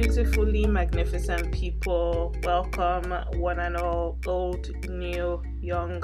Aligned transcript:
beautifully 0.00 0.66
magnificent 0.66 1.52
people. 1.52 2.34
Welcome, 2.42 3.14
one 3.38 3.60
and 3.60 3.76
all, 3.76 4.18
old, 4.26 4.68
new, 4.88 5.40
young. 5.60 6.02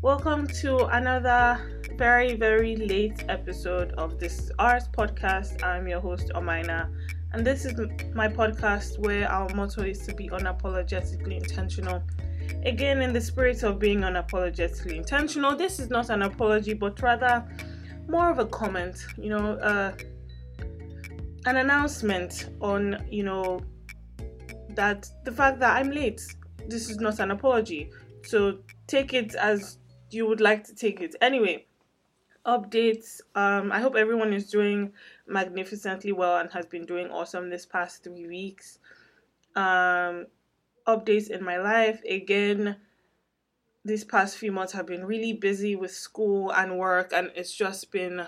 Welcome 0.00 0.46
to 0.62 0.86
another 0.86 1.82
very, 1.98 2.34
very 2.34 2.76
late 2.76 3.22
episode 3.28 3.92
of 3.98 4.18
this 4.18 4.50
Arts 4.58 4.88
podcast. 4.88 5.62
I'm 5.62 5.86
your 5.86 6.00
host, 6.00 6.32
Omaina, 6.34 6.90
and 7.34 7.46
this 7.46 7.66
is 7.66 7.78
my 8.14 8.26
podcast 8.26 8.98
where 9.00 9.30
our 9.30 9.54
motto 9.54 9.82
is 9.82 9.98
to 10.06 10.14
be 10.14 10.30
unapologetically 10.30 11.36
intentional. 11.36 12.02
Again, 12.64 13.02
in 13.02 13.12
the 13.12 13.20
spirit 13.20 13.62
of 13.64 13.78
being 13.78 14.00
unapologetically 14.00 14.96
intentional, 14.96 15.54
this 15.54 15.78
is 15.78 15.90
not 15.90 16.08
an 16.08 16.22
apology, 16.22 16.72
but 16.72 16.98
rather 17.02 17.46
more 18.08 18.30
of 18.30 18.38
a 18.38 18.46
comment, 18.46 19.04
you 19.18 19.28
know, 19.28 19.56
uh, 19.56 19.92
an 21.46 21.56
announcement 21.56 22.50
on, 22.60 23.04
you 23.10 23.22
know, 23.22 23.60
that 24.70 25.08
the 25.24 25.32
fact 25.32 25.60
that 25.60 25.76
I'm 25.76 25.90
late, 25.90 26.22
this 26.68 26.90
is 26.90 26.98
not 26.98 27.18
an 27.18 27.30
apology. 27.30 27.90
So 28.24 28.58
take 28.86 29.14
it 29.14 29.34
as 29.34 29.78
you 30.10 30.26
would 30.26 30.40
like 30.40 30.64
to 30.64 30.74
take 30.74 31.00
it. 31.00 31.14
Anyway, 31.20 31.66
updates. 32.46 33.20
Um, 33.34 33.72
I 33.72 33.80
hope 33.80 33.96
everyone 33.96 34.32
is 34.32 34.50
doing 34.50 34.92
magnificently 35.26 36.12
well 36.12 36.38
and 36.38 36.50
has 36.52 36.66
been 36.66 36.86
doing 36.86 37.10
awesome 37.10 37.50
this 37.50 37.66
past 37.66 38.04
three 38.04 38.26
weeks. 38.26 38.78
Um, 39.56 40.26
updates 40.86 41.30
in 41.30 41.44
my 41.44 41.58
life. 41.58 42.00
Again, 42.08 42.76
these 43.84 44.04
past 44.04 44.36
few 44.36 44.52
months 44.52 44.72
have 44.72 44.86
been 44.86 45.04
really 45.04 45.32
busy 45.32 45.76
with 45.76 45.92
school 45.92 46.52
and 46.52 46.78
work, 46.78 47.12
and 47.12 47.30
it's 47.34 47.54
just 47.54 47.90
been 47.90 48.26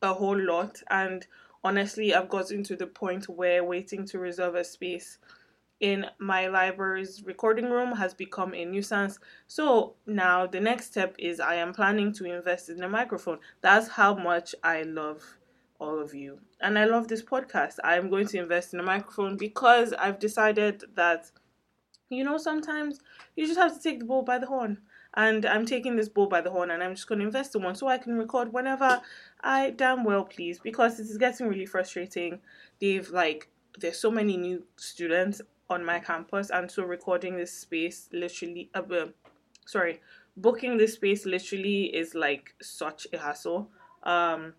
a 0.00 0.14
whole 0.14 0.38
lot. 0.38 0.82
And 0.90 1.26
honestly, 1.68 2.14
I've 2.14 2.30
gotten 2.30 2.62
to 2.64 2.76
the 2.76 2.86
point 2.86 3.28
where 3.28 3.62
waiting 3.62 4.06
to 4.06 4.18
reserve 4.18 4.54
a 4.54 4.64
space 4.64 5.18
in 5.80 6.06
my 6.18 6.46
library's 6.46 7.22
recording 7.24 7.68
room 7.68 7.92
has 7.94 8.14
become 8.14 8.54
a 8.54 8.64
nuisance. 8.64 9.18
So 9.48 9.94
now 10.06 10.46
the 10.46 10.60
next 10.60 10.86
step 10.86 11.14
is 11.18 11.40
I 11.40 11.56
am 11.56 11.74
planning 11.74 12.10
to 12.14 12.24
invest 12.24 12.70
in 12.70 12.82
a 12.82 12.88
microphone. 12.88 13.40
That's 13.60 13.86
how 13.86 14.14
much 14.14 14.54
I 14.64 14.82
love 14.82 15.22
all 15.78 16.00
of 16.00 16.14
you. 16.14 16.40
And 16.62 16.78
I 16.78 16.86
love 16.86 17.06
this 17.06 17.22
podcast. 17.22 17.74
I'm 17.84 18.08
going 18.08 18.28
to 18.28 18.38
invest 18.38 18.72
in 18.72 18.80
a 18.80 18.82
microphone 18.94 19.36
because 19.36 19.92
I've 19.92 20.18
decided 20.18 20.84
that, 20.94 21.30
you 22.08 22.24
know, 22.24 22.38
sometimes 22.38 22.98
you 23.36 23.46
just 23.46 23.60
have 23.60 23.76
to 23.76 23.82
take 23.82 24.00
the 24.00 24.06
bull 24.06 24.22
by 24.22 24.38
the 24.38 24.46
horn. 24.46 24.78
And 25.14 25.46
I'm 25.46 25.66
taking 25.66 25.96
this 25.96 26.08
bull 26.08 26.26
by 26.26 26.40
the 26.40 26.50
horn 26.50 26.70
and 26.70 26.82
I'm 26.82 26.94
just 26.94 27.08
going 27.08 27.20
to 27.20 27.26
invest 27.26 27.54
in 27.54 27.62
one 27.62 27.74
so 27.74 27.88
I 27.88 27.98
can 27.98 28.18
record 28.18 28.52
whenever 28.52 29.00
I 29.40 29.70
damn 29.70 30.04
well 30.04 30.24
please 30.24 30.60
because 30.60 30.98
this 30.98 31.10
is 31.10 31.18
getting 31.18 31.48
really 31.48 31.66
frustrating. 31.66 32.40
They've 32.80 33.08
like, 33.10 33.48
there's 33.78 33.98
so 33.98 34.10
many 34.10 34.36
new 34.36 34.64
students 34.76 35.40
on 35.70 35.84
my 35.84 35.98
campus 35.98 36.50
and 36.50 36.70
so 36.70 36.84
recording 36.84 37.36
this 37.36 37.52
space 37.52 38.08
literally, 38.12 38.70
uh, 38.74 38.82
sorry, 39.66 40.00
booking 40.36 40.76
this 40.76 40.94
space 40.94 41.26
literally 41.26 41.84
is 41.84 42.14
like 42.14 42.54
such 42.60 43.06
a 43.12 43.18
hassle. 43.18 43.70
Um, 44.02 44.54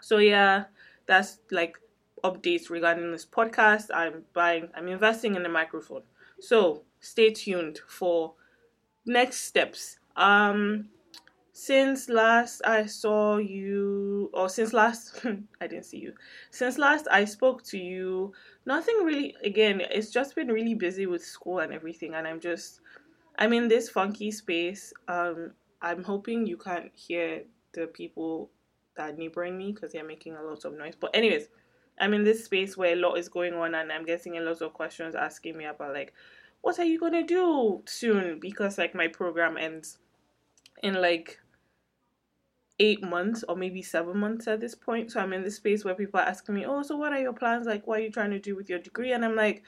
so 0.00 0.18
yeah, 0.18 0.64
that's 1.06 1.38
like 1.50 1.78
updates 2.24 2.70
regarding 2.70 3.10
this 3.12 3.26
podcast. 3.26 3.88
I'm 3.92 4.22
buying, 4.32 4.68
I'm 4.74 4.88
investing 4.88 5.34
in 5.34 5.44
a 5.44 5.48
microphone. 5.48 6.02
So 6.40 6.82
stay 7.00 7.30
tuned 7.30 7.80
for 7.86 8.34
next 9.06 9.40
steps. 9.40 9.98
Um, 10.16 10.88
since 11.52 12.08
last 12.08 12.62
I 12.64 12.86
saw 12.86 13.36
you, 13.36 14.30
or 14.32 14.48
since 14.48 14.72
last 14.72 15.24
I 15.60 15.66
didn't 15.66 15.84
see 15.84 15.98
you, 15.98 16.14
since 16.50 16.78
last 16.78 17.06
I 17.10 17.24
spoke 17.24 17.62
to 17.64 17.78
you, 17.78 18.32
nothing 18.66 18.96
really. 19.04 19.36
Again, 19.44 19.80
it's 19.80 20.10
just 20.10 20.34
been 20.34 20.48
really 20.48 20.74
busy 20.74 21.06
with 21.06 21.24
school 21.24 21.58
and 21.58 21.72
everything, 21.72 22.14
and 22.14 22.26
I'm 22.26 22.40
just, 22.40 22.80
I'm 23.38 23.52
in 23.52 23.68
this 23.68 23.88
funky 23.88 24.30
space. 24.30 24.92
Um, 25.08 25.52
I'm 25.82 26.02
hoping 26.02 26.46
you 26.46 26.56
can't 26.56 26.90
hear 26.94 27.42
the 27.72 27.86
people 27.88 28.50
that 28.96 29.18
neighboring 29.18 29.58
me 29.58 29.72
because 29.72 29.92
they're 29.92 30.06
making 30.06 30.36
a 30.36 30.42
lot 30.42 30.64
of 30.64 30.76
noise. 30.76 30.94
But 30.98 31.14
anyways, 31.14 31.48
I'm 31.98 32.14
in 32.14 32.24
this 32.24 32.44
space 32.44 32.76
where 32.76 32.92
a 32.92 32.96
lot 32.96 33.16
is 33.18 33.28
going 33.28 33.54
on 33.54 33.74
and 33.74 33.92
I'm 33.92 34.04
getting 34.04 34.38
a 34.38 34.40
lot 34.40 34.62
of 34.62 34.72
questions 34.72 35.14
asking 35.14 35.56
me 35.56 35.64
about 35.64 35.94
like 35.94 36.12
what 36.62 36.78
are 36.78 36.84
you 36.84 36.98
gonna 36.98 37.24
do 37.24 37.82
soon? 37.84 38.38
Because 38.40 38.78
like 38.78 38.94
my 38.94 39.08
program 39.08 39.56
ends 39.58 39.98
in 40.82 40.94
like 40.94 41.38
eight 42.78 43.02
months 43.02 43.44
or 43.48 43.56
maybe 43.56 43.82
seven 43.82 44.16
months 44.18 44.48
at 44.48 44.60
this 44.60 44.74
point. 44.74 45.12
So 45.12 45.20
I'm 45.20 45.32
in 45.32 45.42
this 45.42 45.56
space 45.56 45.84
where 45.84 45.94
people 45.94 46.18
are 46.18 46.26
asking 46.26 46.54
me, 46.54 46.64
Oh, 46.64 46.82
so 46.82 46.96
what 46.96 47.12
are 47.12 47.20
your 47.20 47.32
plans? 47.32 47.66
Like 47.66 47.86
what 47.86 48.00
are 48.00 48.02
you 48.02 48.10
trying 48.10 48.30
to 48.30 48.38
do 48.38 48.56
with 48.56 48.70
your 48.70 48.78
degree? 48.78 49.12
And 49.12 49.24
I'm 49.24 49.36
like, 49.36 49.62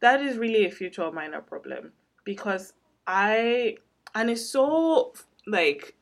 that 0.00 0.20
is 0.20 0.36
really 0.36 0.66
a 0.66 0.70
future 0.70 1.02
Omaina 1.02 1.46
problem. 1.46 1.92
Because 2.24 2.74
I 3.06 3.76
and 4.14 4.30
it's 4.30 4.48
so 4.48 5.14
like 5.46 5.96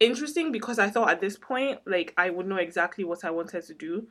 interesting 0.00 0.52
because 0.52 0.78
I 0.78 0.90
thought 0.90 1.10
at 1.10 1.20
this 1.20 1.38
point, 1.38 1.80
like, 1.86 2.12
I 2.16 2.30
would 2.30 2.46
know 2.46 2.56
exactly 2.56 3.04
what 3.04 3.24
I 3.24 3.30
wanted 3.30 3.64
to 3.64 3.74
do, 3.74 4.08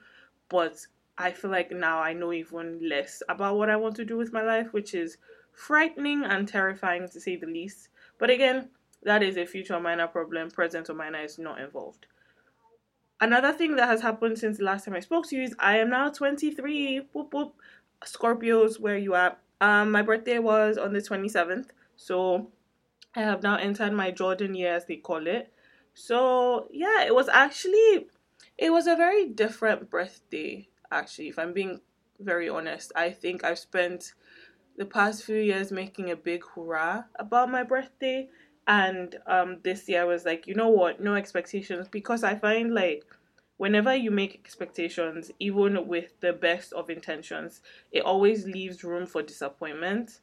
but 0.50 0.76
I 1.18 1.32
feel 1.32 1.52
like 1.52 1.72
now 1.72 2.00
I 2.00 2.14
know 2.14 2.34
even 2.34 2.80
less 2.88 3.22
about 3.30 3.58
what 3.58 3.70
I 3.70 3.76
want 3.76 3.96
to 3.98 4.06
do 4.06 4.18
with 4.18 4.34
my 4.34 4.42
life, 4.42 4.74
which 4.74 4.94
is 4.94 5.18
frightening 5.52 6.24
and 6.24 6.48
terrifying 6.48 7.08
to 7.10 7.20
say 7.20 7.36
the 7.36 7.46
least. 7.46 7.90
But 8.18 8.30
again, 8.30 8.70
that 9.04 9.22
is 9.22 9.38
a 9.38 9.46
future 9.46 9.76
Omaina 9.76 10.12
problem. 10.12 10.50
Present 10.50 10.88
Omaina 10.88 11.24
is 11.24 11.38
not 11.38 11.60
involved. 11.60 12.08
Another 13.22 13.54
thing 13.54 13.76
that 13.76 13.88
has 13.88 14.02
happened 14.02 14.38
since 14.40 14.58
the 14.58 14.64
last 14.64 14.86
time 14.86 14.96
I 14.96 15.00
spoke 15.00 15.28
to 15.30 15.36
you 15.36 15.44
is 15.44 15.56
I 15.60 15.78
am 15.78 15.90
now 15.90 16.10
23. 16.10 17.08
Whoop 17.14 17.34
whoop. 17.34 17.56
Scorpios, 18.04 18.80
where 18.80 18.98
you 18.98 19.16
at? 19.16 19.40
Um, 19.62 19.92
my 19.92 20.02
birthday 20.02 20.40
was 20.40 20.78
on 20.78 20.92
the 20.92 21.00
27th, 21.00 21.68
so 21.96 22.52
I 23.16 23.22
have 23.22 23.44
now 23.44 23.56
entered 23.56 23.94
my 23.94 24.12
Jordan 24.12 24.56
year, 24.56 24.74
as 24.74 24.86
they 24.86 24.98
call 24.98 25.26
it. 25.26 25.54
So 25.94 26.68
yeah, 26.72 27.04
it 27.06 27.16
was 27.16 27.30
actually 27.30 28.08
it 28.58 28.72
was 28.72 28.88
a 28.88 28.96
very 28.96 29.30
different 29.30 29.90
birthday 29.90 30.68
actually 30.94 31.30
if 31.30 31.40
I'm 31.40 31.54
being 31.54 31.82
very 32.20 32.50
honest. 32.50 32.92
I 32.96 33.12
think 33.12 33.44
I've 33.44 33.60
spent 33.60 34.14
the 34.78 34.86
past 34.86 35.24
few 35.24 35.38
years 35.38 35.72
making 35.72 36.12
a 36.12 36.16
big 36.16 36.44
hurrah 36.56 37.04
about 37.18 37.52
my 37.52 37.64
birthday 37.64 38.30
and 38.68 39.18
um 39.28 39.60
this 39.64 39.90
year 39.90 40.02
I 40.02 40.06
was 40.06 40.26
like, 40.26 40.48
you 40.48 40.56
know 40.56 40.70
what, 40.70 41.02
no 41.02 41.16
expectations 41.16 41.88
because 41.90 42.24
I 42.24 42.36
find 42.36 42.74
like 42.74 43.04
whenever 43.58 43.96
you 43.96 44.12
make 44.12 44.36
expectations, 44.36 45.32
even 45.40 45.88
with 45.88 46.20
the 46.22 46.34
best 46.34 46.74
of 46.74 46.90
intentions, 46.90 47.62
it 47.92 48.02
always 48.04 48.46
leaves 48.46 48.84
room 48.84 49.06
for 49.06 49.22
disappointment. 49.22 50.22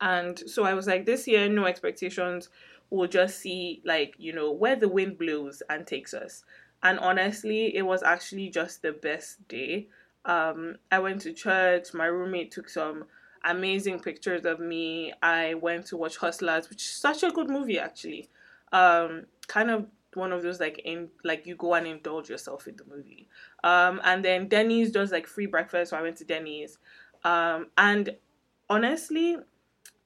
And 0.00 0.38
so 0.50 0.64
I 0.64 0.74
was 0.74 0.86
like, 0.86 1.06
this 1.06 1.28
year, 1.28 1.48
no 1.48 1.66
expectations 1.66 2.48
we'll 2.92 3.08
just 3.08 3.38
see 3.38 3.80
like 3.86 4.14
you 4.18 4.32
know 4.34 4.52
where 4.52 4.76
the 4.76 4.88
wind 4.88 5.16
blows 5.18 5.62
and 5.70 5.86
takes 5.86 6.12
us 6.12 6.44
and 6.82 6.98
honestly 6.98 7.74
it 7.76 7.82
was 7.82 8.02
actually 8.02 8.48
just 8.48 8.82
the 8.82 8.92
best 8.92 9.46
day. 9.48 9.88
Um 10.24 10.76
i 10.90 10.98
went 10.98 11.20
to 11.22 11.32
church 11.32 11.94
my 11.94 12.06
roommate 12.06 12.50
took 12.52 12.68
some 12.68 13.04
amazing 13.44 13.98
pictures 13.98 14.44
of 14.44 14.60
me. 14.60 15.12
I 15.20 15.54
went 15.54 15.86
to 15.86 15.96
watch 15.96 16.16
hustlers 16.18 16.70
which 16.70 16.82
is 16.82 16.92
such 16.92 17.22
a 17.22 17.30
good 17.30 17.50
movie 17.50 17.78
actually. 17.78 18.28
Um 18.72 19.26
kind 19.48 19.70
of 19.70 19.86
one 20.14 20.30
of 20.32 20.42
those 20.42 20.60
like 20.60 20.78
in 20.84 21.08
like 21.24 21.46
you 21.46 21.56
go 21.56 21.74
and 21.74 21.86
indulge 21.86 22.28
yourself 22.28 22.68
in 22.68 22.76
the 22.76 22.84
movie. 22.84 23.28
Um 23.64 24.00
and 24.04 24.24
then 24.24 24.48
denny's 24.48 24.90
does 24.92 25.10
like 25.10 25.26
free 25.26 25.46
breakfast 25.46 25.90
so 25.90 25.96
i 25.96 26.02
went 26.02 26.16
to 26.18 26.24
denny's. 26.24 26.78
Um 27.24 27.66
and 27.76 28.16
honestly 28.68 29.36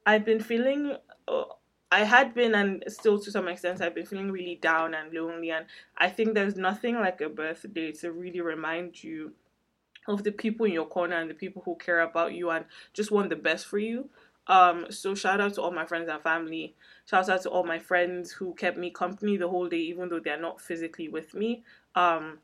i've 0.07 0.25
been 0.25 0.41
feeling 0.41 0.97
uh, 1.29 1.45
I 1.91 2.01
had 2.05 2.35
been 2.35 2.55
and 2.55 2.83
still 2.89 3.19
to 3.21 3.31
some 3.31 3.49
extent 3.49 3.81
I've 3.81 3.95
been 3.95 4.07
feeling 4.07 4.33
really 4.33 4.57
down 4.57 4.95
and 4.95 5.13
lonely 5.13 5.51
and 5.51 5.67
I 5.97 6.09
think 6.09 6.35
there's 6.35 6.57
nothing 6.57 6.97
like 6.97 7.21
a 7.21 7.29
birthday 7.29 7.93
to 7.93 8.13
really 8.13 8.41
remind 8.41 9.03
you 9.03 9.33
of 10.09 10.25
the 10.25 10.33
people 10.33 10.67
in 10.67 10.73
your 10.73 10.87
corner 10.87 11.17
and 11.17 11.31
the 11.31 11.35
people 11.35 11.63
who 11.65 11.77
care 11.77 12.01
about 12.01 12.35
you 12.35 12.51
and 12.51 12.65
just 12.93 13.11
want 13.11 13.31
the 13.31 13.37
best 13.37 13.67
for 13.67 13.79
you. 13.79 14.09
Um 14.49 14.87
so 14.91 15.15
shout 15.15 15.41
out 15.41 15.55
to 15.55 15.63
all 15.63 15.71
my 15.71 15.87
friends 15.87 16.09
and 16.09 16.23
family. 16.23 16.75
Shout 17.09 17.29
out 17.29 17.43
to 17.43 17.51
all 17.51 17.65
my 17.65 17.79
friends 17.79 18.33
who 18.33 18.55
kept 18.55 18.79
me 18.79 18.91
company 18.91 19.37
the 19.37 19.49
whole 19.49 19.69
day 19.69 19.79
even 19.79 20.09
though 20.09 20.21
they're 20.21 20.41
not 20.41 20.61
physically 20.61 21.09
with 21.09 21.35
me. 21.35 21.63
Um 21.95 22.39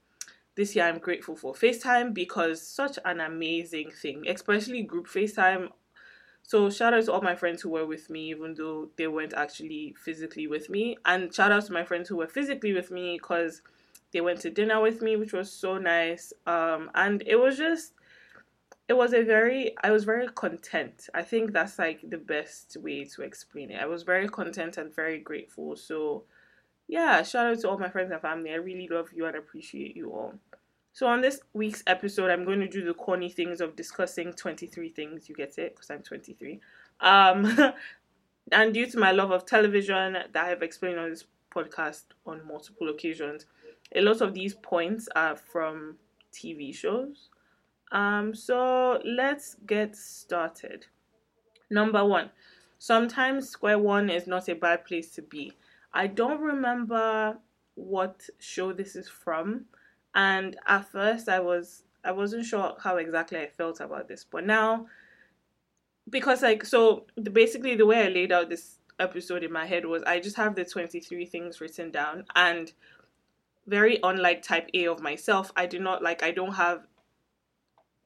this 0.54 0.76
year 0.76 0.84
I'm 0.84 0.98
grateful 0.98 1.34
for 1.34 1.54
FaceTime 1.54 2.14
because 2.14 2.64
such 2.66 2.98
an 3.04 3.20
amazing 3.20 3.90
thing, 3.90 4.24
especially 4.28 4.82
group 4.82 5.08
FaceTime 5.08 5.70
so 6.42 6.68
shout 6.70 6.92
out 6.92 7.04
to 7.04 7.12
all 7.12 7.22
my 7.22 7.34
friends 7.36 7.62
who 7.62 7.70
were 7.70 7.86
with 7.86 8.10
me, 8.10 8.30
even 8.30 8.54
though 8.54 8.90
they 8.96 9.06
weren't 9.06 9.32
actually 9.34 9.94
physically 10.04 10.46
with 10.46 10.68
me. 10.68 10.96
And 11.04 11.34
shout 11.34 11.52
out 11.52 11.64
to 11.66 11.72
my 11.72 11.84
friends 11.84 12.08
who 12.08 12.16
were 12.16 12.26
physically 12.26 12.72
with 12.72 12.90
me 12.90 13.18
because 13.18 13.62
they 14.12 14.20
went 14.20 14.40
to 14.40 14.50
dinner 14.50 14.80
with 14.80 15.00
me, 15.00 15.16
which 15.16 15.32
was 15.32 15.50
so 15.50 15.78
nice. 15.78 16.32
Um, 16.46 16.90
and 16.94 17.22
it 17.26 17.36
was 17.36 17.56
just, 17.56 17.94
it 18.88 18.94
was 18.94 19.14
a 19.14 19.22
very, 19.22 19.74
I 19.82 19.90
was 19.92 20.04
very 20.04 20.28
content. 20.28 21.08
I 21.14 21.22
think 21.22 21.52
that's 21.52 21.78
like 21.78 22.00
the 22.08 22.18
best 22.18 22.76
way 22.76 23.04
to 23.04 23.22
explain 23.22 23.70
it. 23.70 23.80
I 23.80 23.86
was 23.86 24.02
very 24.02 24.28
content 24.28 24.76
and 24.76 24.94
very 24.94 25.20
grateful. 25.20 25.76
So 25.76 26.24
yeah, 26.88 27.22
shout 27.22 27.46
out 27.46 27.60
to 27.60 27.70
all 27.70 27.78
my 27.78 27.88
friends 27.88 28.10
and 28.10 28.20
family. 28.20 28.50
I 28.52 28.56
really 28.56 28.88
love 28.88 29.08
you 29.14 29.24
and 29.26 29.36
appreciate 29.36 29.96
you 29.96 30.10
all. 30.10 30.34
So, 30.94 31.06
on 31.06 31.22
this 31.22 31.40
week's 31.54 31.82
episode, 31.86 32.30
I'm 32.30 32.44
going 32.44 32.60
to 32.60 32.68
do 32.68 32.84
the 32.84 32.92
corny 32.92 33.30
things 33.30 33.62
of 33.62 33.76
discussing 33.76 34.32
23 34.34 34.90
things. 34.90 35.28
You 35.28 35.34
get 35.34 35.56
it? 35.56 35.74
Because 35.74 35.90
I'm 35.90 36.02
23. 36.02 36.60
Um, 37.00 37.56
and 38.52 38.74
due 38.74 38.86
to 38.86 38.98
my 38.98 39.10
love 39.10 39.30
of 39.30 39.46
television 39.46 40.12
that 40.12 40.36
I 40.36 40.48
have 40.48 40.62
explained 40.62 40.98
on 40.98 41.08
this 41.08 41.24
podcast 41.54 42.04
on 42.26 42.46
multiple 42.46 42.90
occasions, 42.90 43.46
a 43.94 44.02
lot 44.02 44.20
of 44.20 44.34
these 44.34 44.54
points 44.54 45.08
are 45.16 45.36
from 45.36 45.96
TV 46.32 46.74
shows. 46.74 47.30
Um, 47.90 48.34
so 48.34 49.00
let's 49.04 49.56
get 49.66 49.96
started. 49.96 50.86
Number 51.70 52.04
one, 52.04 52.30
sometimes 52.78 53.48
square 53.48 53.78
one 53.78 54.10
is 54.10 54.26
not 54.26 54.48
a 54.48 54.54
bad 54.54 54.84
place 54.84 55.10
to 55.12 55.22
be. 55.22 55.52
I 55.94 56.06
don't 56.06 56.40
remember 56.40 57.38
what 57.74 58.28
show 58.38 58.72
this 58.72 58.94
is 58.94 59.08
from, 59.08 59.66
and 60.14 60.56
at 60.66 60.90
first 60.90 61.28
I 61.28 61.40
was 61.40 61.84
I 62.04 62.12
wasn't 62.12 62.44
sure 62.44 62.76
how 62.80 62.96
exactly 62.96 63.38
I 63.38 63.46
felt 63.46 63.80
about 63.80 64.08
this, 64.08 64.24
but 64.28 64.44
now 64.44 64.86
because 66.10 66.42
like 66.42 66.64
so 66.64 67.06
the, 67.16 67.30
basically 67.30 67.76
the 67.76 67.86
way 67.86 68.04
I 68.04 68.08
laid 68.08 68.32
out 68.32 68.50
this 68.50 68.78
episode 68.98 69.42
in 69.42 69.52
my 69.52 69.66
head 69.66 69.86
was 69.86 70.02
I 70.04 70.20
just 70.20 70.36
have 70.36 70.54
the 70.54 70.64
23 70.64 71.26
things 71.26 71.60
written 71.60 71.90
down 71.90 72.24
and 72.34 72.72
very 73.66 73.98
unlike 74.02 74.42
type 74.42 74.68
A 74.74 74.86
of 74.86 75.00
myself, 75.00 75.52
I 75.56 75.66
do 75.66 75.78
not 75.78 76.02
like 76.02 76.22
I 76.22 76.32
don't 76.32 76.54
have 76.54 76.86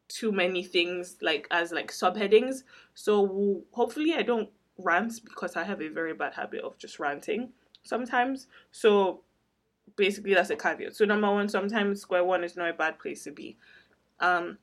too 0.09 0.31
many 0.31 0.63
things 0.63 1.17
like 1.21 1.49
as 1.51 1.73
like 1.73 1.91
subheadings. 1.91 2.63
So 2.95 3.65
hopefully 3.73 4.15
I 4.15 4.23
don't 4.23 4.51
rant 4.79 5.25
because 5.25 5.57
I 5.57 5.65
have 5.65 5.81
a 5.81 5.89
very 5.89 6.15
bad 6.15 6.35
habit 6.35 6.61
of 6.61 6.79
just 6.79 6.99
ranting 6.99 7.51
sometimes. 7.83 8.47
So 8.71 9.23
basically 9.95 10.35
that's 10.35 10.51
a 10.51 10.57
caveat. 10.57 10.97
So 10.97 11.05
number 11.05 11.31
one, 11.31 11.49
sometimes 11.49 12.01
square 12.01 12.25
one 12.25 12.45
is 12.45 12.57
not 12.57 12.71
a 12.71 12.75
bad 12.75 12.99
place 12.99 13.25
to 13.25 13.31
be. 13.31 13.57
Um 14.21 14.59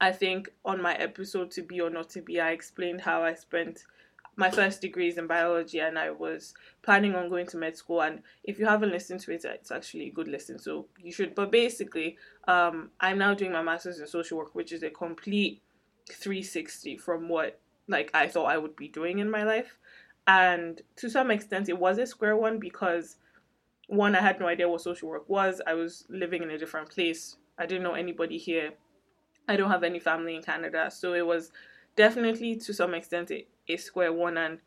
I 0.00 0.10
think 0.10 0.50
on 0.64 0.82
my 0.82 0.94
episode 0.94 1.52
to 1.52 1.62
be 1.62 1.80
or 1.80 1.88
not 1.88 2.10
to 2.10 2.22
be, 2.22 2.40
I 2.40 2.50
explained 2.50 3.02
how 3.02 3.22
I 3.22 3.34
spent 3.34 3.84
my 4.36 4.50
first 4.50 4.80
degrees 4.80 5.18
in 5.18 5.26
biology 5.26 5.78
and 5.78 5.98
I 5.98 6.10
was 6.10 6.54
planning 6.82 7.14
on 7.14 7.28
going 7.28 7.46
to 7.48 7.56
med 7.56 7.76
school. 7.76 8.02
And 8.02 8.22
if 8.44 8.58
you 8.58 8.66
haven't 8.66 8.90
listened 8.90 9.20
to 9.20 9.32
it, 9.32 9.44
it's 9.44 9.70
actually 9.70 10.08
a 10.08 10.12
good 10.12 10.28
listen. 10.28 10.58
So 10.58 10.86
you 10.98 11.12
should. 11.12 11.34
But 11.34 11.52
basically, 11.52 12.16
um, 12.48 12.90
I'm 13.00 13.18
now 13.18 13.34
doing 13.34 13.52
my 13.52 13.62
master's 13.62 14.00
in 14.00 14.06
social 14.06 14.38
work, 14.38 14.54
which 14.54 14.72
is 14.72 14.82
a 14.82 14.90
complete 14.90 15.62
360 16.10 16.96
from 16.96 17.28
what 17.28 17.60
like 17.88 18.10
I 18.14 18.26
thought 18.28 18.46
I 18.46 18.58
would 18.58 18.76
be 18.76 18.88
doing 18.88 19.18
in 19.18 19.30
my 19.30 19.42
life. 19.42 19.78
And 20.26 20.80
to 20.96 21.10
some 21.10 21.30
extent, 21.30 21.68
it 21.68 21.78
was 21.78 21.98
a 21.98 22.06
square 22.06 22.36
one 22.36 22.58
because 22.58 23.16
one, 23.92 24.14
I 24.14 24.20
had 24.20 24.40
no 24.40 24.46
idea 24.46 24.68
what 24.68 24.80
social 24.80 25.08
work 25.08 25.28
was. 25.28 25.60
I 25.66 25.74
was 25.74 26.06
living 26.08 26.42
in 26.42 26.50
a 26.50 26.58
different 26.58 26.90
place. 26.90 27.36
I 27.58 27.66
didn't 27.66 27.82
know 27.82 27.94
anybody 27.94 28.38
here. 28.38 28.72
I 29.48 29.56
don't 29.56 29.70
have 29.70 29.84
any 29.84 29.98
family 29.98 30.34
in 30.34 30.42
Canada, 30.42 30.90
so 30.90 31.14
it 31.14 31.26
was 31.26 31.50
definitely 31.96 32.56
to 32.56 32.72
some 32.72 32.94
extent 32.94 33.30
a, 33.30 33.46
a 33.68 33.76
square 33.76 34.12
one 34.12 34.38
and 34.38 34.60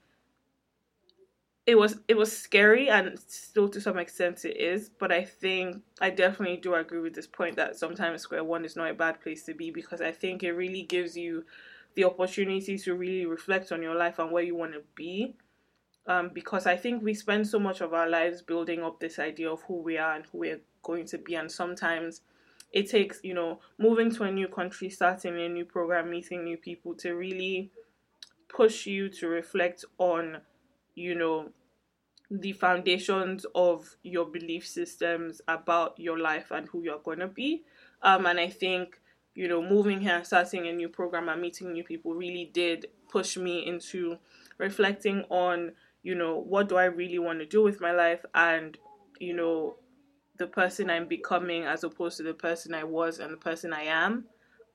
it 1.66 1.76
was 1.76 1.98
it 2.08 2.16
was 2.16 2.36
scary 2.36 2.90
and 2.90 3.18
still 3.20 3.68
to 3.68 3.82
some 3.82 3.98
extent 3.98 4.46
it 4.46 4.56
is 4.58 4.90
but 5.00 5.12
i 5.12 5.24
think 5.24 5.82
i 6.00 6.10
definitely 6.12 6.58
do 6.58 6.76
agree 6.76 7.00
with 7.00 7.16
this 7.16 7.26
point 7.26 7.56
that 7.56 7.76
sometimes 7.76 8.22
square 8.22 8.44
one 8.44 8.64
is 8.64 8.76
not 8.76 8.92
a 8.92 8.94
bad 8.94 9.20
place 9.20 9.44
to 9.44 9.54
be 9.56 9.72
because 9.72 10.02
i 10.02 10.12
think 10.12 10.44
it 10.44 10.52
really 10.52 10.84
gives 10.84 11.18
you 11.18 11.44
the 11.96 12.04
opportunity 12.04 12.78
to 12.78 12.94
really 12.94 13.26
reflect 13.26 13.72
on 13.72 13.82
your 13.82 13.96
life 13.96 14.20
and 14.20 14.32
where 14.32 14.44
you 14.44 14.56
want 14.56 14.74
to 14.74 14.84
be 14.94 15.36
um, 16.08 16.30
because 16.34 16.66
i 16.68 16.76
think 16.76 17.02
we 17.04 17.14
spend 17.14 17.48
so 17.48 17.60
much 17.60 17.82
of 17.82 17.94
our 17.94 18.10
lives 18.10 18.42
building 18.42 18.84
up 18.84 19.00
this 19.00 19.20
idea 19.20 19.50
of 19.50 19.62
who 19.64 19.82
we 19.82 19.98
are 19.98 20.16
and 20.16 20.26
who 20.32 20.40
we're 20.40 20.62
going 20.86 21.06
to 21.08 21.18
be. 21.18 21.36
And 21.36 21.52
sometimes 21.52 22.22
it 22.72 22.90
takes 22.90 23.20
you 23.24 23.34
know 23.34 23.60
moving 23.78 24.12
to 24.12 24.24
a 24.24 24.32
new 24.32 24.48
country 24.48 24.90
starting 24.90 25.40
a 25.40 25.50
new 25.50 25.66
program 25.66 26.10
meeting 26.10 26.44
new 26.44 26.58
people 26.58 26.94
to 26.96 27.14
really 27.14 27.72
push 28.48 28.86
you 28.86 29.10
to 29.10 29.28
reflect 29.28 29.86
on 29.98 30.38
you 30.94 31.16
know 31.16 31.50
the 32.32 32.52
foundations 32.54 33.46
of 33.54 33.96
your 34.04 34.26
belief 34.26 34.68
systems 34.68 35.42
about 35.48 35.98
your 36.00 36.20
life 36.20 36.52
and 36.52 36.68
who 36.70 36.82
you're 36.82 37.00
going 37.00 37.20
to 37.20 37.28
be. 37.28 37.64
Um 38.02 38.26
and 38.26 38.40
i 38.40 38.50
think 38.50 39.00
you 39.36 39.48
know 39.48 39.62
moving 39.62 40.02
here 40.02 40.24
starting 40.24 40.68
a 40.68 40.74
new 40.74 40.90
program 40.90 41.30
and 41.30 41.42
meeting 41.42 41.72
new 41.72 41.84
people 41.84 42.14
really 42.14 42.50
did 42.54 42.88
push 43.10 43.38
me 43.38 43.66
into 43.66 44.18
reflecting 44.58 45.24
on 45.30 45.72
you 46.06 46.16
know 46.16 46.38
what 46.38 46.70
do 46.70 46.78
i 46.78 46.86
really 46.86 47.20
want 47.20 47.40
to 47.40 47.46
do 47.46 47.62
with 47.62 47.82
my 47.82 47.92
life 47.92 48.24
and 48.34 48.78
you 49.20 49.36
know 49.36 49.76
the 50.38 50.48
person 50.48 50.90
I'm 50.90 51.08
becoming 51.08 51.64
as 51.64 51.84
opposed 51.84 52.18
to 52.18 52.24
the 52.24 52.34
person 52.34 52.74
I 52.74 52.84
was 52.84 53.20
and 53.20 53.32
the 53.32 53.38
person 53.38 53.74
I 53.74 53.84
am. 53.84 54.26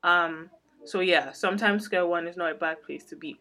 Um, 0.03 0.51
so 0.85 1.01
yeah, 1.01 1.33
sometimes 1.33 1.85
square 1.85 2.07
one 2.07 2.27
is 2.27 2.37
not 2.37 2.53
a 2.53 2.55
bad 2.55 2.83
place 2.83 3.05
to 3.07 3.17
be. 3.17 3.39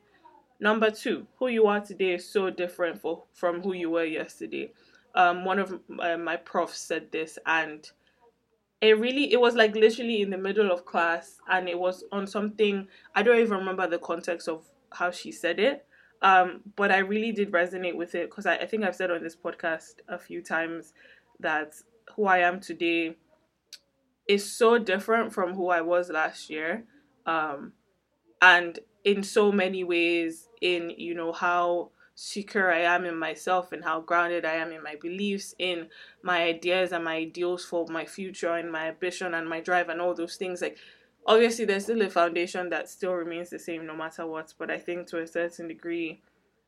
Number 0.60 0.92
two, 0.92 1.26
who 1.38 1.48
you 1.48 1.68
are 1.68 1.80
today 1.80 2.16
is 2.16 2.30
so 2.30 2.50
different 2.50 3.00
for, 3.02 3.24
from 3.34 3.62
who 3.62 3.74
you 3.74 3.90
were 3.90 4.04
yesterday. 4.04 4.72
Um, 5.16 5.46
one 5.46 5.60
of 5.60 5.80
uh, 6.00 6.18
my 6.18 6.36
profs 6.36 6.80
said 6.80 7.12
this, 7.12 7.40
and 7.46 7.90
it 8.82 9.00
really 9.00 9.32
it 9.32 9.40
was 9.40 9.56
like 9.56 9.74
literally 9.74 10.22
in 10.22 10.30
the 10.30 10.38
middle 10.38 10.72
of 10.72 10.86
class, 10.86 11.38
and 11.50 11.70
it 11.70 11.80
was 11.80 12.04
on 12.12 12.28
something 12.28 12.88
I 13.16 13.24
don't 13.24 13.40
even 13.40 13.58
remember 13.58 13.88
the 13.88 14.00
context 14.00 14.48
of 14.50 14.66
how 14.92 15.12
she 15.12 15.32
said 15.32 15.60
it. 15.60 15.86
Um, 16.22 16.62
but 16.76 16.92
I 16.92 16.98
really 17.00 17.32
did 17.32 17.52
resonate 17.52 17.96
with 17.96 18.14
it 18.16 18.30
because 18.30 18.46
I, 18.46 18.56
I 18.58 18.66
think 18.66 18.84
I've 18.84 18.96
said 18.96 19.12
on 19.12 19.24
this 19.24 19.36
podcast 19.36 19.96
a 20.08 20.20
few 20.20 20.42
times 20.42 20.94
that 21.40 21.76
who 22.16 22.26
I 22.26 22.40
am 22.40 22.60
today 22.60 23.16
is 24.28 24.52
so 24.52 24.78
different 24.78 25.34
from 25.34 25.56
who 25.56 25.70
I 25.70 25.82
was 25.82 26.10
last 26.10 26.50
year. 26.50 26.84
Um, 27.26 27.74
and 28.42 28.80
in 29.04 29.24
so 29.24 29.52
many 29.52 29.84
ways, 29.84 30.50
in 30.62 30.92
you 30.98 31.14
know 31.14 31.32
how 31.32 31.92
secure 32.16 32.72
I 32.72 32.82
am 32.82 33.06
in 33.06 33.18
myself 33.18 33.72
and 33.72 33.82
how 33.84 34.02
grounded 34.02 34.44
I 34.44 34.56
am 34.56 34.74
in 34.74 34.84
my 34.84 34.96
beliefs, 35.02 35.56
in 35.58 35.88
my 36.22 36.44
ideas 36.44 36.92
and 36.92 37.06
my 37.06 37.16
ideals 37.16 37.64
for 37.64 37.86
my 37.88 38.06
future 38.06 38.56
and 38.56 38.70
my 38.70 38.90
ambition 38.90 39.34
and 39.34 39.48
my 39.48 39.62
drive 39.62 39.88
and 39.88 40.02
all 40.02 40.14
those 40.14 40.36
things. 40.36 40.62
Like 40.62 40.78
obviously 41.26 41.66
there's 41.66 41.84
still 41.84 42.02
a 42.02 42.10
foundation 42.10 42.70
that 42.70 42.90
still 42.90 43.14
remains 43.14 43.50
the 43.50 43.60
same 43.60 43.86
no 43.86 43.96
matter 43.96 44.26
what, 44.26 44.54
but 44.58 44.72
I 44.72 44.78
think 44.78 45.08
to 45.08 45.20
a 45.20 45.28
certain 45.28 45.68
degree 45.68 46.22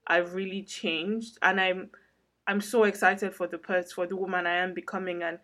I've 0.07 0.33
really 0.33 0.63
changed 0.63 1.37
and 1.41 1.59
I'm 1.59 1.89
I'm 2.47 2.61
so 2.61 2.83
excited 2.83 3.33
for 3.33 3.47
the 3.47 3.57
person, 3.57 3.91
for 3.93 4.07
the 4.07 4.15
woman 4.15 4.47
I 4.47 4.55
am 4.55 4.73
becoming, 4.73 5.21
and 5.21 5.39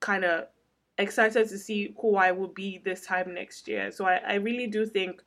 kind 0.00 0.24
of 0.24 0.48
excited 0.98 1.48
to 1.48 1.58
see 1.58 1.94
who 2.00 2.16
I 2.16 2.30
will 2.30 2.48
be 2.48 2.78
this 2.78 3.06
time 3.06 3.34
next 3.34 3.66
year. 3.66 3.90
So 3.90 4.04
I, 4.04 4.20
I 4.26 4.34
really 4.34 4.66
do 4.66 4.86
think 4.86 5.22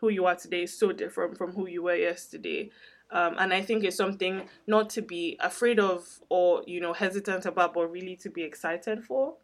who 0.00 0.08
you 0.08 0.26
are 0.26 0.36
today 0.36 0.62
is 0.62 0.78
so 0.78 0.92
different 0.92 1.36
from 1.36 1.52
who 1.52 1.66
you 1.66 1.82
were 1.82 1.96
yesterday. 1.96 2.70
Um, 3.10 3.34
and 3.38 3.52
I 3.52 3.60
think 3.60 3.84
it's 3.84 3.96
something 3.96 4.48
not 4.66 4.88
to 4.90 5.02
be 5.02 5.36
afraid 5.40 5.80
of 5.80 6.20
or 6.28 6.62
you 6.66 6.80
know 6.80 6.92
hesitant 6.92 7.44
about, 7.44 7.74
but 7.74 7.90
really 7.90 8.16
to 8.16 8.30
be 8.30 8.42
excited 8.42 9.04
for. 9.04 9.34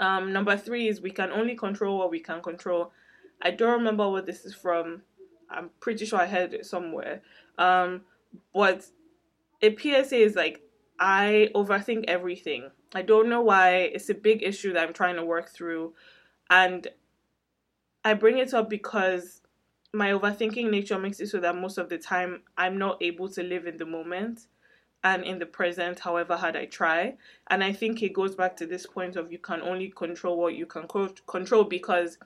Um, 0.00 0.32
number 0.32 0.56
three 0.56 0.88
is 0.88 1.00
we 1.00 1.10
can 1.10 1.30
only 1.30 1.54
control 1.54 1.98
what 1.98 2.10
we 2.10 2.20
can 2.20 2.42
control. 2.42 2.92
I 3.42 3.50
don't 3.50 3.78
remember 3.78 4.08
where 4.08 4.22
this 4.22 4.44
is 4.44 4.54
from. 4.54 5.02
I'm 5.50 5.70
pretty 5.80 6.06
sure 6.06 6.20
I 6.20 6.26
heard 6.26 6.54
it 6.54 6.66
somewhere. 6.66 7.22
Um, 7.58 8.02
but 8.52 8.86
a 9.62 9.76
PSA 9.76 10.16
is 10.16 10.34
like 10.34 10.62
I 10.98 11.50
overthink 11.54 12.04
everything. 12.08 12.70
I 12.94 13.02
don't 13.02 13.28
know 13.28 13.42
why. 13.42 13.76
It's 13.76 14.08
a 14.08 14.14
big 14.14 14.42
issue 14.42 14.72
that 14.72 14.86
I'm 14.86 14.94
trying 14.94 15.16
to 15.16 15.24
work 15.24 15.50
through. 15.50 15.94
And 16.50 16.86
I 18.04 18.14
bring 18.14 18.38
it 18.38 18.54
up 18.54 18.68
because 18.68 19.40
my 19.92 20.10
overthinking 20.10 20.70
nature 20.70 20.98
makes 20.98 21.20
it 21.20 21.28
so 21.28 21.40
that 21.40 21.56
most 21.56 21.78
of 21.78 21.88
the 21.88 21.98
time 21.98 22.42
I'm 22.56 22.78
not 22.78 23.02
able 23.02 23.28
to 23.30 23.42
live 23.42 23.66
in 23.66 23.76
the 23.76 23.86
moment 23.86 24.46
and 25.04 25.22
in 25.22 25.38
the 25.38 25.46
present, 25.46 26.00
however 26.00 26.36
hard 26.36 26.56
I 26.56 26.64
try. 26.64 27.16
And 27.48 27.62
I 27.62 27.72
think 27.72 28.02
it 28.02 28.14
goes 28.14 28.34
back 28.34 28.56
to 28.56 28.66
this 28.66 28.86
point 28.86 29.16
of 29.16 29.30
you 29.30 29.38
can 29.38 29.60
only 29.60 29.90
control 29.90 30.38
what 30.38 30.54
you 30.54 30.66
can 30.66 30.88
co- 30.88 31.14
control 31.26 31.64
because 31.64 32.18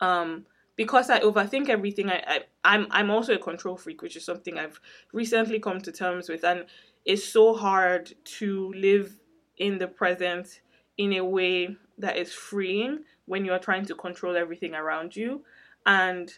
um 0.00 0.46
because 0.76 1.08
I 1.08 1.20
overthink 1.20 1.68
everything, 1.68 2.10
I, 2.10 2.24
I 2.26 2.40
I'm 2.64 2.86
I'm 2.90 3.10
also 3.10 3.34
a 3.34 3.38
control 3.38 3.76
freak, 3.76 4.02
which 4.02 4.16
is 4.16 4.24
something 4.24 4.58
I've 4.58 4.80
recently 5.12 5.60
come 5.60 5.80
to 5.82 5.92
terms 5.92 6.28
with, 6.28 6.42
and 6.44 6.66
it's 7.04 7.24
so 7.24 7.54
hard 7.54 8.12
to 8.38 8.72
live 8.72 9.20
in 9.58 9.78
the 9.78 9.86
present 9.86 10.62
in 10.98 11.12
a 11.12 11.24
way 11.24 11.76
that 11.98 12.16
is 12.16 12.32
freeing 12.32 13.04
when 13.26 13.44
you 13.44 13.52
are 13.52 13.58
trying 13.60 13.86
to 13.86 13.94
control 13.94 14.36
everything 14.36 14.74
around 14.74 15.14
you, 15.14 15.44
and 15.86 16.32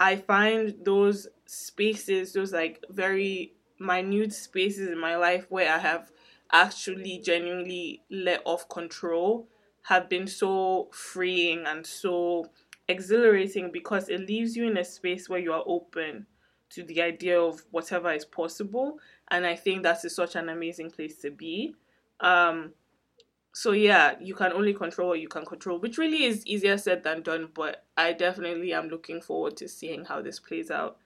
I 0.00 0.16
find 0.16 0.74
those 0.84 1.28
spaces, 1.46 2.32
those 2.32 2.52
like 2.52 2.84
very 2.90 3.52
minute 3.78 4.32
spaces 4.32 4.90
in 4.90 4.98
my 4.98 5.16
life 5.16 5.46
where 5.48 5.72
I 5.72 5.78
have 5.78 6.10
actually 6.52 7.18
genuinely 7.18 8.02
let 8.10 8.42
off 8.44 8.68
control 8.68 9.48
have 9.82 10.08
been 10.08 10.26
so 10.26 10.88
freeing 10.92 11.64
and 11.66 11.86
so 11.86 12.46
exhilarating 12.88 13.70
because 13.70 14.08
it 14.08 14.26
leaves 14.26 14.56
you 14.56 14.66
in 14.66 14.78
a 14.78 14.84
space 14.84 15.28
where 15.28 15.38
you 15.38 15.52
are 15.52 15.64
open 15.66 16.26
to 16.70 16.82
the 16.82 17.00
idea 17.02 17.40
of 17.40 17.62
whatever 17.70 18.10
is 18.12 18.24
possible 18.24 18.98
and 19.28 19.46
i 19.46 19.54
think 19.54 19.82
that 19.82 20.02
is 20.04 20.14
such 20.14 20.36
an 20.36 20.48
amazing 20.48 20.90
place 20.90 21.16
to 21.18 21.30
be 21.30 21.74
um 22.20 22.72
so 23.58 23.72
yeah, 23.72 24.14
you 24.20 24.36
can 24.36 24.52
only 24.52 24.72
control 24.72 25.08
what 25.08 25.20
you 25.20 25.26
can 25.26 25.44
control, 25.44 25.80
which 25.80 25.98
really 25.98 26.22
is 26.22 26.46
easier 26.46 26.78
said 26.78 27.02
than 27.02 27.22
done. 27.22 27.48
But 27.52 27.86
I 27.96 28.12
definitely 28.12 28.72
am 28.72 28.88
looking 28.88 29.20
forward 29.20 29.56
to 29.56 29.68
seeing 29.68 30.04
how 30.04 30.22
this 30.22 30.38
plays 30.38 30.70
out 30.70 30.98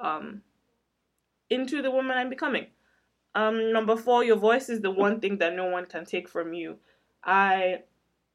um, 0.00 0.42
into 1.50 1.82
the 1.82 1.90
woman 1.90 2.16
I'm 2.16 2.30
becoming. 2.30 2.66
Um, 3.34 3.72
number 3.72 3.96
four, 3.96 4.24
your 4.24 4.36
voice 4.36 4.68
is 4.68 4.80
the 4.80 4.90
one 4.90 5.20
thing 5.20 5.38
that 5.38 5.54
no 5.54 5.66
one 5.66 5.86
can 5.86 6.04
take 6.04 6.28
from 6.28 6.52
you. 6.52 6.78
I 7.22 7.82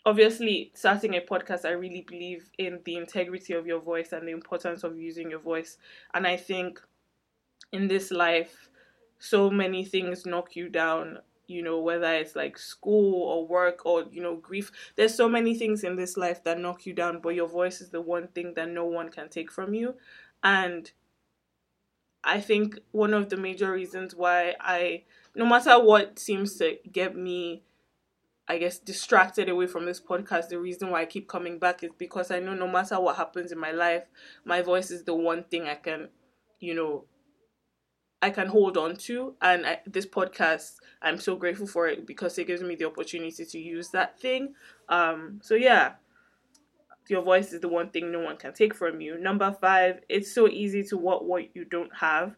obviously 0.06 0.72
starting 0.76 1.16
a 1.16 1.22
podcast, 1.22 1.66
I 1.66 1.72
really 1.72 2.06
believe 2.08 2.50
in 2.58 2.80
the 2.86 2.96
integrity 2.96 3.54
of 3.54 3.66
your 3.66 3.82
voice 3.82 4.12
and 4.12 4.28
the 4.28 4.32
importance 4.32 4.84
of 4.84 4.98
using 4.98 5.30
your 5.30 5.40
voice. 5.40 5.78
And 6.14 6.28
I 6.28 6.38
think 6.38 6.80
in 7.72 7.88
this 7.88 8.12
life, 8.12 8.70
so 9.20 9.50
many 9.50 9.84
things 9.84 10.26
knock 10.26 10.56
you 10.56 10.70
down 10.70 11.20
you 11.48 11.62
know 11.62 11.80
whether 11.80 12.12
it's 12.14 12.36
like 12.36 12.58
school 12.58 13.24
or 13.24 13.48
work 13.48 13.86
or 13.86 14.06
you 14.12 14.22
know 14.22 14.36
grief 14.36 14.72
there's 14.96 15.14
so 15.14 15.30
many 15.30 15.56
things 15.56 15.84
in 15.84 15.96
this 15.96 16.18
life 16.18 16.44
that 16.44 16.60
knock 16.60 16.86
you 16.86 16.94
down 16.94 17.20
but 17.22 17.36
your 17.36 17.48
voice 17.48 17.82
is 17.82 17.90
the 17.90 18.02
one 18.02 18.28
thing 18.30 18.54
that 18.56 18.70
no 18.70 18.86
one 18.86 19.10
can 19.10 19.30
take 19.30 19.52
from 19.52 19.74
you 19.74 19.94
and 20.44 20.92
i 22.26 22.40
think 22.40 22.80
one 22.92 23.14
of 23.14 23.30
the 23.30 23.38
major 23.38 23.72
reasons 23.72 24.16
why 24.16 24.56
i 24.60 25.04
no 25.36 25.46
matter 25.46 25.80
what 25.80 26.20
seems 26.20 26.58
to 26.58 26.78
get 26.92 27.16
me 27.16 27.64
i 28.48 28.58
guess 28.58 28.78
distracted 28.80 29.48
away 29.48 29.68
from 29.68 29.86
this 29.86 30.02
podcast 30.02 30.50
the 30.50 30.60
reason 30.60 30.90
why 30.90 31.02
i 31.02 31.06
keep 31.06 31.28
coming 31.28 31.58
back 31.58 31.84
is 31.84 31.92
because 31.98 32.32
i 32.32 32.40
know 32.40 32.54
no 32.54 32.68
matter 32.68 33.00
what 33.00 33.16
happens 33.16 33.52
in 33.52 33.60
my 33.60 33.72
life 33.72 34.04
my 34.44 34.62
voice 34.62 34.92
is 34.92 35.04
the 35.04 35.16
one 35.16 35.44
thing 35.46 35.64
i 35.68 35.76
can 35.76 36.10
you 36.60 36.74
know 36.74 37.06
I 38.26 38.32
can 38.32 38.48
hold 38.48 38.76
on 38.76 38.96
to. 39.08 39.36
And 39.40 39.68
I, 39.68 39.82
this 39.86 40.08
podcast, 40.08 40.78
I'm 41.00 41.20
so 41.20 41.36
grateful 41.36 41.68
for 41.68 41.88
it 41.88 42.08
because 42.08 42.40
it 42.40 42.48
gives 42.48 42.64
me 42.64 42.76
the 42.76 42.86
opportunity 42.86 43.46
to 43.46 43.60
use 43.60 43.90
that 43.90 44.20
thing. 44.20 44.56
Um, 44.90 45.40
so 45.44 45.54
yeah, 45.54 45.94
your 47.08 47.22
voice 47.22 47.54
is 47.54 47.62
the 47.62 47.68
one 47.68 47.90
thing 47.90 48.12
no 48.12 48.20
one 48.20 48.38
can 48.38 48.54
take 48.54 48.74
from 48.74 49.02
you. 49.02 49.18
Number 49.18 49.56
five, 49.60 50.02
it's 50.10 50.32
so 50.32 50.48
easy 50.48 50.84
to 50.84 50.98
want 50.98 51.24
what 51.24 51.56
you 51.56 51.66
don't 51.66 51.96
have. 51.96 52.36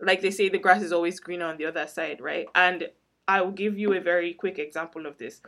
Like 0.00 0.20
they 0.20 0.30
say, 0.30 0.48
the 0.48 0.58
grass 0.58 0.82
is 0.82 0.92
always 0.92 1.20
greener 1.20 1.46
on 1.46 1.56
the 1.56 1.66
other 1.66 1.86
side, 1.86 2.20
right? 2.20 2.46
And 2.54 2.88
I 3.26 3.40
will 3.40 3.52
give 3.52 3.78
you 3.78 3.94
a 3.94 4.00
very 4.00 4.34
quick 4.34 4.58
example 4.58 5.06
of 5.06 5.18
this. 5.18 5.40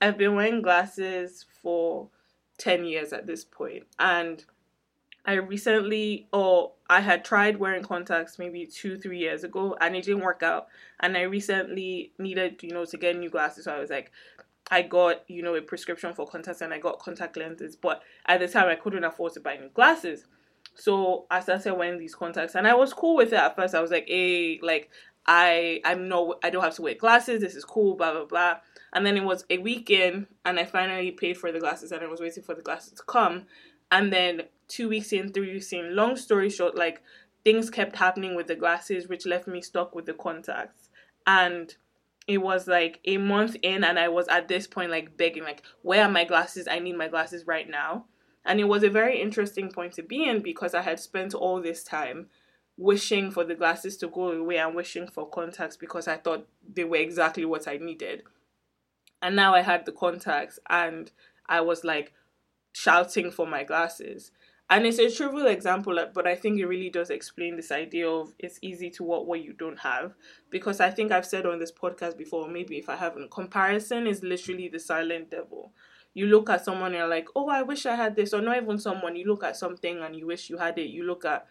I've 0.00 0.18
been 0.18 0.34
wearing 0.34 0.62
glasses 0.62 1.46
for 1.62 2.08
10 2.58 2.84
years 2.84 3.12
at 3.12 3.26
this 3.26 3.44
point, 3.44 3.84
and 3.98 4.44
I 5.24 5.34
recently, 5.34 6.26
or 6.32 6.72
I 6.90 7.00
had 7.00 7.24
tried 7.24 7.58
wearing 7.58 7.84
contacts 7.84 8.38
maybe 8.38 8.66
two, 8.66 8.96
three 8.96 9.18
years 9.18 9.44
ago, 9.44 9.76
and 9.80 9.94
it 9.94 10.04
didn't 10.04 10.24
work 10.24 10.42
out. 10.42 10.66
And 11.00 11.16
I 11.16 11.22
recently 11.22 12.12
needed, 12.18 12.62
you 12.62 12.72
know, 12.72 12.84
to 12.84 12.96
get 12.96 13.16
new 13.16 13.30
glasses. 13.30 13.64
So 13.64 13.74
I 13.74 13.78
was 13.78 13.90
like, 13.90 14.10
I 14.70 14.82
got, 14.82 15.28
you 15.28 15.42
know, 15.42 15.54
a 15.54 15.60
prescription 15.60 16.14
for 16.14 16.26
contacts 16.26 16.60
and 16.60 16.72
I 16.72 16.78
got 16.78 16.98
contact 16.98 17.36
lenses. 17.36 17.76
But 17.76 18.02
at 18.26 18.40
the 18.40 18.48
time, 18.48 18.68
I 18.68 18.76
couldn't 18.76 19.04
afford 19.04 19.34
to 19.34 19.40
buy 19.40 19.56
new 19.56 19.68
glasses. 19.68 20.24
So 20.74 21.26
I 21.30 21.40
started 21.40 21.74
wearing 21.74 21.98
these 21.98 22.14
contacts, 22.14 22.54
and 22.54 22.66
I 22.66 22.74
was 22.74 22.94
cool 22.94 23.16
with 23.16 23.28
it 23.28 23.34
at 23.34 23.56
first. 23.56 23.74
I 23.74 23.80
was 23.80 23.90
like, 23.90 24.06
hey, 24.08 24.58
like, 24.62 24.88
I, 25.26 25.80
I'm 25.84 26.08
no, 26.08 26.36
I 26.42 26.50
don't 26.50 26.62
have 26.62 26.76
to 26.76 26.82
wear 26.82 26.94
glasses. 26.94 27.42
This 27.42 27.54
is 27.54 27.64
cool, 27.64 27.94
blah 27.94 28.12
blah 28.12 28.24
blah. 28.24 28.56
And 28.94 29.04
then 29.04 29.16
it 29.16 29.24
was 29.24 29.44
a 29.50 29.58
weekend, 29.58 30.26
and 30.44 30.58
I 30.58 30.64
finally 30.64 31.10
paid 31.10 31.36
for 31.36 31.52
the 31.52 31.60
glasses, 31.60 31.92
and 31.92 32.02
I 32.02 32.06
was 32.06 32.20
waiting 32.20 32.42
for 32.42 32.54
the 32.54 32.62
glasses 32.62 32.94
to 32.94 33.02
come. 33.02 33.46
And 33.90 34.12
then 34.12 34.42
two 34.68 34.88
weeks 34.88 35.12
in, 35.12 35.32
three 35.32 35.52
weeks 35.52 35.72
in, 35.72 35.94
long 35.94 36.16
story 36.16 36.48
short, 36.48 36.74
like 36.74 37.02
things 37.44 37.68
kept 37.68 37.96
happening 37.96 38.34
with 38.34 38.46
the 38.46 38.56
glasses, 38.56 39.08
which 39.08 39.26
left 39.26 39.46
me 39.46 39.60
stuck 39.60 39.94
with 39.94 40.06
the 40.06 40.14
contacts. 40.14 40.88
And 41.26 41.74
it 42.26 42.38
was 42.38 42.66
like 42.66 43.00
a 43.04 43.16
month 43.18 43.56
in, 43.62 43.84
and 43.84 43.98
I 43.98 44.08
was 44.08 44.28
at 44.28 44.48
this 44.48 44.66
point 44.66 44.90
like 44.90 45.16
begging, 45.16 45.42
like, 45.42 45.62
where 45.82 46.04
are 46.04 46.10
my 46.10 46.24
glasses? 46.24 46.68
I 46.68 46.78
need 46.78 46.96
my 46.96 47.08
glasses 47.08 47.46
right 47.46 47.68
now. 47.68 48.06
And 48.44 48.58
it 48.58 48.64
was 48.64 48.82
a 48.82 48.90
very 48.90 49.20
interesting 49.20 49.70
point 49.70 49.92
to 49.94 50.02
be 50.02 50.24
in 50.24 50.42
because 50.42 50.74
I 50.74 50.82
had 50.82 50.98
spent 50.98 51.34
all 51.34 51.60
this 51.60 51.84
time 51.84 52.28
wishing 52.76 53.30
for 53.30 53.44
the 53.44 53.54
glasses 53.54 53.96
to 53.98 54.08
go 54.08 54.32
away 54.32 54.58
and 54.58 54.74
wishing 54.74 55.06
for 55.06 55.28
contacts 55.28 55.76
because 55.76 56.08
I 56.08 56.16
thought 56.16 56.48
they 56.68 56.84
were 56.84 56.96
exactly 56.96 57.44
what 57.44 57.68
I 57.68 57.76
needed. 57.76 58.22
And 59.20 59.36
now 59.36 59.54
I 59.54 59.60
had 59.60 59.86
the 59.86 59.92
contacts 59.92 60.58
and 60.68 61.12
I 61.46 61.60
was 61.60 61.84
like, 61.84 62.12
shouting 62.72 63.30
for 63.30 63.46
my 63.46 63.62
glasses. 63.64 64.32
And 64.72 64.86
it's 64.86 64.98
a 64.98 65.10
trivial 65.10 65.48
example, 65.48 66.02
but 66.14 66.26
I 66.26 66.34
think 66.34 66.58
it 66.58 66.64
really 66.64 66.88
does 66.88 67.10
explain 67.10 67.56
this 67.56 67.70
idea 67.70 68.08
of 68.08 68.32
it's 68.38 68.58
easy 68.62 68.88
to 68.92 69.04
want 69.04 69.26
what 69.26 69.44
you 69.44 69.52
don't 69.52 69.78
have. 69.80 70.14
Because 70.48 70.80
I 70.80 70.90
think 70.90 71.12
I've 71.12 71.26
said 71.26 71.44
on 71.44 71.58
this 71.58 71.70
podcast 71.70 72.16
before, 72.16 72.48
maybe 72.48 72.78
if 72.78 72.88
I 72.88 72.96
haven't, 72.96 73.30
comparison 73.30 74.06
is 74.06 74.22
literally 74.22 74.68
the 74.68 74.78
silent 74.78 75.30
devil. 75.30 75.72
You 76.14 76.24
look 76.24 76.48
at 76.48 76.64
someone 76.64 76.92
and 76.92 76.94
you're 76.94 77.06
like, 77.06 77.28
oh, 77.36 77.50
I 77.50 77.60
wish 77.60 77.84
I 77.84 77.96
had 77.96 78.16
this. 78.16 78.32
Or 78.32 78.40
not 78.40 78.56
even 78.56 78.78
someone, 78.78 79.14
you 79.14 79.26
look 79.26 79.44
at 79.44 79.58
something 79.58 79.98
and 79.98 80.16
you 80.16 80.26
wish 80.26 80.48
you 80.48 80.56
had 80.56 80.78
it. 80.78 80.88
You 80.88 81.04
look 81.04 81.26
at, 81.26 81.46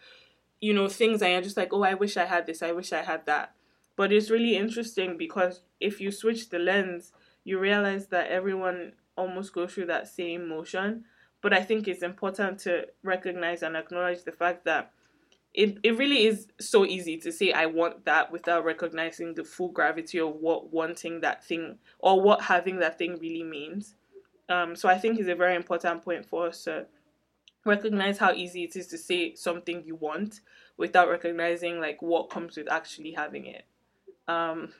you 0.60 0.74
know, 0.74 0.88
things 0.88 1.22
and 1.22 1.30
you're 1.30 1.42
just 1.42 1.56
like, 1.56 1.72
oh, 1.72 1.84
I 1.84 1.94
wish 1.94 2.16
I 2.16 2.24
had 2.24 2.46
this. 2.46 2.60
I 2.60 2.72
wish 2.72 2.92
I 2.92 3.02
had 3.02 3.24
that. 3.26 3.54
But 3.94 4.10
it's 4.10 4.30
really 4.30 4.56
interesting 4.56 5.16
because 5.16 5.60
if 5.78 6.00
you 6.00 6.10
switch 6.10 6.48
the 6.48 6.58
lens, 6.58 7.12
you 7.44 7.60
realize 7.60 8.08
that 8.08 8.32
everyone 8.32 8.94
almost 9.16 9.52
goes 9.52 9.72
through 9.74 9.86
that 9.86 10.08
same 10.08 10.48
motion 10.48 11.04
but 11.42 11.52
I 11.52 11.62
think 11.62 11.88
it's 11.88 12.02
important 12.02 12.60
to 12.60 12.86
recognize 13.02 13.62
and 13.62 13.76
acknowledge 13.76 14.24
the 14.24 14.32
fact 14.32 14.64
that 14.64 14.92
it, 15.52 15.76
it 15.82 15.98
really 15.98 16.24
is 16.24 16.46
so 16.60 16.86
easy 16.86 17.18
to 17.18 17.30
say 17.30 17.52
I 17.52 17.66
want 17.66 18.06
that 18.06 18.32
without 18.32 18.64
recognizing 18.64 19.34
the 19.34 19.44
full 19.44 19.68
gravity 19.68 20.18
of 20.18 20.36
what 20.36 20.72
wanting 20.72 21.20
that 21.20 21.44
thing 21.44 21.78
or 21.98 22.22
what 22.22 22.40
having 22.40 22.78
that 22.78 22.96
thing 22.96 23.18
really 23.20 23.42
means. 23.42 23.96
Um, 24.48 24.74
so 24.74 24.88
I 24.88 24.96
think 24.96 25.18
it's 25.18 25.28
a 25.28 25.34
very 25.34 25.54
important 25.54 26.04
point 26.04 26.24
for 26.24 26.46
us 26.46 26.64
to 26.64 26.86
recognize 27.64 28.18
how 28.18 28.32
easy 28.32 28.64
it 28.64 28.76
is 28.76 28.86
to 28.88 28.98
say 28.98 29.34
something 29.34 29.82
you 29.84 29.96
want 29.96 30.40
without 30.78 31.10
recognizing 31.10 31.80
like 31.80 32.00
what 32.00 32.30
comes 32.30 32.56
with 32.56 32.70
actually 32.70 33.12
having 33.12 33.46
it. 33.46 33.64
Um, 34.26 34.72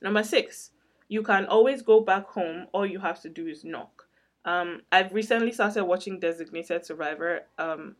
number 0.00 0.22
six, 0.22 0.70
you 1.08 1.22
can 1.22 1.46
always 1.46 1.82
go 1.82 2.00
back 2.00 2.28
home. 2.28 2.66
All 2.72 2.86
you 2.86 3.00
have 3.00 3.20
to 3.22 3.28
do 3.28 3.46
is 3.46 3.64
knock. 3.64 4.06
Um, 4.44 4.82
I've 4.90 5.12
recently 5.12 5.52
started 5.52 5.84
watching 5.84 6.18
Designated 6.18 6.84
Survivor 6.84 7.42
um, 7.58 7.96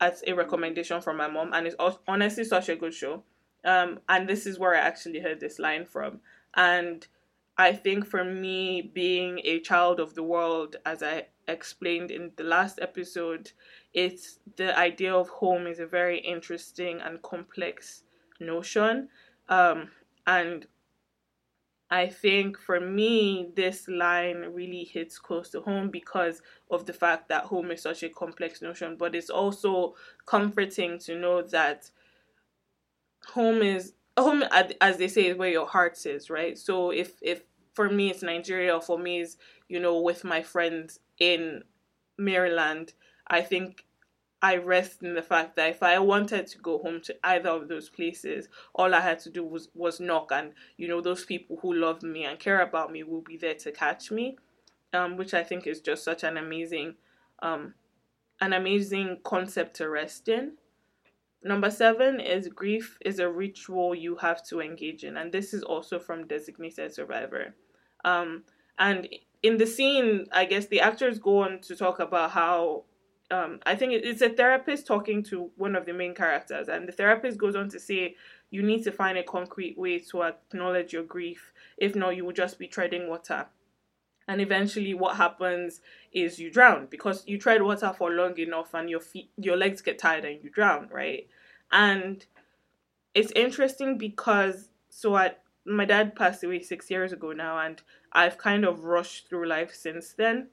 as 0.00 0.22
a 0.26 0.32
recommendation 0.32 1.00
from 1.00 1.16
my 1.16 1.28
mom, 1.28 1.52
and 1.52 1.66
it's 1.66 1.76
honestly 2.06 2.44
such 2.44 2.68
a 2.68 2.76
good 2.76 2.94
show. 2.94 3.22
Um, 3.64 4.00
and 4.08 4.28
this 4.28 4.46
is 4.46 4.58
where 4.58 4.74
I 4.74 4.80
actually 4.80 5.20
heard 5.20 5.40
this 5.40 5.58
line 5.58 5.84
from. 5.84 6.20
And 6.54 7.06
I 7.58 7.72
think 7.72 8.06
for 8.06 8.24
me, 8.24 8.90
being 8.94 9.40
a 9.44 9.60
child 9.60 10.00
of 10.00 10.14
the 10.14 10.22
world, 10.22 10.76
as 10.86 11.02
I 11.02 11.26
explained 11.46 12.10
in 12.10 12.30
the 12.36 12.44
last 12.44 12.78
episode, 12.80 13.52
it's 13.92 14.38
the 14.56 14.76
idea 14.78 15.14
of 15.14 15.28
home 15.28 15.66
is 15.66 15.80
a 15.80 15.86
very 15.86 16.18
interesting 16.20 17.00
and 17.00 17.20
complex 17.22 18.04
notion. 18.38 19.08
Um, 19.48 19.90
and 20.26 20.66
I 21.90 22.06
think 22.08 22.56
for 22.58 22.78
me, 22.80 23.50
this 23.56 23.88
line 23.88 24.46
really 24.52 24.84
hits 24.84 25.18
close 25.18 25.50
to 25.50 25.60
home 25.60 25.90
because 25.90 26.40
of 26.70 26.86
the 26.86 26.92
fact 26.92 27.28
that 27.28 27.44
home 27.44 27.70
is 27.72 27.82
such 27.82 28.02
a 28.04 28.08
complex 28.08 28.62
notion, 28.62 28.96
but 28.96 29.14
it's 29.14 29.30
also 29.30 29.94
comforting 30.24 30.98
to 31.00 31.18
know 31.18 31.42
that 31.42 31.90
home 33.28 33.62
is 33.62 33.94
home, 34.18 34.44
as 34.80 34.96
they 34.96 35.08
say, 35.08 35.26
is 35.26 35.36
where 35.36 35.50
your 35.50 35.66
heart 35.66 36.04
is, 36.06 36.30
right? 36.30 36.58
So 36.58 36.90
if 36.90 37.14
if 37.22 37.42
for 37.74 37.88
me 37.88 38.10
it's 38.10 38.22
Nigeria, 38.22 38.80
for 38.80 38.98
me 38.98 39.20
is 39.20 39.36
you 39.68 39.80
know 39.80 40.00
with 40.00 40.24
my 40.24 40.42
friends 40.42 41.00
in 41.18 41.64
Maryland, 42.18 42.92
I 43.26 43.42
think 43.42 43.84
I 44.42 44.56
rest 44.56 45.02
in 45.02 45.14
the 45.14 45.22
fact 45.22 45.56
that 45.56 45.70
if 45.70 45.82
I 45.82 45.98
wanted 45.98 46.46
to 46.46 46.58
go 46.58 46.78
home 46.78 47.00
to 47.02 47.16
either 47.24 47.50
of 47.50 47.68
those 47.68 47.90
places, 47.90 48.48
all 48.74 48.94
I 48.94 49.00
had 49.00 49.18
to 49.20 49.30
do 49.30 49.44
was 49.44 49.68
was 49.74 50.00
knock, 50.00 50.30
and 50.32 50.52
you 50.76 50.88
know 50.88 51.00
those 51.00 51.24
people 51.24 51.58
who 51.60 51.74
love 51.74 52.02
me 52.02 52.24
and 52.24 52.38
care 52.38 52.62
about 52.62 52.90
me 52.90 53.02
will 53.02 53.20
be 53.20 53.36
there 53.36 53.54
to 53.54 53.72
catch 53.72 54.10
me, 54.10 54.38
um, 54.92 55.16
which 55.16 55.34
I 55.34 55.44
think 55.44 55.66
is 55.66 55.80
just 55.80 56.04
such 56.04 56.24
an 56.24 56.38
amazing, 56.38 56.94
um, 57.40 57.74
an 58.40 58.54
amazing 58.54 59.18
concept 59.24 59.76
to 59.76 59.88
rest 59.90 60.28
in. 60.28 60.52
Number 61.42 61.70
seven 61.70 62.20
is 62.20 62.48
grief 62.48 62.98
is 63.02 63.18
a 63.18 63.30
ritual 63.30 63.94
you 63.94 64.16
have 64.16 64.44
to 64.46 64.60
engage 64.60 65.04
in, 65.04 65.18
and 65.18 65.32
this 65.32 65.52
is 65.52 65.62
also 65.62 65.98
from 65.98 66.26
Designated 66.26 66.94
Survivor. 66.94 67.54
Um, 68.04 68.44
and 68.78 69.06
in 69.42 69.58
the 69.58 69.66
scene, 69.66 70.26
I 70.32 70.46
guess 70.46 70.66
the 70.66 70.80
actors 70.80 71.18
go 71.18 71.40
on 71.40 71.60
to 71.60 71.76
talk 71.76 71.98
about 71.98 72.30
how 72.30 72.84
um, 73.30 73.60
I 73.64 73.74
think 73.76 73.92
it's 73.92 74.22
a 74.22 74.28
therapist 74.28 74.86
talking 74.86 75.22
to 75.24 75.50
one 75.56 75.76
of 75.76 75.86
the 75.86 75.92
main 75.92 76.14
characters, 76.14 76.68
and 76.68 76.88
the 76.88 76.92
therapist 76.92 77.38
goes 77.38 77.54
on 77.54 77.68
to 77.70 77.78
say, 77.78 78.16
You 78.50 78.62
need 78.62 78.82
to 78.84 78.92
find 78.92 79.16
a 79.16 79.22
concrete 79.22 79.78
way 79.78 80.00
to 80.10 80.22
acknowledge 80.22 80.92
your 80.92 81.04
grief. 81.04 81.52
If 81.78 81.94
not, 81.94 82.16
you 82.16 82.24
will 82.24 82.32
just 82.32 82.58
be 82.58 82.66
treading 82.66 83.08
water. 83.08 83.46
And 84.26 84.40
eventually, 84.40 84.94
what 84.94 85.16
happens 85.16 85.80
is 86.12 86.38
you 86.38 86.50
drown 86.50 86.86
because 86.90 87.24
you 87.26 87.38
tread 87.38 87.62
water 87.62 87.92
for 87.96 88.10
long 88.10 88.36
enough, 88.38 88.74
and 88.74 88.90
your 88.90 89.00
feet, 89.00 89.30
your 89.36 89.56
legs 89.56 89.80
get 89.80 89.98
tired, 89.98 90.24
and 90.24 90.42
you 90.42 90.50
drown, 90.50 90.88
right? 90.92 91.28
And 91.70 92.24
it's 93.14 93.32
interesting 93.32 93.96
because 93.96 94.70
so 94.88 95.16
at 95.16 95.42
my 95.64 95.84
dad 95.84 96.16
passed 96.16 96.42
away 96.42 96.62
six 96.62 96.90
years 96.90 97.12
ago 97.12 97.32
now, 97.32 97.58
and 97.58 97.80
I've 98.12 98.38
kind 98.38 98.64
of 98.64 98.84
rushed 98.84 99.28
through 99.28 99.46
life 99.46 99.74
since 99.74 100.12
then. 100.14 100.48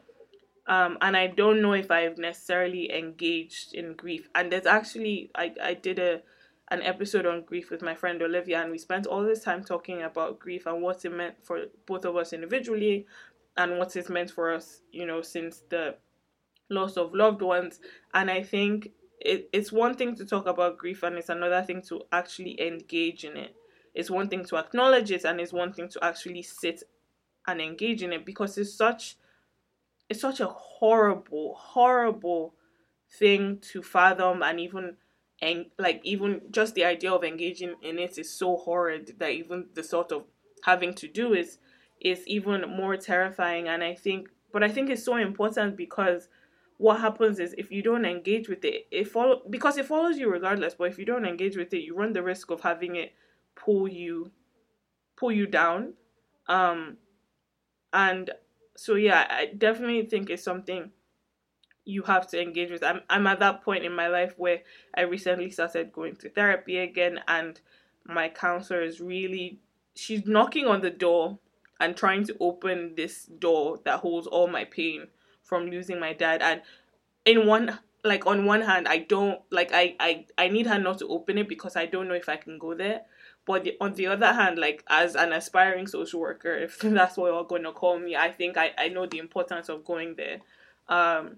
Um, 0.68 0.98
and 1.02 1.16
I 1.16 1.28
don't 1.28 1.62
know 1.62 1.74
if 1.74 1.90
I've 1.90 2.18
necessarily 2.18 2.94
engaged 2.94 3.74
in 3.74 3.94
grief. 3.94 4.30
And 4.36 4.52
there's 4.52 4.66
actually 4.66 5.32
I, 5.34 5.54
I 5.62 5.74
did 5.74 6.00
a 6.00 6.22
an 6.70 6.82
episode 6.82 7.26
on 7.26 7.44
grief 7.44 7.70
with 7.72 7.82
my 7.82 7.96
friend 7.96 8.22
Olivia, 8.22 8.62
and 8.62 8.72
we 8.72 8.78
spent 8.78 9.08
all 9.08 9.24
this 9.24 9.42
time 9.42 9.64
talking 9.64 10.02
about 10.02 10.38
grief 10.40 10.66
and 10.66 10.82
what 10.82 11.06
it 11.06 11.14
meant 11.14 11.36
for 11.42 11.66
both 11.86 12.04
of 12.04 12.18
us 12.18 12.34
individually, 12.34 13.06
and 13.56 13.78
what 13.78 13.96
it's 13.96 14.10
meant 14.10 14.30
for 14.32 14.54
us, 14.54 14.82
you 14.92 15.06
know, 15.06 15.22
since 15.22 15.64
the 15.70 15.96
loss 16.70 16.98
of 16.98 17.14
loved 17.14 17.42
ones. 17.42 17.80
And 18.14 18.30
I 18.30 18.44
think 18.44 18.92
it, 19.22 19.50
it's 19.54 19.72
one 19.72 19.96
thing 19.96 20.14
to 20.16 20.26
talk 20.26 20.46
about 20.46 20.78
grief, 20.78 21.04
and 21.04 21.18
it's 21.18 21.30
another 21.30 21.64
thing 21.64 21.82
to 21.84 22.02
actually 22.12 22.60
engage 22.62 23.24
in 23.24 23.38
it. 23.38 23.56
It's 23.96 24.12
one 24.12 24.28
thing 24.28 24.44
to 24.46 24.58
acknowledge 24.58 25.10
it, 25.12 25.24
and 25.24 25.40
it's 25.40 25.54
one 25.54 25.72
thing 25.72 25.88
to 25.90 26.04
actually 26.04 26.42
sit 26.42 26.84
and 27.48 27.62
engage 27.62 28.04
in 28.04 28.12
it 28.12 28.26
because 28.26 28.58
it's 28.58 28.74
such 28.74 29.16
it's 30.10 30.22
such 30.22 30.40
a 30.40 30.48
horrible, 30.48 31.56
horrible 31.56 32.54
thing 33.10 33.60
to 33.60 33.82
fathom 33.82 34.44
and 34.44 34.60
even 34.60 34.96
and 35.42 35.68
like 35.78 36.02
even 36.04 36.42
just 36.50 36.76
the 36.76 36.84
idea 36.84 37.12
of 37.12 37.24
engaging 37.24 37.76
in 37.82 38.00
it 38.00 38.18
is 38.18 38.34
so 38.34 38.58
horrid 38.58 39.14
that 39.20 39.32
even 39.32 39.68
the 39.76 39.84
sort 39.84 40.12
of 40.12 40.24
having 40.64 40.94
to 40.94 41.08
do 41.08 41.34
is 41.34 41.60
is 42.02 42.26
even 42.28 42.62
more 42.70 42.98
terrifying. 42.98 43.68
And 43.68 43.84
I 43.84 43.94
think 43.96 44.30
but 44.52 44.64
I 44.64 44.70
think 44.70 44.90
it's 44.90 45.04
so 45.04 45.18
important 45.18 45.78
because 45.78 46.28
what 46.78 47.00
happens 47.00 47.40
is 47.40 47.56
if 47.58 47.72
you 47.72 47.82
don't 47.82 48.06
engage 48.06 48.50
with 48.50 48.64
it 48.64 48.88
it 48.92 49.08
follow 49.08 49.42
because 49.50 49.78
it 49.78 49.86
follows 49.86 50.18
you 50.18 50.30
regardless 50.30 50.76
but 50.76 50.86
if 50.86 51.00
you 51.00 51.06
don't 51.06 51.26
engage 51.26 51.58
with 51.58 51.74
it 51.74 51.82
you 51.82 51.96
run 51.96 52.14
the 52.14 52.22
risk 52.22 52.52
of 52.52 52.62
having 52.62 52.96
it 52.96 53.14
pull 53.56 53.88
you 53.88 54.32
pull 55.16 55.32
you 55.32 55.48
down. 55.48 55.94
Um 56.48 56.98
and 57.94 58.32
so 58.78 58.96
yeah, 58.96 59.28
I 59.30 59.48
definitely 59.48 60.06
think 60.06 60.30
it's 60.30 60.44
something 60.44 60.92
you 61.86 62.04
have 62.04 62.28
to 62.30 62.42
engage 62.42 62.72
with. 62.72 62.84
I'm 62.84 63.02
I'm 63.10 63.28
at 63.28 63.40
that 63.40 63.64
point 63.64 63.86
in 63.86 63.94
my 63.94 64.08
life 64.08 64.34
where 64.38 64.62
I 64.96 65.02
recently 65.02 65.50
started 65.52 65.92
going 65.94 66.16
to 66.18 66.30
therapy 66.30 66.78
again 66.78 67.22
and 67.28 67.60
my 68.06 68.30
counselor 68.30 68.82
is 68.82 69.00
really 69.00 69.60
she's 69.96 70.26
knocking 70.26 70.68
on 70.68 70.82
the 70.82 70.90
door 70.90 71.40
and 71.80 71.96
trying 71.96 72.26
to 72.26 72.36
open 72.40 72.96
this 72.96 73.26
door 73.26 73.80
that 73.86 74.00
holds 74.00 74.28
all 74.28 74.48
my 74.48 74.66
pain 74.66 75.08
from 75.44 75.68
losing 75.68 76.00
my 76.00 76.14
dad 76.14 76.42
and 76.42 76.62
in 77.26 77.48
one 77.48 77.80
like 78.04 78.26
on 78.26 78.46
one 78.46 78.62
hand 78.62 78.88
I 78.88 79.00
don't 79.00 79.42
like 79.52 79.72
I 79.74 79.96
I 80.00 80.26
I 80.38 80.48
need 80.50 80.68
her 80.68 80.80
not 80.80 81.00
to 81.00 81.08
open 81.08 81.38
it 81.38 81.48
because 81.50 81.76
I 81.76 81.86
don't 81.86 82.08
know 82.08 82.14
if 82.14 82.30
I 82.30 82.36
can 82.38 82.58
go 82.58 82.74
there 82.74 83.02
but 83.48 83.64
the, 83.64 83.78
on 83.80 83.94
the 83.94 84.08
other 84.08 84.34
hand, 84.34 84.60
like 84.60 84.84
as 84.90 85.16
an 85.16 85.32
aspiring 85.32 85.88
social 85.88 86.20
worker, 86.20 86.54
if 86.54 86.80
that's 86.82 87.18
what 87.18 87.32
you're 87.32 87.46
going 87.46 87.64
to 87.64 87.72
call 87.72 87.98
me, 87.98 88.16
I 88.16 88.30
think 88.30 88.58
I, 88.58 88.74
I 88.78 88.90
know 88.90 89.08
the 89.08 89.20
importance 89.20 89.70
of 89.70 89.86
going 89.86 90.16
there. 90.16 90.42
Um, 90.90 91.38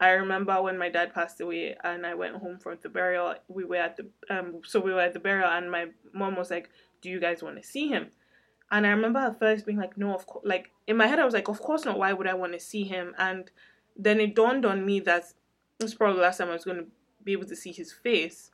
I 0.00 0.10
remember 0.10 0.60
when 0.60 0.76
my 0.76 0.88
dad 0.88 1.14
passed 1.14 1.40
away 1.40 1.76
and 1.82 2.04
I 2.04 2.14
went 2.14 2.36
home 2.36 2.58
from 2.58 2.78
the 2.82 2.88
burial. 2.88 3.34
We 3.46 3.64
were 3.64 3.76
at 3.76 3.96
the 3.96 4.08
um, 4.28 4.60
so 4.64 4.80
we 4.80 4.92
were 4.92 5.00
at 5.00 5.12
the 5.12 5.20
burial 5.20 5.48
and 5.48 5.70
my 5.70 5.86
mom 6.12 6.36
was 6.36 6.50
like, 6.50 6.70
"Do 7.00 7.08
you 7.10 7.18
guys 7.18 7.42
want 7.42 7.56
to 7.56 7.62
see 7.62 7.88
him?" 7.88 8.10
And 8.70 8.86
I 8.86 8.90
remember 8.90 9.18
at 9.18 9.38
first 9.38 9.66
being 9.66 9.78
like, 9.78 9.98
"No, 9.98 10.14
of 10.14 10.26
course." 10.26 10.44
Like 10.46 10.70
in 10.86 10.96
my 10.96 11.08
head, 11.08 11.18
I 11.18 11.24
was 11.24 11.34
like, 11.34 11.48
"Of 11.48 11.60
course 11.60 11.84
not. 11.84 11.98
Why 11.98 12.12
would 12.12 12.28
I 12.28 12.34
want 12.34 12.52
to 12.52 12.60
see 12.60 12.84
him?" 12.84 13.14
And 13.18 13.50
then 13.96 14.20
it 14.20 14.36
dawned 14.36 14.64
on 14.64 14.86
me 14.86 15.00
that 15.00 15.32
it's 15.80 15.94
probably 15.94 16.16
the 16.16 16.22
last 16.22 16.38
time 16.38 16.48
I 16.48 16.52
was 16.52 16.64
going 16.64 16.76
to 16.76 16.86
be 17.24 17.32
able 17.32 17.46
to 17.46 17.56
see 17.56 17.72
his 17.72 17.92
face. 17.92 18.52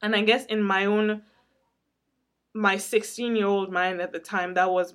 And 0.00 0.16
I 0.16 0.22
guess 0.22 0.46
in 0.46 0.62
my 0.62 0.86
own 0.86 1.22
my 2.56 2.76
16 2.78 3.36
year 3.36 3.46
old 3.46 3.70
mind 3.70 4.00
at 4.00 4.12
the 4.12 4.18
time, 4.18 4.54
that 4.54 4.70
was 4.70 4.94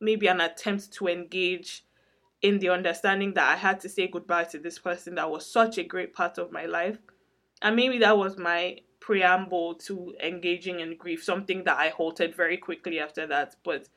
maybe 0.00 0.26
an 0.26 0.40
attempt 0.40 0.92
to 0.92 1.08
engage 1.08 1.84
in 2.42 2.58
the 2.58 2.68
understanding 2.68 3.34
that 3.34 3.48
I 3.48 3.56
had 3.56 3.80
to 3.80 3.88
say 3.88 4.08
goodbye 4.08 4.44
to 4.44 4.58
this 4.58 4.78
person 4.78 5.14
that 5.14 5.30
was 5.30 5.50
such 5.50 5.78
a 5.78 5.84
great 5.84 6.12
part 6.12 6.38
of 6.38 6.52
my 6.52 6.66
life. 6.66 6.98
And 7.62 7.76
maybe 7.76 7.98
that 7.98 8.18
was 8.18 8.36
my 8.36 8.78
preamble 9.00 9.76
to 9.76 10.14
engaging 10.22 10.80
in 10.80 10.96
grief, 10.96 11.22
something 11.22 11.64
that 11.64 11.78
I 11.78 11.88
halted 11.88 12.34
very 12.34 12.56
quickly 12.56 12.98
after 12.98 13.26
that. 13.28 13.56
But 13.64 13.88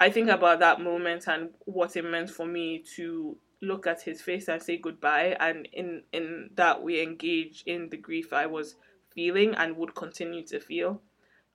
I 0.00 0.10
think 0.10 0.30
about 0.30 0.60
that 0.60 0.80
moment 0.80 1.26
and 1.28 1.50
what 1.64 1.96
it 1.96 2.04
meant 2.04 2.30
for 2.30 2.46
me 2.46 2.84
to 2.96 3.36
look 3.60 3.86
at 3.86 4.02
his 4.02 4.20
face 4.20 4.48
and 4.48 4.60
say 4.60 4.76
goodbye 4.76 5.36
and 5.38 5.68
in 5.72 6.02
in 6.12 6.50
that 6.56 6.82
we 6.82 7.00
engage 7.00 7.62
in 7.64 7.88
the 7.90 7.96
grief 7.96 8.32
I 8.32 8.46
was 8.46 8.74
feeling 9.14 9.54
and 9.54 9.76
would 9.76 9.94
continue 9.94 10.44
to 10.46 10.60
feel. 10.60 11.00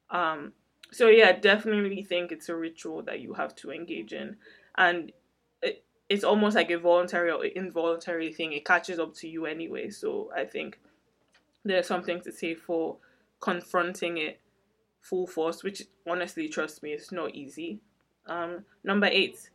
Um, 0.10 0.54
so 0.92 1.08
yeah, 1.08 1.34
definitely 1.34 2.04
think 2.04 2.32
it's 2.32 2.50
a 2.50 2.56
ritual 2.56 3.02
that 3.04 3.20
you 3.20 3.34
have 3.34 3.56
to 3.58 3.72
engage 3.72 4.14
in, 4.14 4.38
and 4.78 5.12
it, 5.62 5.84
it's 6.10 6.24
almost 6.24 6.56
like 6.56 6.72
a 6.72 6.78
voluntary 6.78 7.32
or 7.32 7.46
involuntary 7.46 8.32
thing. 8.32 8.54
It 8.54 8.66
catches 8.66 9.00
up 9.00 9.14
to 9.16 9.28
you 9.28 9.46
anyway. 9.46 9.90
So 9.90 10.32
I 10.36 10.46
think 10.46 10.80
there's 11.66 11.88
something 11.88 12.22
to 12.22 12.32
say 12.32 12.56
for 12.56 12.98
confronting 13.42 14.18
it 14.18 14.40
full 15.02 15.28
force, 15.28 15.64
which 15.64 15.84
honestly, 16.10 16.48
trust 16.48 16.84
me, 16.84 16.92
it's 16.92 17.12
not 17.12 17.36
easy. 17.36 17.82
Um, 18.26 18.66
number 18.84 19.08
eight, 19.08 19.50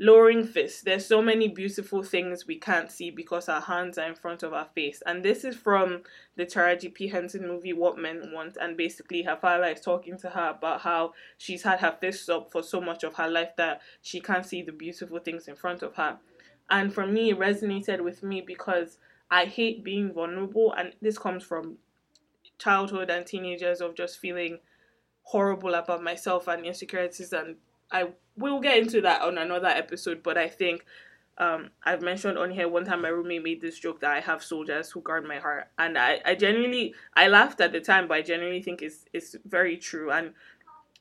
lowering 0.00 0.46
fists. 0.46 0.80
There's 0.80 1.04
so 1.04 1.20
many 1.20 1.46
beautiful 1.46 2.02
things 2.02 2.46
we 2.46 2.58
can't 2.58 2.90
see 2.90 3.10
because 3.10 3.50
our 3.50 3.60
hands 3.60 3.98
are 3.98 4.08
in 4.08 4.14
front 4.14 4.42
of 4.42 4.54
our 4.54 4.64
face. 4.74 5.02
And 5.04 5.22
this 5.22 5.44
is 5.44 5.54
from 5.54 6.04
the 6.36 6.46
Taraji 6.46 6.94
P. 6.94 7.08
Henson 7.08 7.46
movie 7.46 7.74
What 7.74 7.98
Men 7.98 8.30
Want. 8.32 8.56
And 8.58 8.78
basically, 8.78 9.22
her 9.24 9.36
father 9.36 9.66
is 9.66 9.82
talking 9.82 10.16
to 10.20 10.30
her 10.30 10.54
about 10.56 10.80
how 10.80 11.12
she's 11.36 11.62
had 11.64 11.80
her 11.80 11.94
fists 12.00 12.30
up 12.30 12.50
for 12.50 12.62
so 12.62 12.80
much 12.80 13.04
of 13.04 13.16
her 13.16 13.28
life 13.28 13.50
that 13.58 13.82
she 14.00 14.20
can't 14.20 14.46
see 14.46 14.62
the 14.62 14.72
beautiful 14.72 15.18
things 15.18 15.48
in 15.48 15.54
front 15.54 15.82
of 15.82 15.94
her. 15.96 16.18
And 16.70 16.94
for 16.94 17.06
me, 17.06 17.28
it 17.28 17.38
resonated 17.38 18.02
with 18.02 18.22
me 18.22 18.40
because 18.40 18.96
I 19.30 19.44
hate 19.44 19.84
being 19.84 20.14
vulnerable. 20.14 20.72
And 20.72 20.94
this 21.02 21.18
comes 21.18 21.44
from 21.44 21.76
childhood 22.58 23.10
and 23.10 23.26
teenagers 23.26 23.82
of 23.82 23.94
just 23.94 24.18
feeling 24.18 24.60
horrible 25.24 25.74
about 25.74 26.02
myself 26.02 26.48
and 26.48 26.64
insecurities 26.64 27.34
and 27.34 27.56
I 27.90 28.08
will 28.36 28.60
get 28.60 28.78
into 28.78 29.00
that 29.02 29.22
on 29.22 29.38
another 29.38 29.68
episode, 29.68 30.22
but 30.22 30.38
I 30.38 30.48
think 30.48 30.84
um, 31.38 31.70
I've 31.82 32.02
mentioned 32.02 32.38
on 32.38 32.50
here 32.50 32.68
one 32.68 32.84
time 32.84 33.02
my 33.02 33.08
roommate 33.08 33.42
made 33.42 33.60
this 33.60 33.78
joke 33.78 34.00
that 34.00 34.10
I 34.10 34.20
have 34.20 34.42
soldiers 34.42 34.90
who 34.90 35.00
guard 35.00 35.26
my 35.26 35.38
heart, 35.38 35.68
and 35.78 35.96
I, 35.96 36.20
I 36.24 36.34
genuinely 36.34 36.94
I 37.14 37.28
laughed 37.28 37.60
at 37.60 37.72
the 37.72 37.80
time, 37.80 38.08
but 38.08 38.18
I 38.18 38.22
genuinely 38.22 38.62
think 38.62 38.82
it's 38.82 39.06
it's 39.12 39.36
very 39.44 39.76
true. 39.76 40.10
And 40.10 40.34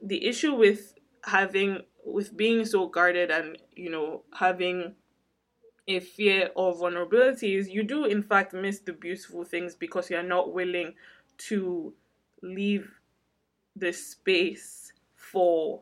the 0.02 0.26
issue 0.26 0.54
with 0.54 0.94
having 1.26 1.82
with 2.06 2.36
being 2.36 2.66
so 2.66 2.88
guarded 2.88 3.30
and 3.30 3.58
you 3.76 3.90
know 3.90 4.24
having 4.34 4.96
a 5.88 6.00
fear 6.00 6.52
of 6.56 6.80
vulnerability 6.80 7.56
is 7.56 7.68
you 7.68 7.84
do 7.84 8.06
in 8.06 8.22
fact 8.24 8.54
miss 8.54 8.80
the 8.80 8.94
beautiful 8.94 9.44
things 9.44 9.76
because 9.76 10.10
you're 10.10 10.24
not 10.24 10.54
willing 10.54 10.94
to 11.38 11.94
leave 12.42 13.00
the 13.76 13.92
space 13.92 14.94
for 15.16 15.82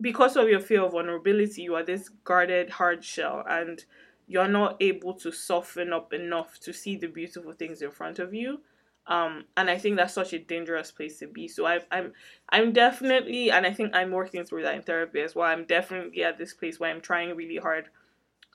because 0.00 0.36
of 0.36 0.48
your 0.48 0.60
fear 0.60 0.82
of 0.82 0.92
vulnerability, 0.92 1.62
you 1.62 1.74
are 1.74 1.84
this 1.84 2.08
guarded 2.24 2.70
hard 2.70 3.04
shell 3.04 3.44
and 3.48 3.84
you're 4.26 4.48
not 4.48 4.76
able 4.80 5.14
to 5.14 5.30
soften 5.30 5.92
up 5.92 6.12
enough 6.12 6.58
to 6.60 6.72
see 6.72 6.96
the 6.96 7.06
beautiful 7.06 7.52
things 7.52 7.82
in 7.82 7.90
front 7.90 8.18
of 8.18 8.32
you. 8.34 8.60
Um, 9.06 9.44
and 9.56 9.68
I 9.68 9.76
think 9.76 9.96
that's 9.96 10.14
such 10.14 10.32
a 10.32 10.38
dangerous 10.38 10.90
place 10.90 11.18
to 11.18 11.26
be. 11.26 11.46
So 11.46 11.66
i 11.66 11.74
am 11.74 11.82
I'm, 11.90 12.12
I'm 12.48 12.72
definitely, 12.72 13.50
and 13.50 13.66
I 13.66 13.72
think 13.72 13.94
I'm 13.94 14.10
working 14.10 14.44
through 14.44 14.62
that 14.62 14.74
in 14.74 14.82
therapy 14.82 15.20
as 15.20 15.34
well. 15.34 15.46
I'm 15.46 15.66
definitely 15.66 16.24
at 16.24 16.38
this 16.38 16.54
place 16.54 16.80
where 16.80 16.90
I'm 16.90 17.02
trying 17.02 17.36
really 17.36 17.58
hard 17.58 17.88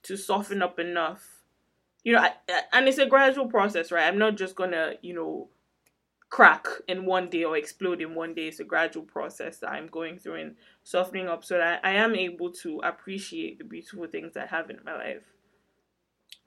to 0.03 0.17
soften 0.17 0.63
up 0.63 0.79
enough. 0.79 1.43
You 2.03 2.13
know, 2.13 2.19
I, 2.19 2.33
and 2.73 2.87
it's 2.87 2.97
a 2.97 3.05
gradual 3.05 3.47
process, 3.47 3.91
right? 3.91 4.07
I'm 4.07 4.17
not 4.17 4.37
just 4.37 4.55
gonna, 4.55 4.93
you 5.01 5.13
know, 5.13 5.49
crack 6.29 6.67
in 6.87 7.05
one 7.05 7.29
day 7.29 7.43
or 7.43 7.57
explode 7.57 8.01
in 8.01 8.13
one 8.13 8.33
day. 8.33 8.47
It's 8.47 8.59
a 8.59 8.63
gradual 8.63 9.03
process 9.03 9.57
that 9.59 9.71
I'm 9.71 9.87
going 9.87 10.19
through 10.19 10.35
and 10.35 10.55
softening 10.83 11.27
up 11.27 11.43
so 11.43 11.57
that 11.57 11.81
I 11.83 11.91
am 11.91 12.15
able 12.15 12.51
to 12.63 12.79
appreciate 12.83 13.57
the 13.57 13.63
beautiful 13.63 14.07
things 14.07 14.37
I 14.37 14.45
have 14.45 14.69
in 14.69 14.79
my 14.85 14.95
life. 14.95 15.23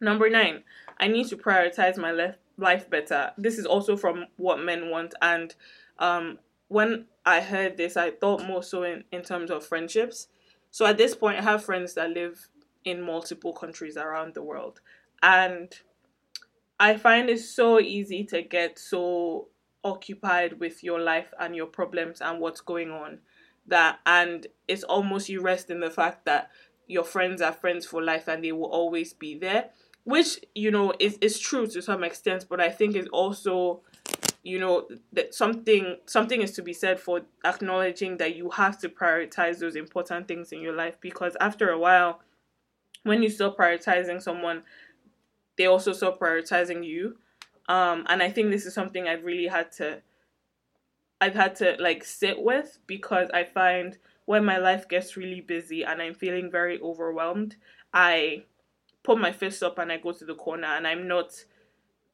Number 0.01 0.29
nine, 0.29 0.65
I 0.99 1.09
need 1.09 1.29
to 1.29 1.37
prioritize 1.37 1.97
my 1.97 2.11
life 2.11 2.37
life 2.59 2.89
better. 2.89 3.33
This 3.39 3.59
is 3.59 3.67
also 3.67 3.97
from 3.97 4.27
What 4.37 4.61
Men 4.61 4.91
Want. 4.91 5.15
And 5.23 5.55
um, 5.99 6.39
when 6.69 7.07
I 7.25 7.41
heard 7.41 7.77
this, 7.77 7.97
I 7.97 8.11
thought 8.11 8.47
more 8.47 8.63
so 8.63 8.83
in, 8.83 9.05
in 9.11 9.23
terms 9.23 9.51
of 9.51 9.65
friendships. 9.65 10.29
So 10.71 10.87
at 10.87 10.99
this 10.99 11.15
point, 11.15 11.39
I 11.39 11.43
have 11.43 11.65
friends 11.65 11.95
that 11.95 12.11
live 12.11 12.49
in 12.85 13.03
multiple 13.03 13.53
countries 13.53 13.97
around 13.97 14.35
the 14.35 14.43
world. 14.43 14.81
And 15.23 15.73
I 16.79 16.97
find 16.97 17.31
it 17.31 17.41
so 17.41 17.79
easy 17.79 18.25
to 18.25 18.43
get 18.43 18.79
so 18.79 19.49
occupied 19.85 20.61
with 20.61 20.85
your 20.85 21.01
life 21.01 21.33
and 21.39 21.57
your 21.57 21.67
problems 21.67 22.21
and 22.21 22.41
what's 22.41 22.61
going 22.61 22.91
on. 22.91 23.19
That 23.67 24.01
and 24.07 24.47
it's 24.67 24.83
almost 24.83 25.29
you 25.29 25.41
rest 25.41 25.71
in 25.71 25.81
the 25.81 25.91
fact 25.91 26.25
that 26.25 26.51
your 26.89 27.05
friends 27.05 27.41
are 27.41 27.53
friends 27.53 27.87
for 27.87 28.03
life 28.03 28.29
and 28.29 28.43
they 28.43 28.53
will 28.53 28.71
always 28.71 29.13
be 29.13 29.39
there 29.39 29.71
which 30.05 30.41
you 30.55 30.71
know 30.71 30.93
is, 30.99 31.17
is 31.21 31.39
true 31.39 31.67
to 31.67 31.81
some 31.81 32.03
extent 32.03 32.47
but 32.49 32.61
i 32.61 32.69
think 32.69 32.97
is 32.97 33.09
also 33.13 33.81
you 34.43 34.59
know 34.59 34.89
that 35.13 35.35
something 35.35 35.97
something 36.07 36.43
is 36.43 36.53
to 36.53 36.63
be 36.63 36.73
said 36.73 36.99
for 36.99 37.23
acknowledging 37.45 38.17
that 38.17 38.35
you 38.35 38.51
have 38.51 38.79
to 38.79 38.89
prioritize 38.89 39.59
those 39.59 39.77
important 39.77 40.27
things 40.27 40.53
in 40.53 40.61
your 40.61 40.75
life 40.75 40.97
because 41.01 41.37
after 41.41 41.71
a 41.71 41.79
while 41.79 42.21
when 43.05 43.23
you 43.23 43.31
stop 43.31 43.57
prioritizing 43.57 44.21
someone 44.21 44.63
they 45.57 45.67
also 45.67 45.93
stop 45.93 46.19
prioritizing 46.19 46.85
you 46.85 47.17
um 47.69 48.05
and 48.09 48.23
i 48.23 48.31
think 48.31 48.51
this 48.51 48.67
is 48.67 48.75
something 48.75 49.07
i've 49.07 49.25
really 49.25 49.47
had 49.47 49.71
to 49.71 50.01
i've 51.21 51.35
had 51.35 51.55
to 51.55 51.77
like 51.79 52.05
sit 52.05 52.43
with 52.43 52.79
because 52.87 53.29
i 53.33 53.45
find 53.45 53.99
when 54.25 54.45
my 54.45 54.59
life 54.59 54.89
gets 54.89 55.17
really 55.17 55.41
busy 55.41 55.85
and 55.85 56.03
i'm 56.03 56.15
feeling 56.15 56.51
very 56.51 56.81
overwhelmed 56.81 57.57
i 57.93 58.43
put 59.03 59.19
my 59.19 59.33
fist 59.33 59.63
up 59.63 59.79
and 59.79 59.93
i 59.93 59.97
go 59.97 60.13
to 60.13 60.25
the 60.25 60.35
corner 60.35 60.67
and 60.67 60.87
i'm 60.87 61.07
not 61.07 61.45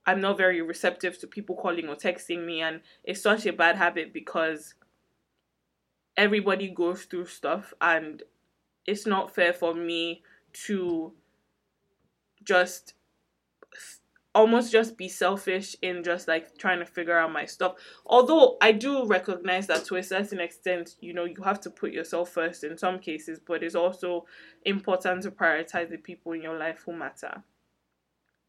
I'm 0.09 0.23
not 0.23 0.39
very 0.39 0.63
receptive 0.63 1.19
to 1.19 1.27
people 1.27 1.55
calling 1.55 1.87
or 1.87 1.95
texting 1.95 2.47
me, 2.47 2.63
and 2.63 2.81
it's 3.05 3.21
such 3.21 3.45
a 3.45 3.53
bad 3.53 3.77
habit 3.77 4.11
because 4.11 4.73
everybody 6.17 6.71
goes 6.71 7.05
through 7.05 7.27
stuff, 7.27 7.75
and 7.83 8.23
it's 8.87 9.05
not 9.05 9.35
fair 9.35 9.53
for 9.53 9.75
me 9.75 10.23
to 10.65 11.13
just 12.43 12.95
almost 14.39 14.71
just 14.71 14.97
be 14.97 15.09
selfish 15.09 15.75
in 15.83 16.05
just 16.05 16.29
like 16.29 16.57
trying 16.59 16.79
to 16.79 16.87
figure 16.87 17.19
out 17.19 17.33
my 17.33 17.45
stuff. 17.45 17.75
Although 18.07 18.57
I 18.63 18.71
do 18.71 19.05
recognize 19.05 19.67
that 19.67 19.85
to 19.87 19.97
a 19.97 20.03
certain 20.03 20.39
extent, 20.39 20.95
you 21.01 21.13
know, 21.13 21.25
you 21.25 21.43
have 21.43 21.61
to 21.63 21.71
put 21.71 21.91
yourself 21.91 22.31
first 22.31 22.63
in 22.63 22.79
some 22.79 23.01
cases, 23.01 23.41
but 23.45 23.65
it's 23.65 23.75
also 23.75 24.27
important 24.65 25.25
to 25.25 25.33
prioritize 25.33 25.91
the 25.91 25.97
people 25.97 26.33
in 26.33 26.43
your 26.43 26.57
life 26.57 26.85
who 26.87 26.93
matter. 26.93 27.43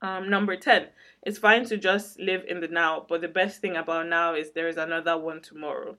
Um, 0.03 0.29
number 0.29 0.55
10, 0.55 0.89
it's 1.23 1.39
fine 1.39 1.65
to 1.65 1.77
just 1.77 2.19
live 2.19 2.43
in 2.47 2.61
the 2.61 2.67
now, 2.67 3.05
but 3.09 3.21
the 3.21 3.27
best 3.27 3.59
thing 3.59 3.75
about 3.75 4.07
now 4.07 4.35
is 4.35 4.51
there 4.51 4.69
is 4.69 4.77
another 4.77 5.17
one 5.17 5.41
tomorrow. 5.41 5.97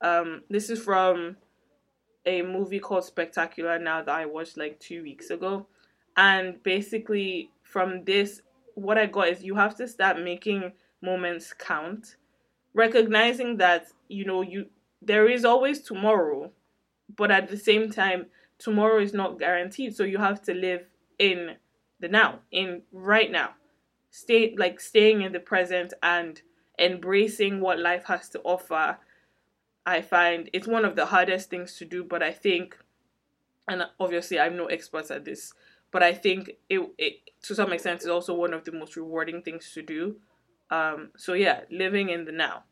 Um, 0.00 0.42
this 0.50 0.68
is 0.68 0.82
from 0.82 1.36
a 2.26 2.42
movie 2.42 2.80
called 2.80 3.04
Spectacular 3.04 3.78
Now 3.78 4.02
that 4.02 4.14
I 4.14 4.26
watched 4.26 4.58
like 4.58 4.80
two 4.80 5.04
weeks 5.04 5.30
ago. 5.30 5.68
And 6.16 6.60
basically, 6.64 7.52
from 7.62 8.04
this, 8.04 8.42
what 8.78 8.98
I 8.98 9.06
got 9.06 9.28
is 9.28 9.42
you 9.42 9.54
have 9.56 9.76
to 9.76 9.88
start 9.88 10.20
making 10.20 10.72
moments 11.02 11.52
count, 11.52 12.16
recognizing 12.74 13.56
that, 13.58 13.88
you 14.08 14.24
know, 14.24 14.42
you 14.42 14.66
there 15.00 15.28
is 15.28 15.44
always 15.44 15.80
tomorrow, 15.80 16.50
but 17.16 17.30
at 17.30 17.48
the 17.48 17.56
same 17.56 17.90
time, 17.90 18.26
tomorrow 18.58 19.00
is 19.00 19.14
not 19.14 19.38
guaranteed. 19.38 19.94
So 19.94 20.02
you 20.04 20.18
have 20.18 20.42
to 20.42 20.54
live 20.54 20.86
in 21.18 21.56
the 22.00 22.08
now, 22.08 22.40
in 22.50 22.82
right 22.92 23.30
now. 23.30 23.50
Stay 24.10 24.54
like 24.56 24.80
staying 24.80 25.22
in 25.22 25.32
the 25.32 25.40
present 25.40 25.92
and 26.02 26.40
embracing 26.78 27.60
what 27.60 27.78
life 27.78 28.04
has 28.06 28.28
to 28.30 28.40
offer. 28.40 28.98
I 29.86 30.02
find 30.02 30.50
it's 30.52 30.66
one 30.66 30.84
of 30.84 30.96
the 30.96 31.06
hardest 31.06 31.50
things 31.50 31.76
to 31.76 31.84
do, 31.84 32.04
but 32.04 32.22
I 32.22 32.32
think, 32.32 32.76
and 33.68 33.84
obviously 34.00 34.38
I'm 34.40 34.56
no 34.56 34.66
expert 34.66 35.10
at 35.10 35.24
this, 35.24 35.54
but 35.90 36.02
I 36.02 36.12
think 36.12 36.52
it, 36.68 36.80
it 36.98 37.14
to 37.42 37.54
some 37.54 37.72
extent 37.72 38.02
is 38.02 38.08
also 38.08 38.34
one 38.34 38.52
of 38.52 38.64
the 38.64 38.72
most 38.72 38.96
rewarding 38.96 39.42
things 39.42 39.70
to 39.74 39.82
do. 39.82 40.16
Um, 40.70 41.10
so 41.16 41.32
yeah, 41.32 41.60
living 41.70 42.10
in 42.10 42.24
the 42.24 42.32
now. 42.32 42.64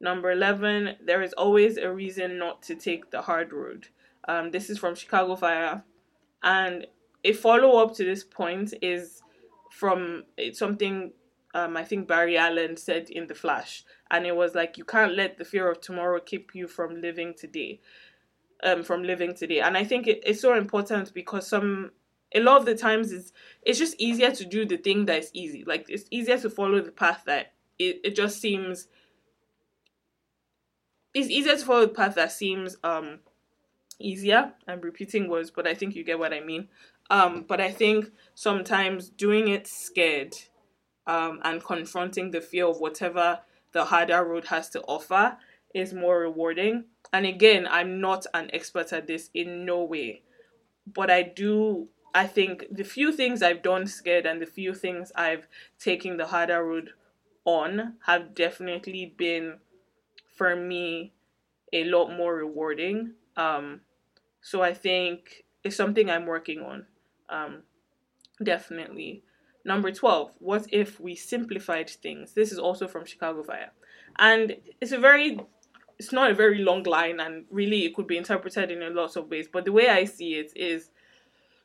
Number 0.00 0.30
11, 0.30 0.96
there 1.04 1.22
is 1.22 1.32
always 1.32 1.76
a 1.76 1.92
reason 1.92 2.38
not 2.38 2.62
to 2.62 2.76
take 2.76 3.10
the 3.10 3.22
hard 3.22 3.52
road. 3.52 3.88
Um, 4.28 4.52
this 4.52 4.70
is 4.70 4.78
from 4.78 4.94
Chicago 4.94 5.34
Fire. 5.34 5.82
And 6.42 6.86
a 7.24 7.32
follow 7.32 7.82
up 7.82 7.94
to 7.96 8.04
this 8.04 8.22
point 8.22 8.74
is 8.80 9.22
from 9.70 10.24
something 10.52 11.12
um, 11.54 11.76
I 11.76 11.84
think 11.84 12.06
Barry 12.06 12.36
Allen 12.36 12.76
said 12.76 13.08
in 13.10 13.26
The 13.26 13.34
Flash, 13.34 13.84
and 14.10 14.26
it 14.26 14.36
was 14.36 14.54
like 14.54 14.76
you 14.76 14.84
can't 14.84 15.14
let 15.14 15.38
the 15.38 15.44
fear 15.44 15.70
of 15.70 15.80
tomorrow 15.80 16.20
keep 16.20 16.54
you 16.54 16.68
from 16.68 17.00
living 17.00 17.34
today, 17.34 17.80
um, 18.62 18.82
from 18.82 19.02
living 19.02 19.34
today. 19.34 19.60
And 19.60 19.76
I 19.76 19.84
think 19.84 20.06
it, 20.06 20.22
it's 20.26 20.42
so 20.42 20.54
important 20.54 21.14
because 21.14 21.46
some 21.48 21.92
a 22.34 22.40
lot 22.40 22.58
of 22.58 22.66
the 22.66 22.74
times 22.74 23.12
it's 23.12 23.32
it's 23.62 23.78
just 23.78 23.98
easier 23.98 24.30
to 24.30 24.44
do 24.44 24.66
the 24.66 24.76
thing 24.76 25.06
that 25.06 25.18
is 25.18 25.30
easy. 25.32 25.64
Like 25.64 25.86
it's 25.88 26.04
easier 26.10 26.38
to 26.38 26.50
follow 26.50 26.80
the 26.80 26.92
path 26.92 27.22
that 27.26 27.52
it, 27.78 28.00
it 28.04 28.16
just 28.16 28.40
seems 28.40 28.88
it's 31.14 31.30
easier 31.30 31.56
to 31.56 31.64
follow 31.64 31.86
the 31.86 31.94
path 31.94 32.14
that 32.16 32.32
seems 32.32 32.76
um 32.84 33.20
easier. 33.98 34.52
I'm 34.66 34.80
repeating 34.80 35.28
words, 35.28 35.50
but 35.50 35.66
I 35.66 35.74
think 35.74 35.94
you 35.94 36.04
get 36.04 36.18
what 36.18 36.32
I 36.32 36.40
mean. 36.40 36.68
Um, 37.10 37.44
but 37.48 37.60
I 37.60 37.70
think 37.72 38.10
sometimes 38.34 39.08
doing 39.08 39.48
it 39.48 39.66
scared 39.66 40.34
um, 41.06 41.40
and 41.42 41.64
confronting 41.64 42.30
the 42.30 42.40
fear 42.40 42.66
of 42.66 42.78
whatever 42.80 43.40
the 43.72 43.86
harder 43.86 44.24
road 44.24 44.46
has 44.46 44.68
to 44.70 44.82
offer 44.82 45.36
is 45.74 45.94
more 45.94 46.20
rewarding. 46.20 46.84
And 47.12 47.24
again, 47.24 47.66
I'm 47.68 48.00
not 48.00 48.26
an 48.34 48.50
expert 48.52 48.92
at 48.92 49.06
this 49.06 49.30
in 49.32 49.64
no 49.64 49.82
way, 49.84 50.22
but 50.86 51.10
I 51.10 51.22
do. 51.22 51.88
I 52.18 52.26
think 52.26 52.66
the 52.68 52.82
few 52.82 53.12
things 53.12 53.44
I've 53.44 53.62
done 53.62 53.86
scared 53.86 54.26
and 54.26 54.42
the 54.42 54.46
few 54.46 54.74
things 54.74 55.12
I've 55.14 55.46
taken 55.78 56.16
the 56.16 56.26
harder 56.26 56.64
road 56.64 56.90
on 57.44 57.94
have 58.06 58.34
definitely 58.34 59.14
been, 59.16 59.58
for 60.34 60.56
me, 60.56 61.12
a 61.72 61.84
lot 61.84 62.08
more 62.08 62.34
rewarding. 62.34 63.12
Um, 63.36 63.82
so 64.40 64.62
I 64.62 64.74
think 64.74 65.44
it's 65.62 65.76
something 65.76 66.10
I'm 66.10 66.26
working 66.26 66.60
on. 66.60 66.86
Um, 67.28 67.62
definitely. 68.42 69.22
Number 69.64 69.92
12, 69.92 70.32
what 70.40 70.66
if 70.72 70.98
we 70.98 71.14
simplified 71.14 71.88
things? 71.88 72.32
This 72.32 72.50
is 72.50 72.58
also 72.58 72.88
from 72.88 73.04
Chicago 73.04 73.44
Fire. 73.44 73.70
And 74.18 74.56
it's 74.80 74.90
a 74.90 74.98
very, 74.98 75.38
it's 76.00 76.10
not 76.10 76.32
a 76.32 76.34
very 76.34 76.58
long 76.64 76.82
line, 76.82 77.20
and 77.20 77.44
really 77.48 77.84
it 77.84 77.94
could 77.94 78.08
be 78.08 78.16
interpreted 78.16 78.72
in 78.72 78.82
a 78.82 78.90
lot 78.90 79.16
of 79.16 79.30
ways. 79.30 79.46
But 79.46 79.66
the 79.66 79.72
way 79.72 79.88
I 79.88 80.02
see 80.02 80.34
it 80.34 80.50
is 80.56 80.90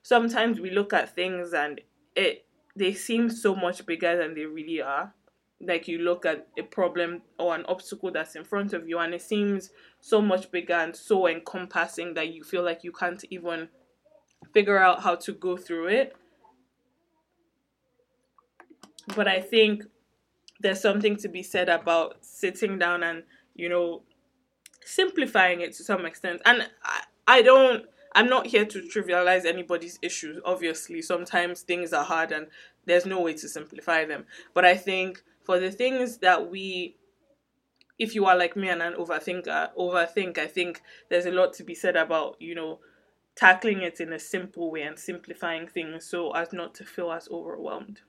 sometimes 0.03 0.59
we 0.59 0.69
look 0.69 0.93
at 0.93 1.15
things 1.15 1.53
and 1.53 1.81
it 2.15 2.45
they 2.75 2.93
seem 2.93 3.29
so 3.29 3.55
much 3.55 3.85
bigger 3.85 4.15
than 4.17 4.35
they 4.35 4.45
really 4.45 4.81
are. 4.81 5.13
Like 5.61 5.87
you 5.87 5.99
look 5.99 6.25
at 6.25 6.47
a 6.57 6.63
problem 6.63 7.21
or 7.39 7.55
an 7.55 7.65
obstacle 7.67 8.11
that's 8.11 8.35
in 8.35 8.43
front 8.43 8.73
of 8.73 8.87
you, 8.87 8.99
and 8.99 9.13
it 9.13 9.21
seems 9.21 9.71
so 10.01 10.21
much 10.21 10.51
bigger 10.51 10.73
and 10.73 10.95
so 10.95 11.27
encompassing 11.27 12.13
that 12.15 12.33
you 12.33 12.43
feel 12.43 12.63
like 12.63 12.83
you 12.83 12.91
can't 12.91 13.23
even 13.29 13.69
figure 14.53 14.77
out 14.77 15.01
how 15.01 15.15
to 15.15 15.31
go 15.31 15.55
through 15.55 15.87
it. 15.87 16.15
But 19.15 19.27
I 19.27 19.39
think 19.39 19.83
there's 20.59 20.81
something 20.81 21.15
to 21.17 21.29
be 21.29 21.43
said 21.43 21.69
about 21.69 22.17
sitting 22.21 22.79
down 22.79 23.03
and, 23.03 23.23
you 23.55 23.69
know, 23.69 24.03
simplifying 24.83 25.61
it 25.61 25.73
to 25.73 25.83
some 25.83 26.05
extent. 26.05 26.41
And 26.45 26.69
I, 26.83 27.03
I 27.27 27.41
don't, 27.41 27.85
I'm 28.15 28.29
not 28.29 28.47
here 28.47 28.65
to 28.65 28.81
trivialize 28.81 29.45
anybody's 29.45 29.99
issues. 30.01 30.39
Obviously, 30.45 31.01
sometimes 31.01 31.61
things 31.61 31.93
are 31.93 32.03
hard 32.03 32.31
and 32.31 32.47
there's 32.85 33.05
no 33.05 33.21
way 33.21 33.33
to 33.33 33.47
simplify 33.47 34.05
them. 34.05 34.25
But 34.53 34.65
I 34.65 34.75
think 34.75 35.23
for 35.43 35.59
the 35.59 35.71
things 35.71 36.17
that 36.19 36.49
we 36.49 36.97
if 37.99 38.15
you 38.15 38.25
are 38.25 38.35
like 38.35 38.55
me 38.55 38.69
and 38.69 38.81
an 38.81 38.93
overthinker, 38.93 39.69
overthink, 39.77 40.37
I 40.37 40.47
think 40.47 40.81
there's 41.09 41.25
a 41.25 41.31
lot 41.31 41.53
to 41.53 41.63
be 41.63 41.75
said 41.75 41.95
about, 41.95 42.35
you 42.39 42.55
know, 42.55 42.79
tackling 43.35 43.81
it 43.81 43.99
in 43.99 44.13
a 44.13 44.19
simple 44.19 44.71
way 44.71 44.81
and 44.81 44.97
simplifying 44.97 45.67
things 45.67 46.05
so 46.05 46.31
as 46.31 46.53
not 46.53 46.73
to 46.75 46.83
feel 46.83 47.11
as 47.11 47.27
overwhelmed. 47.29 48.01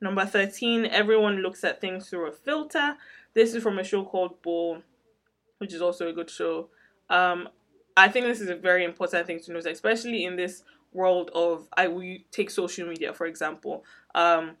Number 0.00 0.26
13, 0.26 0.86
everyone 0.86 1.38
looks 1.38 1.64
at 1.64 1.80
things 1.80 2.08
through 2.08 2.28
a 2.28 2.32
filter. 2.32 2.96
This 3.34 3.54
is 3.54 3.62
from 3.62 3.78
a 3.78 3.84
show 3.84 4.04
called 4.04 4.42
Bull, 4.42 4.82
which 5.58 5.72
is 5.72 5.80
also 5.80 6.08
a 6.08 6.12
good 6.12 6.30
show. 6.30 6.68
Um, 7.08 7.48
I 7.96 8.08
think 8.08 8.26
this 8.26 8.40
is 8.40 8.48
a 8.48 8.56
very 8.56 8.84
important 8.84 9.26
thing 9.26 9.40
to 9.40 9.52
note, 9.52 9.66
especially 9.66 10.24
in 10.24 10.36
this 10.36 10.62
world 10.92 11.30
of 11.34 11.68
I 11.76 11.88
will 11.88 12.18
take 12.30 12.50
social 12.50 12.88
media 12.88 13.12
for 13.12 13.26
example. 13.26 13.84
Um, 14.14 14.56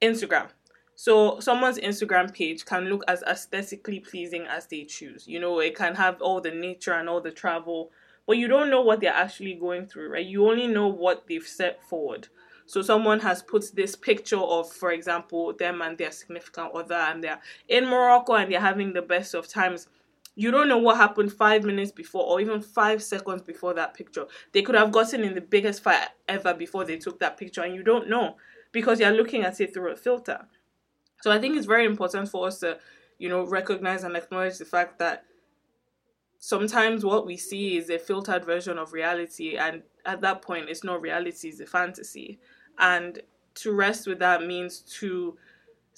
Instagram. 0.00 0.48
So 0.94 1.38
someone's 1.40 1.78
Instagram 1.78 2.32
page 2.34 2.64
can 2.64 2.86
look 2.86 3.04
as 3.08 3.22
aesthetically 3.22 4.00
pleasing 4.00 4.46
as 4.46 4.66
they 4.66 4.84
choose. 4.84 5.26
You 5.28 5.38
know, 5.38 5.60
it 5.60 5.76
can 5.76 5.94
have 5.94 6.20
all 6.20 6.40
the 6.40 6.50
nature 6.50 6.92
and 6.92 7.08
all 7.08 7.20
the 7.20 7.30
travel 7.30 7.90
but 8.28 8.36
you 8.36 8.46
don't 8.46 8.68
know 8.68 8.82
what 8.82 9.00
they're 9.00 9.10
actually 9.10 9.54
going 9.54 9.86
through, 9.86 10.12
right? 10.12 10.26
You 10.26 10.50
only 10.50 10.66
know 10.66 10.86
what 10.86 11.26
they've 11.26 11.42
set 11.42 11.82
forward. 11.82 12.28
So 12.66 12.82
someone 12.82 13.20
has 13.20 13.42
put 13.42 13.74
this 13.74 13.96
picture 13.96 14.36
of, 14.36 14.70
for 14.70 14.92
example, 14.92 15.54
them 15.54 15.80
and 15.80 15.96
their 15.96 16.10
significant 16.10 16.72
other, 16.74 16.94
and 16.94 17.24
they're 17.24 17.40
in 17.68 17.86
Morocco 17.86 18.34
and 18.34 18.52
they're 18.52 18.60
having 18.60 18.92
the 18.92 19.00
best 19.00 19.32
of 19.32 19.48
times. 19.48 19.88
You 20.38 20.52
don't 20.52 20.68
know 20.68 20.78
what 20.78 20.98
happened 20.98 21.32
five 21.32 21.64
minutes 21.64 21.90
before, 21.90 22.22
or 22.22 22.40
even 22.40 22.60
five 22.60 23.02
seconds 23.02 23.42
before 23.42 23.74
that 23.74 23.92
picture. 23.92 24.24
They 24.52 24.62
could 24.62 24.76
have 24.76 24.92
gotten 24.92 25.24
in 25.24 25.34
the 25.34 25.40
biggest 25.40 25.82
fight 25.82 26.10
ever 26.28 26.54
before 26.54 26.84
they 26.84 26.96
took 26.96 27.18
that 27.18 27.36
picture, 27.36 27.62
and 27.62 27.74
you 27.74 27.82
don't 27.82 28.08
know 28.08 28.36
because 28.70 29.00
you're 29.00 29.10
looking 29.10 29.42
at 29.42 29.60
it 29.60 29.74
through 29.74 29.90
a 29.90 29.96
filter. 29.96 30.46
So 31.22 31.32
I 31.32 31.40
think 31.40 31.56
it's 31.56 31.66
very 31.66 31.86
important 31.86 32.28
for 32.28 32.46
us 32.46 32.60
to, 32.60 32.78
you 33.18 33.28
know, 33.28 33.48
recognize 33.48 34.04
and 34.04 34.16
acknowledge 34.16 34.58
the 34.58 34.64
fact 34.64 35.00
that 35.00 35.24
sometimes 36.38 37.04
what 37.04 37.26
we 37.26 37.36
see 37.36 37.76
is 37.76 37.90
a 37.90 37.98
filtered 37.98 38.44
version 38.44 38.78
of 38.78 38.92
reality 38.92 39.56
and 39.56 39.82
at 40.06 40.20
that 40.20 40.40
point 40.40 40.68
it's 40.68 40.84
not 40.84 41.02
reality 41.02 41.48
it's 41.48 41.58
a 41.58 41.66
fantasy 41.66 42.38
and 42.78 43.20
to 43.54 43.72
rest 43.72 44.06
with 44.06 44.20
that 44.20 44.46
means 44.46 44.82
to 44.82 45.36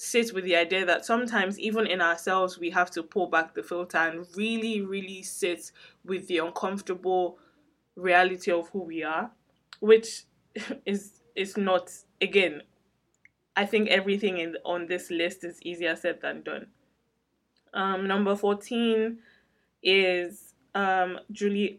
sit 0.03 0.33
with 0.33 0.45
the 0.45 0.57
idea 0.57 0.87
that 0.87 1.05
sometimes 1.05 1.61
even 1.61 1.87
in 1.87 2.01
ourselves 2.01 2.59
we 2.59 2.71
have 2.71 2.91
to 2.91 3.03
pull 3.03 3.27
back 3.27 3.53
the 3.53 3.63
filter 3.63 3.99
and 3.99 4.27
really 4.35 4.81
really 4.81 5.23
sit 5.23 5.71
with 6.07 6.27
the 6.27 6.39
uncomfortable 6.39 7.39
reality 7.97 8.51
of 8.51 8.67
who 8.71 8.83
we 8.83 9.03
are 9.03 9.31
which 9.81 10.25
is 10.87 11.21
is 11.37 11.59
not 11.59 11.93
again 12.19 12.63
i 13.55 13.67
think 13.67 13.91
everything 13.91 14.39
in 14.39 14.57
on 14.65 14.87
this 14.87 15.11
list 15.11 15.45
is 15.45 15.61
easier 15.61 15.95
said 15.95 16.19
than 16.23 16.41
done 16.41 16.67
um 17.75 18.07
number 18.07 18.35
14 18.35 19.19
is 19.83 20.55
um 20.75 21.19
julie 21.31 21.79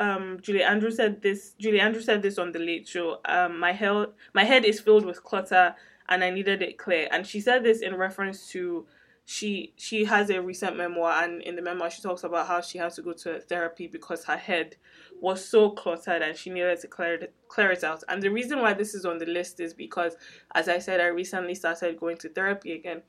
um 0.00 0.40
Julie 0.42 0.64
Andrew 0.64 0.90
said 0.90 1.22
this 1.22 1.52
Julie 1.52 1.78
Andrew 1.78 2.02
said 2.02 2.20
this 2.20 2.36
on 2.36 2.50
the 2.50 2.58
late 2.58 2.88
show. 2.88 3.20
Um 3.24 3.60
my 3.60 3.70
head 3.70 4.08
my 4.34 4.42
head 4.42 4.64
is 4.64 4.80
filled 4.80 5.04
with 5.04 5.22
clutter 5.22 5.76
and 6.08 6.22
I 6.22 6.30
needed 6.30 6.62
it 6.62 6.78
clear. 6.78 7.08
And 7.10 7.26
she 7.26 7.40
said 7.40 7.64
this 7.64 7.80
in 7.80 7.96
reference 7.96 8.48
to 8.50 8.86
she 9.26 9.72
she 9.76 10.04
has 10.04 10.28
a 10.28 10.40
recent 10.40 10.76
memoir 10.76 11.22
and 11.22 11.40
in 11.42 11.56
the 11.56 11.62
memoir 11.62 11.90
she 11.90 12.02
talks 12.02 12.24
about 12.24 12.46
how 12.46 12.60
she 12.60 12.76
had 12.76 12.92
to 12.92 13.00
go 13.00 13.12
to 13.14 13.40
therapy 13.40 13.86
because 13.86 14.24
her 14.24 14.36
head 14.36 14.76
was 15.18 15.42
so 15.42 15.70
cluttered 15.70 16.20
and 16.20 16.36
she 16.36 16.50
needed 16.50 16.78
to 16.80 16.88
clear 16.88 17.14
it, 17.14 17.34
clear 17.48 17.70
it 17.70 17.82
out. 17.82 18.04
And 18.08 18.22
the 18.22 18.30
reason 18.30 18.60
why 18.60 18.74
this 18.74 18.94
is 18.94 19.06
on 19.06 19.18
the 19.18 19.26
list 19.26 19.60
is 19.60 19.72
because 19.72 20.16
as 20.54 20.68
I 20.68 20.78
said 20.78 21.00
I 21.00 21.06
recently 21.06 21.54
started 21.54 21.98
going 21.98 22.18
to 22.18 22.28
therapy 22.28 22.72
again. 22.72 23.02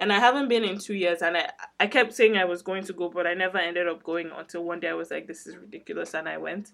And 0.00 0.12
I 0.12 0.18
haven't 0.18 0.48
been 0.48 0.64
in 0.64 0.78
2 0.78 0.94
years 0.94 1.22
and 1.22 1.36
I 1.36 1.50
I 1.78 1.86
kept 1.86 2.14
saying 2.14 2.36
I 2.36 2.46
was 2.46 2.62
going 2.62 2.82
to 2.84 2.92
go 2.92 3.08
but 3.08 3.28
I 3.28 3.34
never 3.34 3.58
ended 3.58 3.86
up 3.86 4.02
going 4.02 4.30
until 4.36 4.64
one 4.64 4.80
day 4.80 4.88
I 4.88 4.94
was 4.94 5.12
like 5.12 5.28
this 5.28 5.46
is 5.46 5.56
ridiculous 5.56 6.14
and 6.14 6.28
I 6.28 6.38
went. 6.38 6.72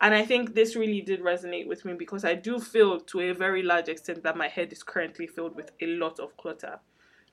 And 0.00 0.14
I 0.14 0.24
think 0.24 0.54
this 0.54 0.76
really 0.76 1.00
did 1.00 1.22
resonate 1.22 1.66
with 1.66 1.84
me 1.84 1.94
because 1.94 2.24
I 2.24 2.34
do 2.34 2.58
feel 2.58 3.00
to 3.00 3.20
a 3.20 3.32
very 3.32 3.62
large 3.62 3.88
extent 3.88 4.22
that 4.24 4.36
my 4.36 4.48
head 4.48 4.72
is 4.72 4.82
currently 4.82 5.26
filled 5.26 5.54
with 5.56 5.70
a 5.80 5.86
lot 5.86 6.18
of 6.18 6.36
clutter. 6.36 6.80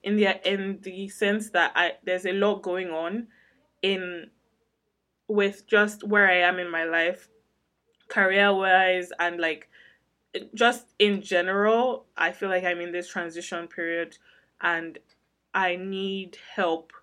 In 0.03 0.15
the 0.15 0.51
in 0.51 0.79
the 0.81 1.09
sense 1.09 1.51
that 1.51 1.73
I 1.75 1.93
there's 2.03 2.25
a 2.25 2.33
lot 2.33 2.61
going 2.61 2.89
on 2.89 3.27
in 3.81 4.31
with 5.27 5.67
just 5.67 6.03
where 6.03 6.29
I 6.29 6.37
am 6.37 6.59
in 6.59 6.69
my 6.69 6.83
life, 6.83 7.29
career 8.07 8.53
wise 8.53 9.11
and 9.19 9.39
like 9.39 9.69
just 10.53 10.87
in 10.99 11.21
general, 11.21 12.05
I 12.17 12.31
feel 12.31 12.49
like 12.49 12.63
I'm 12.63 12.81
in 12.81 12.91
this 12.91 13.07
transition 13.07 13.67
period 13.67 14.17
and 14.61 14.97
I 15.53 15.75
need 15.75 16.37
help 16.55 16.93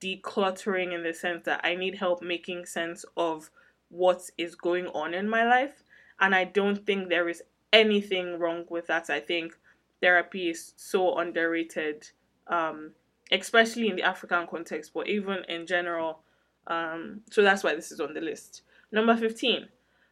decluttering 0.00 0.94
in 0.94 1.02
the 1.02 1.14
sense 1.14 1.44
that 1.44 1.60
I 1.64 1.74
need 1.74 1.96
help 1.96 2.22
making 2.22 2.66
sense 2.66 3.04
of 3.16 3.50
what 3.90 4.22
is 4.38 4.54
going 4.54 4.86
on 4.88 5.14
in 5.14 5.28
my 5.28 5.44
life. 5.44 5.82
And 6.20 6.34
I 6.34 6.44
don't 6.44 6.84
think 6.86 7.08
there 7.08 7.28
is 7.28 7.42
anything 7.72 8.38
wrong 8.38 8.64
with 8.68 8.86
that. 8.86 9.10
I 9.10 9.20
think 9.20 9.58
therapy 10.00 10.50
is 10.50 10.72
so 10.76 11.18
underrated, 11.18 12.08
um, 12.46 12.92
especially 13.30 13.88
in 13.88 13.96
the 13.96 14.02
African 14.02 14.46
context, 14.46 14.92
but 14.94 15.08
even 15.08 15.44
in 15.48 15.66
general. 15.66 16.20
Um, 16.66 17.22
so 17.30 17.42
that's 17.42 17.64
why 17.64 17.74
this 17.74 17.92
is 17.92 18.00
on 18.00 18.14
the 18.14 18.20
list. 18.20 18.62
Number 18.92 19.16
15. 19.16 19.68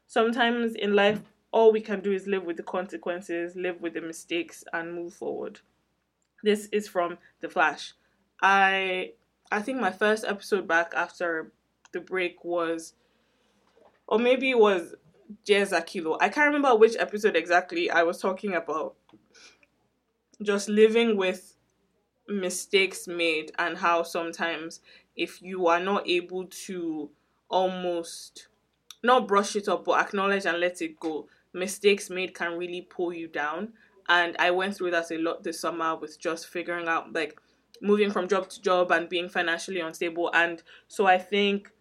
Sometimes 0.07 0.75
in 0.75 0.95
life, 0.95 1.21
all 1.51 1.73
we 1.73 1.81
can 1.81 2.01
do 2.01 2.13
is 2.13 2.27
live 2.27 2.45
with 2.45 2.57
the 2.57 2.63
consequences, 2.63 3.57
live 3.57 3.81
with 3.81 3.95
the 3.95 4.01
mistakes, 4.01 4.65
and 4.73 4.95
move 4.95 5.15
forward. 5.15 5.61
This 6.43 6.67
is 6.73 6.87
from 6.89 7.19
The 7.41 7.49
Flash. 7.49 7.95
I 8.41 9.13
I 9.51 9.63
think 9.63 9.81
my 9.81 9.91
first 9.91 10.25
episode 10.25 10.69
back 10.69 10.93
after 10.95 11.53
the 11.93 12.01
break 12.01 12.45
was 12.45 12.95
or 14.09 14.19
maybe 14.19 14.51
it 14.51 14.59
was 14.59 14.95
Jez 15.47 15.87
Kilo. 15.87 16.17
I 16.21 16.31
can't 16.31 16.47
remember 16.47 16.75
which 16.75 16.97
episode 16.99 17.37
exactly 17.37 17.91
I 17.91 18.03
was 18.03 18.19
talking 18.19 18.55
about. 18.55 18.97
Just 20.43 20.69
living 20.69 21.17
with 21.17 21.55
mistakes 22.29 23.07
made 23.07 23.53
and 23.59 23.77
how 23.77 24.03
sometimes 24.03 24.81
if 25.17 25.43
you 25.43 25.67
are 25.67 25.81
not 25.81 26.09
able 26.09 26.47
to 26.47 27.11
almost 27.49 28.49
not 29.03 29.27
brush 29.27 29.57
it 29.57 29.69
up 29.69 29.85
but 29.87 29.99
acknowledge 29.99 30.45
and 30.45 30.61
let 30.61 30.83
it 30.83 31.01
go 31.01 31.27
mistakes 31.55 32.11
made 32.11 32.35
can 32.35 32.59
really 32.59 32.83
pull 32.83 33.15
you 33.15 33.27
down 33.27 33.73
and 34.11 34.37
i 34.39 34.51
went 34.51 34.77
through 34.77 34.91
that 34.91 35.11
a 35.11 35.17
lot 35.17 35.43
this 35.43 35.59
summer 35.59 35.97
with 35.97 36.21
just 36.21 36.49
figuring 36.49 36.87
out 36.87 37.11
like 37.15 37.41
moving 37.81 38.11
from 38.11 38.29
job 38.29 38.47
to 38.47 38.61
job 38.61 38.91
and 38.91 39.09
being 39.09 39.29
financially 39.29 39.81
unstable 39.81 40.31
and 40.35 40.63
so 40.87 41.07
i 41.07 41.17
think 41.17 41.73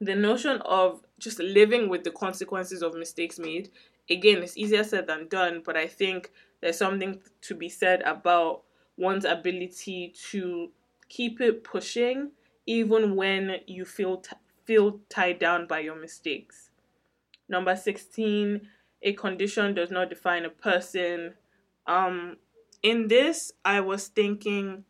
the 0.00 0.14
notion 0.14 0.60
of 0.64 1.05
just 1.18 1.38
living 1.38 1.88
with 1.88 2.04
the 2.04 2.10
consequences 2.10 2.82
of 2.82 2.94
mistakes 2.94 3.38
made. 3.38 3.70
Again 4.10 4.42
it's 4.42 4.56
easier 4.56 4.84
said 4.84 5.06
than 5.06 5.28
done 5.28 5.62
but 5.64 5.76
i 5.76 5.86
think 5.88 6.30
there's 6.60 6.78
something 6.78 7.20
to 7.42 7.54
be 7.54 7.68
said 7.68 8.02
about 8.02 8.62
one's 8.96 9.24
ability 9.24 10.14
to 10.30 10.70
keep 11.08 11.40
it 11.40 11.64
pushing 11.64 12.30
even 12.66 13.16
when 13.16 13.56
you 13.66 13.84
feel 13.84 14.18
t- 14.18 14.36
feel 14.64 15.00
tied 15.08 15.38
down 15.38 15.66
by 15.66 15.78
your 15.78 15.94
mistakes. 15.94 16.70
Number 17.48 17.76
16 17.76 18.68
a 19.02 19.12
condition 19.12 19.74
does 19.74 19.90
not 19.90 20.08
define 20.08 20.44
a 20.44 20.50
person. 20.50 21.34
Um 21.86 22.38
in 22.82 23.08
this 23.08 23.52
i 23.64 23.80
was 23.80 24.08
thinking 24.08 24.84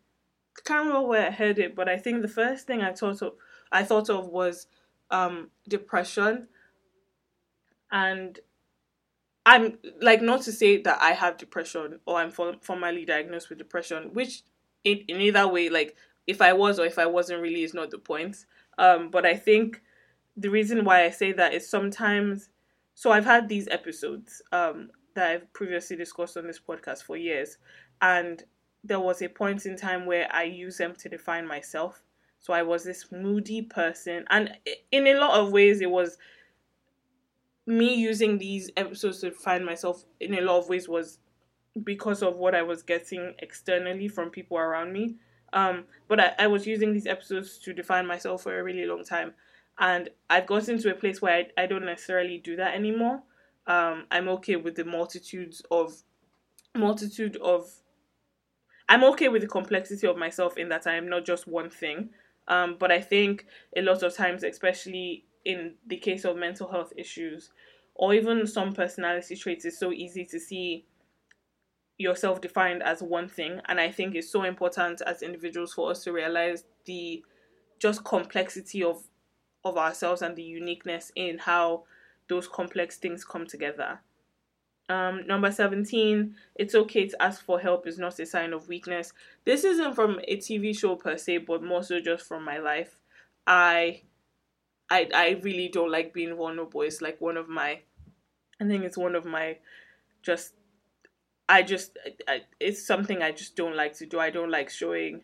I 0.59 0.61
can't 0.65 0.87
remember 0.87 1.07
where 1.09 1.27
i 1.29 1.31
heard 1.31 1.59
it 1.59 1.75
but 1.75 1.89
i 1.89 1.97
think 1.97 2.23
the 2.23 2.29
first 2.29 2.67
thing 2.67 2.83
i 2.83 2.93
thought 2.93 3.23
of 3.23 3.35
i 3.71 3.83
thought 3.85 4.11
of 4.11 4.29
was 4.29 4.67
um 5.11 5.51
depression 5.69 6.49
and 7.93 8.41
I'm 9.47 9.79
like 10.01 10.23
not 10.23 10.43
to 10.43 10.53
say 10.53 10.83
that 10.83 11.01
I 11.01 11.13
have 11.13 11.37
depression 11.37 12.01
or 12.05 12.19
I'm 12.19 12.33
formally 12.33 13.05
diagnosed 13.05 13.49
with 13.49 13.59
depression, 13.59 14.11
which 14.13 14.43
in, 14.83 15.05
in 15.07 15.21
either 15.21 15.47
way, 15.47 15.69
like 15.69 15.97
if 16.27 16.43
I 16.43 16.53
was 16.53 16.81
or 16.81 16.87
if 16.87 16.99
I 16.99 17.07
wasn't 17.07 17.43
really 17.43 17.63
is 17.63 17.73
not 17.73 17.91
the 17.91 17.99
point. 17.99 18.45
Um, 18.77 19.09
but 19.09 19.25
I 19.25 19.37
think 19.37 19.83
the 20.37 20.51
reason 20.51 20.85
why 20.85 21.05
I 21.05 21.11
say 21.11 21.33
that 21.33 21.55
is 21.55 21.69
sometimes 21.69 22.49
so 22.95 23.13
I've 23.13 23.25
had 23.25 23.49
these 23.49 23.69
episodes 23.69 24.43
um, 24.53 24.91
that 25.15 25.31
I've 25.31 25.53
previously 25.53 25.97
discussed 25.97 26.37
on 26.37 26.47
this 26.47 26.59
podcast 26.59 27.03
for 27.03 27.17
years, 27.17 27.59
and 28.01 28.43
there 28.83 29.01
was 29.01 29.21
a 29.23 29.29
point 29.29 29.67
in 29.67 29.77
time 29.77 30.07
where 30.07 30.27
I 30.33 30.45
used 30.45 30.79
them 30.79 30.95
to 30.97 31.09
define 31.09 31.47
myself. 31.47 32.03
So 32.41 32.53
I 32.53 32.63
was 32.63 32.85
this 32.85 33.11
moody 33.11 33.63
person, 33.63 34.25
and 34.31 34.57
in 34.93 35.07
a 35.07 35.15
lot 35.15 35.41
of 35.41 35.53
ways, 35.53 35.81
it 35.81 35.91
was 35.91 36.19
me 37.67 37.95
using 37.95 38.39
these 38.39 38.71
episodes 38.77 39.21
to 39.21 39.33
find 39.33 39.65
myself 39.65 40.05
in 40.21 40.35
a 40.35 40.41
lot 40.41 40.59
of 40.59 40.69
ways 40.69 40.89
was 40.89 41.19
because 41.83 42.23
of 42.23 42.37
what 42.37 42.55
I 42.55 42.63
was 42.63 42.83
getting 42.83 43.35
externally 43.41 44.09
from 44.09 44.31
people 44.31 44.57
around 44.57 44.93
me. 44.93 45.17
Um, 45.53 45.85
but 46.09 46.21
I, 46.21 46.33
I 46.39 46.47
was 46.47 46.67
using 46.67 46.93
these 46.93 47.07
episodes 47.07 47.59
to 47.59 47.73
define 47.73 48.07
myself 48.07 48.45
for 48.45 48.59
a 48.59 48.63
really 48.63 48.87
long 48.87 49.05
time. 49.05 49.35
And 49.79 50.09
I've 50.31 50.47
gotten 50.47 50.79
to 50.79 50.91
a 50.91 50.95
place 50.95 51.21
where 51.21 51.35
I, 51.35 51.63
I 51.63 51.67
don't 51.67 51.85
necessarily 51.85 52.39
do 52.39 52.57
that 52.57 52.75
anymore. 52.75 53.23
Um, 53.67 54.05
I'm 54.11 54.29
okay 54.29 54.57
with 54.57 54.77
the 54.77 54.85
multitudes 54.85 55.63
of 55.71 56.03
multitude 56.75 57.37
of 57.39 57.71
I'm 58.89 59.03
okay 59.05 59.29
with 59.29 59.43
the 59.43 59.49
complexity 59.49 60.07
of 60.07 60.17
myself 60.17 60.57
in 60.57 60.69
that 60.69 60.87
I 60.87 60.95
am 60.95 61.09
not 61.09 61.25
just 61.25 61.49
one 61.49 61.71
thing. 61.71 62.11
Um, 62.49 62.77
but 62.79 62.91
I 62.93 63.01
think 63.01 63.47
a 63.77 63.83
lot 63.83 64.03
of 64.03 64.15
times, 64.15 64.43
especially 64.45 65.25
in 65.45 65.75
the 65.87 65.97
case 65.97 66.25
of 66.25 66.37
mental 66.37 66.71
health 66.71 66.93
issues, 66.97 67.51
or 67.95 68.15
even 68.15 68.47
some 68.47 68.73
personality 68.75 69.37
traits, 69.37 69.65
it's 69.65 69.79
so 69.79 69.93
easy 69.93 70.25
to 70.27 70.39
see 70.39 70.85
yourself 71.99 72.41
defined 72.41 72.83
as 72.83 73.03
one 73.03 73.29
thing. 73.29 73.61
And 73.67 73.81
I 73.81 73.91
think 73.91 74.15
it's 74.15 74.31
so 74.31 74.45
important 74.45 75.01
as 75.03 75.23
individuals 75.23 75.73
for 75.73 75.91
us 75.91 76.05
to 76.05 76.13
realize 76.13 76.65
the 76.85 77.25
just 77.79 78.05
complexity 78.05 78.83
of 78.83 79.03
of 79.65 79.77
ourselves 79.77 80.23
and 80.23 80.37
the 80.37 80.43
uniqueness 80.43 81.11
in 81.17 81.39
how 81.39 81.83
those 82.29 82.47
complex 82.47 82.99
things 82.99 83.25
come 83.25 83.47
together. 83.47 84.01
Um, 84.89 85.27
number 85.27 85.51
17, 85.51 86.37
it's 86.55 86.75
okay 86.75 87.09
to 87.09 87.23
ask 87.23 87.45
for 87.45 87.59
help 87.59 87.87
is 87.87 87.99
not 87.99 88.19
a 88.21 88.27
sign 88.27 88.53
of 88.53 88.69
weakness. 88.69 89.13
This 89.45 89.65
isn't 89.65 89.95
from 89.95 90.21
a 90.29 90.37
TV 90.37 90.79
show 90.79 90.95
per 90.95 91.17
se, 91.17 91.39
but 91.39 91.63
more 91.63 91.83
so 91.83 92.01
just 92.01 92.27
from 92.27 92.45
my 92.45 92.59
life. 92.59 92.97
I 93.47 94.03
I 94.89 95.09
I 95.13 95.41
really 95.43 95.69
don't 95.69 95.91
like 95.91 96.13
being 96.13 96.37
vulnerable. 96.37 96.83
It's 96.83 97.03
like 97.03 97.21
one 97.21 97.37
of 97.37 97.49
my 97.49 97.81
I 98.61 98.65
think 98.65 98.85
it's 98.85 98.97
one 98.97 99.15
of 99.15 99.25
my 99.25 99.59
just 100.23 100.55
I 101.49 101.63
just 101.63 101.97
I, 102.29 102.43
it's 102.61 102.87
something 102.87 103.23
I 103.23 103.33
just 103.33 103.57
don't 103.57 103.77
like 103.77 103.95
to 103.95 104.07
do. 104.07 104.19
I 104.21 104.31
don't 104.31 104.51
like 104.51 104.71
showing 104.71 105.23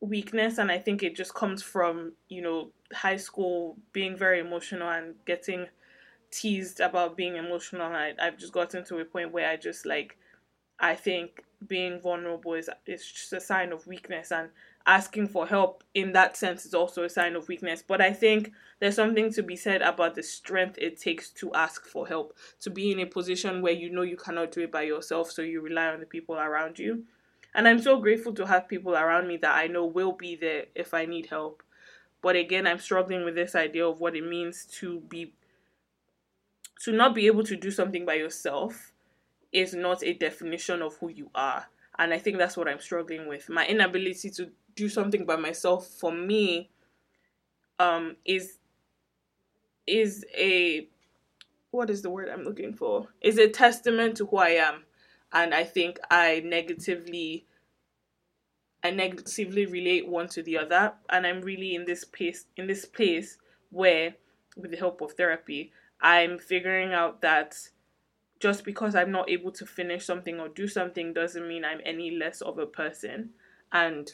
weakness 0.00 0.58
and 0.58 0.70
I 0.70 0.78
think 0.78 1.02
it 1.02 1.16
just 1.16 1.34
comes 1.34 1.62
from, 1.62 2.12
you 2.28 2.42
know, 2.42 2.70
high 2.92 3.16
school 3.16 3.76
being 3.92 4.16
very 4.16 4.40
emotional 4.40 4.88
and 4.88 5.14
getting 5.26 5.68
teased 6.34 6.80
about 6.80 7.16
being 7.16 7.36
emotional. 7.36 7.92
I, 7.92 8.12
I've 8.20 8.38
just 8.38 8.52
gotten 8.52 8.84
to 8.86 8.98
a 8.98 9.04
point 9.04 9.32
where 9.32 9.48
I 9.48 9.56
just 9.56 9.86
like, 9.86 10.16
I 10.80 10.94
think 10.94 11.44
being 11.66 12.00
vulnerable 12.00 12.54
is 12.54 12.68
is 12.86 13.06
just 13.06 13.32
a 13.32 13.40
sign 13.40 13.72
of 13.72 13.86
weakness, 13.86 14.32
and 14.32 14.50
asking 14.86 15.28
for 15.28 15.46
help 15.46 15.82
in 15.94 16.12
that 16.12 16.36
sense 16.36 16.66
is 16.66 16.74
also 16.74 17.04
a 17.04 17.08
sign 17.08 17.36
of 17.36 17.48
weakness. 17.48 17.82
But 17.86 18.00
I 18.00 18.12
think 18.12 18.52
there's 18.80 18.96
something 18.96 19.32
to 19.32 19.42
be 19.42 19.56
said 19.56 19.82
about 19.82 20.14
the 20.14 20.22
strength 20.22 20.76
it 20.78 21.00
takes 21.00 21.30
to 21.30 21.52
ask 21.54 21.86
for 21.86 22.06
help, 22.06 22.36
to 22.60 22.70
be 22.70 22.92
in 22.92 23.00
a 23.00 23.06
position 23.06 23.62
where 23.62 23.72
you 23.72 23.90
know 23.90 24.02
you 24.02 24.16
cannot 24.16 24.52
do 24.52 24.62
it 24.62 24.72
by 24.72 24.82
yourself, 24.82 25.30
so 25.30 25.42
you 25.42 25.60
rely 25.60 25.86
on 25.86 26.00
the 26.00 26.06
people 26.06 26.34
around 26.34 26.78
you. 26.78 27.04
And 27.54 27.68
I'm 27.68 27.80
so 27.80 28.00
grateful 28.00 28.34
to 28.34 28.46
have 28.46 28.68
people 28.68 28.94
around 28.96 29.28
me 29.28 29.36
that 29.38 29.54
I 29.54 29.68
know 29.68 29.86
will 29.86 30.12
be 30.12 30.34
there 30.34 30.66
if 30.74 30.92
I 30.92 31.06
need 31.06 31.26
help. 31.26 31.62
But 32.20 32.36
again, 32.36 32.66
I'm 32.66 32.80
struggling 32.80 33.24
with 33.24 33.36
this 33.36 33.54
idea 33.54 33.86
of 33.86 34.00
what 34.00 34.16
it 34.16 34.26
means 34.26 34.64
to 34.80 35.00
be 35.00 35.34
to 36.84 36.92
not 36.92 37.14
be 37.14 37.26
able 37.26 37.44
to 37.44 37.56
do 37.56 37.70
something 37.70 38.04
by 38.04 38.14
yourself 38.14 38.92
is 39.52 39.72
not 39.74 40.04
a 40.04 40.12
definition 40.12 40.82
of 40.82 40.96
who 40.98 41.08
you 41.08 41.30
are. 41.34 41.66
And 41.98 42.12
I 42.12 42.18
think 42.18 42.36
that's 42.36 42.56
what 42.56 42.68
I'm 42.68 42.80
struggling 42.80 43.26
with. 43.26 43.48
My 43.48 43.66
inability 43.66 44.28
to 44.30 44.50
do 44.74 44.88
something 44.88 45.24
by 45.24 45.36
myself 45.36 45.86
for 45.86 46.12
me 46.12 46.70
um 47.78 48.16
is 48.24 48.58
is 49.86 50.24
a 50.36 50.86
what 51.70 51.90
is 51.90 52.02
the 52.02 52.10
word 52.10 52.28
I'm 52.28 52.44
looking 52.44 52.74
for? 52.74 53.08
Is 53.20 53.38
a 53.38 53.48
testament 53.48 54.16
to 54.18 54.26
who 54.26 54.36
I 54.36 54.50
am. 54.50 54.84
And 55.32 55.54
I 55.54 55.64
think 55.64 55.98
I 56.10 56.42
negatively 56.44 57.46
I 58.82 58.90
negatively 58.90 59.66
relate 59.66 60.06
one 60.06 60.28
to 60.28 60.42
the 60.42 60.58
other. 60.58 60.92
And 61.08 61.26
I'm 61.26 61.40
really 61.40 61.74
in 61.74 61.86
this 61.86 62.04
place 62.04 62.46
in 62.56 62.66
this 62.66 62.84
place 62.84 63.38
where 63.70 64.16
with 64.56 64.70
the 64.70 64.76
help 64.76 65.00
of 65.00 65.12
therapy, 65.12 65.72
I'm 66.00 66.38
figuring 66.38 66.92
out 66.92 67.22
that 67.22 67.56
just 68.40 68.64
because 68.64 68.94
I'm 68.94 69.10
not 69.10 69.30
able 69.30 69.52
to 69.52 69.64
finish 69.66 70.04
something 70.04 70.38
or 70.38 70.48
do 70.48 70.68
something 70.68 71.12
doesn't 71.12 71.48
mean 71.48 71.64
I'm 71.64 71.80
any 71.84 72.10
less 72.10 72.40
of 72.40 72.58
a 72.58 72.66
person. 72.66 73.30
And 73.72 74.12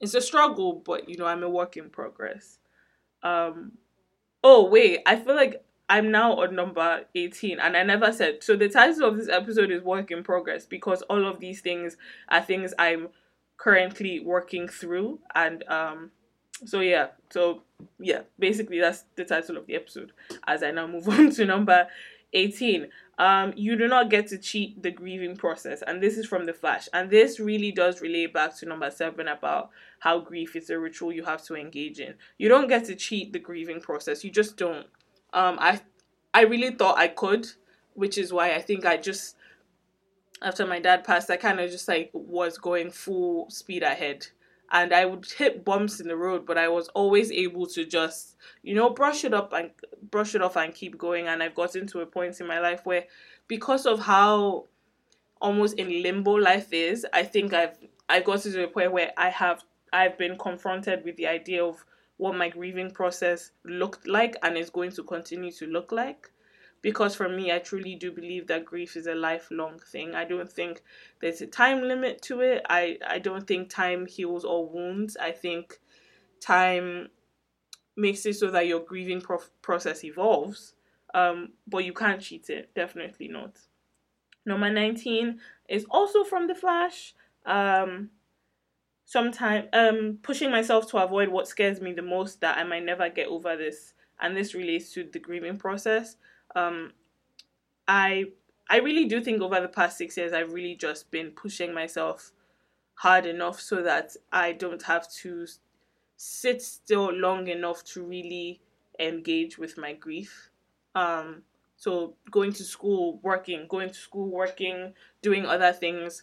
it's 0.00 0.14
a 0.14 0.20
struggle, 0.20 0.82
but 0.84 1.08
you 1.08 1.16
know, 1.16 1.26
I'm 1.26 1.42
a 1.42 1.48
work 1.48 1.76
in 1.76 1.90
progress. 1.90 2.58
Um 3.22 3.72
oh 4.42 4.68
wait, 4.68 5.00
I 5.06 5.16
feel 5.16 5.34
like 5.34 5.64
I'm 5.88 6.10
now 6.10 6.34
on 6.34 6.54
number 6.54 7.04
18 7.14 7.60
and 7.60 7.76
I 7.76 7.82
never 7.82 8.12
said 8.12 8.42
so 8.42 8.56
the 8.56 8.68
title 8.68 9.08
of 9.08 9.16
this 9.16 9.28
episode 9.28 9.70
is 9.70 9.82
work 9.82 10.10
in 10.10 10.22
progress 10.22 10.64
because 10.64 11.02
all 11.02 11.26
of 11.26 11.40
these 11.40 11.60
things 11.60 11.96
are 12.28 12.42
things 12.42 12.72
I'm 12.78 13.08
currently 13.58 14.18
working 14.20 14.66
through 14.66 15.20
and 15.34 15.62
um 15.68 16.10
so 16.64 16.80
yeah. 16.80 17.08
So 17.30 17.62
yeah 17.98 18.22
basically 18.38 18.80
that's 18.80 19.04
the 19.16 19.24
title 19.24 19.56
of 19.56 19.66
the 19.66 19.74
episode 19.74 20.12
as 20.46 20.62
I 20.62 20.70
now 20.70 20.86
move 20.86 21.08
on 21.08 21.30
to 21.30 21.44
number 21.44 21.86
18 22.32 22.88
um 23.18 23.52
you 23.56 23.76
do 23.76 23.86
not 23.86 24.10
get 24.10 24.26
to 24.28 24.38
cheat 24.38 24.82
the 24.82 24.90
grieving 24.90 25.36
process 25.36 25.82
and 25.86 26.02
this 26.02 26.16
is 26.16 26.26
from 26.26 26.46
the 26.46 26.52
flash. 26.52 26.88
And 26.92 27.10
this 27.10 27.38
really 27.38 27.72
does 27.72 28.00
relate 28.00 28.32
back 28.32 28.56
to 28.56 28.66
number 28.66 28.90
7 28.90 29.28
about 29.28 29.70
how 30.00 30.20
grief 30.20 30.56
is 30.56 30.70
a 30.70 30.78
ritual 30.78 31.12
you 31.12 31.24
have 31.24 31.42
to 31.44 31.54
engage 31.54 32.00
in. 32.00 32.14
You 32.38 32.48
don't 32.48 32.68
get 32.68 32.84
to 32.86 32.94
cheat 32.94 33.32
the 33.32 33.38
grieving 33.38 33.80
process. 33.80 34.24
You 34.24 34.30
just 34.30 34.56
don't. 34.56 34.86
Um, 35.32 35.58
I 35.60 35.80
I 36.32 36.42
really 36.42 36.70
thought 36.70 36.98
I 36.98 37.08
could, 37.08 37.46
which 37.94 38.18
is 38.18 38.32
why 38.32 38.54
I 38.54 38.60
think 38.60 38.84
I 38.84 38.96
just 38.96 39.36
after 40.42 40.66
my 40.66 40.78
dad 40.78 41.04
passed, 41.04 41.30
I 41.30 41.36
kind 41.36 41.60
of 41.60 41.70
just 41.70 41.88
like 41.88 42.10
was 42.12 42.58
going 42.58 42.90
full 42.90 43.48
speed 43.50 43.82
ahead. 43.82 44.26
And 44.74 44.92
I 44.92 45.06
would 45.06 45.24
hit 45.24 45.64
bumps 45.64 46.00
in 46.00 46.08
the 46.08 46.16
road, 46.16 46.44
but 46.44 46.58
I 46.58 46.68
was 46.68 46.88
always 46.88 47.30
able 47.32 47.66
to 47.68 47.86
just, 47.86 48.36
you 48.62 48.74
know, 48.74 48.90
brush 48.90 49.24
it 49.24 49.32
up 49.32 49.52
and 49.54 49.70
brush 50.10 50.34
it 50.34 50.42
off 50.42 50.56
and 50.56 50.74
keep 50.74 50.98
going. 50.98 51.28
And 51.28 51.42
I've 51.42 51.54
gotten 51.54 51.86
to 51.86 52.00
a 52.00 52.06
point 52.06 52.40
in 52.40 52.46
my 52.46 52.58
life 52.60 52.84
where, 52.84 53.04
because 53.48 53.86
of 53.86 54.00
how 54.00 54.66
almost 55.40 55.78
in 55.78 56.02
limbo 56.02 56.32
life 56.32 56.72
is, 56.72 57.06
I 57.12 57.22
think 57.22 57.54
I've 57.54 57.78
I've 58.08 58.24
gotten 58.24 58.52
to 58.52 58.64
a 58.64 58.68
point 58.68 58.92
where 58.92 59.12
I 59.16 59.30
have 59.30 59.64
I've 59.92 60.18
been 60.18 60.36
confronted 60.36 61.04
with 61.04 61.16
the 61.16 61.28
idea 61.28 61.64
of 61.64 61.84
what 62.16 62.36
my 62.36 62.48
grieving 62.48 62.90
process 62.90 63.52
looked 63.64 64.06
like 64.06 64.36
and 64.42 64.56
is 64.56 64.70
going 64.70 64.90
to 64.92 65.04
continue 65.04 65.52
to 65.52 65.66
look 65.66 65.92
like. 65.92 66.30
Because 66.84 67.16
for 67.16 67.30
me, 67.30 67.50
I 67.50 67.60
truly 67.60 67.94
do 67.94 68.12
believe 68.12 68.46
that 68.48 68.66
grief 68.66 68.94
is 68.94 69.06
a 69.06 69.14
lifelong 69.14 69.78
thing. 69.78 70.14
I 70.14 70.26
don't 70.26 70.52
think 70.52 70.82
there's 71.18 71.40
a 71.40 71.46
time 71.46 71.80
limit 71.80 72.20
to 72.24 72.42
it. 72.42 72.60
I, 72.68 72.98
I 73.08 73.20
don't 73.20 73.46
think 73.46 73.70
time 73.70 74.04
heals 74.04 74.44
all 74.44 74.68
wounds. 74.68 75.16
I 75.16 75.30
think 75.32 75.80
time 76.40 77.08
makes 77.96 78.26
it 78.26 78.34
so 78.34 78.50
that 78.50 78.66
your 78.66 78.80
grieving 78.80 79.22
pro- 79.22 79.38
process 79.62 80.04
evolves. 80.04 80.74
Um, 81.14 81.54
but 81.66 81.86
you 81.86 81.94
can't 81.94 82.20
cheat 82.20 82.50
it. 82.50 82.74
Definitely 82.74 83.28
not. 83.28 83.60
Number 84.44 84.68
19 84.70 85.40
is 85.70 85.86
also 85.90 86.22
from 86.22 86.48
The 86.48 86.54
Flash. 86.54 87.14
Um, 87.46 88.10
sometimes 89.06 89.68
um 89.72 90.18
pushing 90.22 90.50
myself 90.50 90.90
to 90.90 90.96
avoid 90.98 91.28
what 91.28 91.48
scares 91.48 91.80
me 91.80 91.92
the 91.92 92.02
most 92.02 92.40
that 92.40 92.56
I 92.56 92.64
might 92.64 92.84
never 92.84 93.08
get 93.08 93.28
over 93.28 93.56
this 93.56 93.94
and 94.20 94.36
this 94.36 94.54
relates 94.54 94.92
to 94.92 95.04
the 95.04 95.18
grieving 95.18 95.58
process 95.58 96.16
um 96.54 96.92
I 97.88 98.26
I 98.68 98.78
really 98.78 99.06
do 99.06 99.20
think 99.22 99.42
over 99.42 99.60
the 99.60 99.68
past 99.68 99.98
6 99.98 100.16
years 100.16 100.32
I've 100.32 100.52
really 100.52 100.76
just 100.76 101.10
been 101.10 101.30
pushing 101.32 101.74
myself 101.74 102.32
hard 102.96 103.26
enough 103.26 103.60
so 103.60 103.82
that 103.82 104.16
I 104.32 104.52
don't 104.52 104.82
have 104.84 105.10
to 105.22 105.46
sit 106.16 106.62
still 106.62 107.12
long 107.12 107.48
enough 107.48 107.84
to 107.84 108.02
really 108.04 108.60
engage 109.00 109.58
with 109.58 109.76
my 109.76 109.92
grief 109.92 110.50
um 110.94 111.42
so 111.76 112.14
going 112.30 112.52
to 112.52 112.62
school 112.62 113.18
working 113.22 113.66
going 113.68 113.88
to 113.88 113.94
school 113.94 114.30
working 114.30 114.94
doing 115.22 115.44
other 115.44 115.72
things 115.72 116.22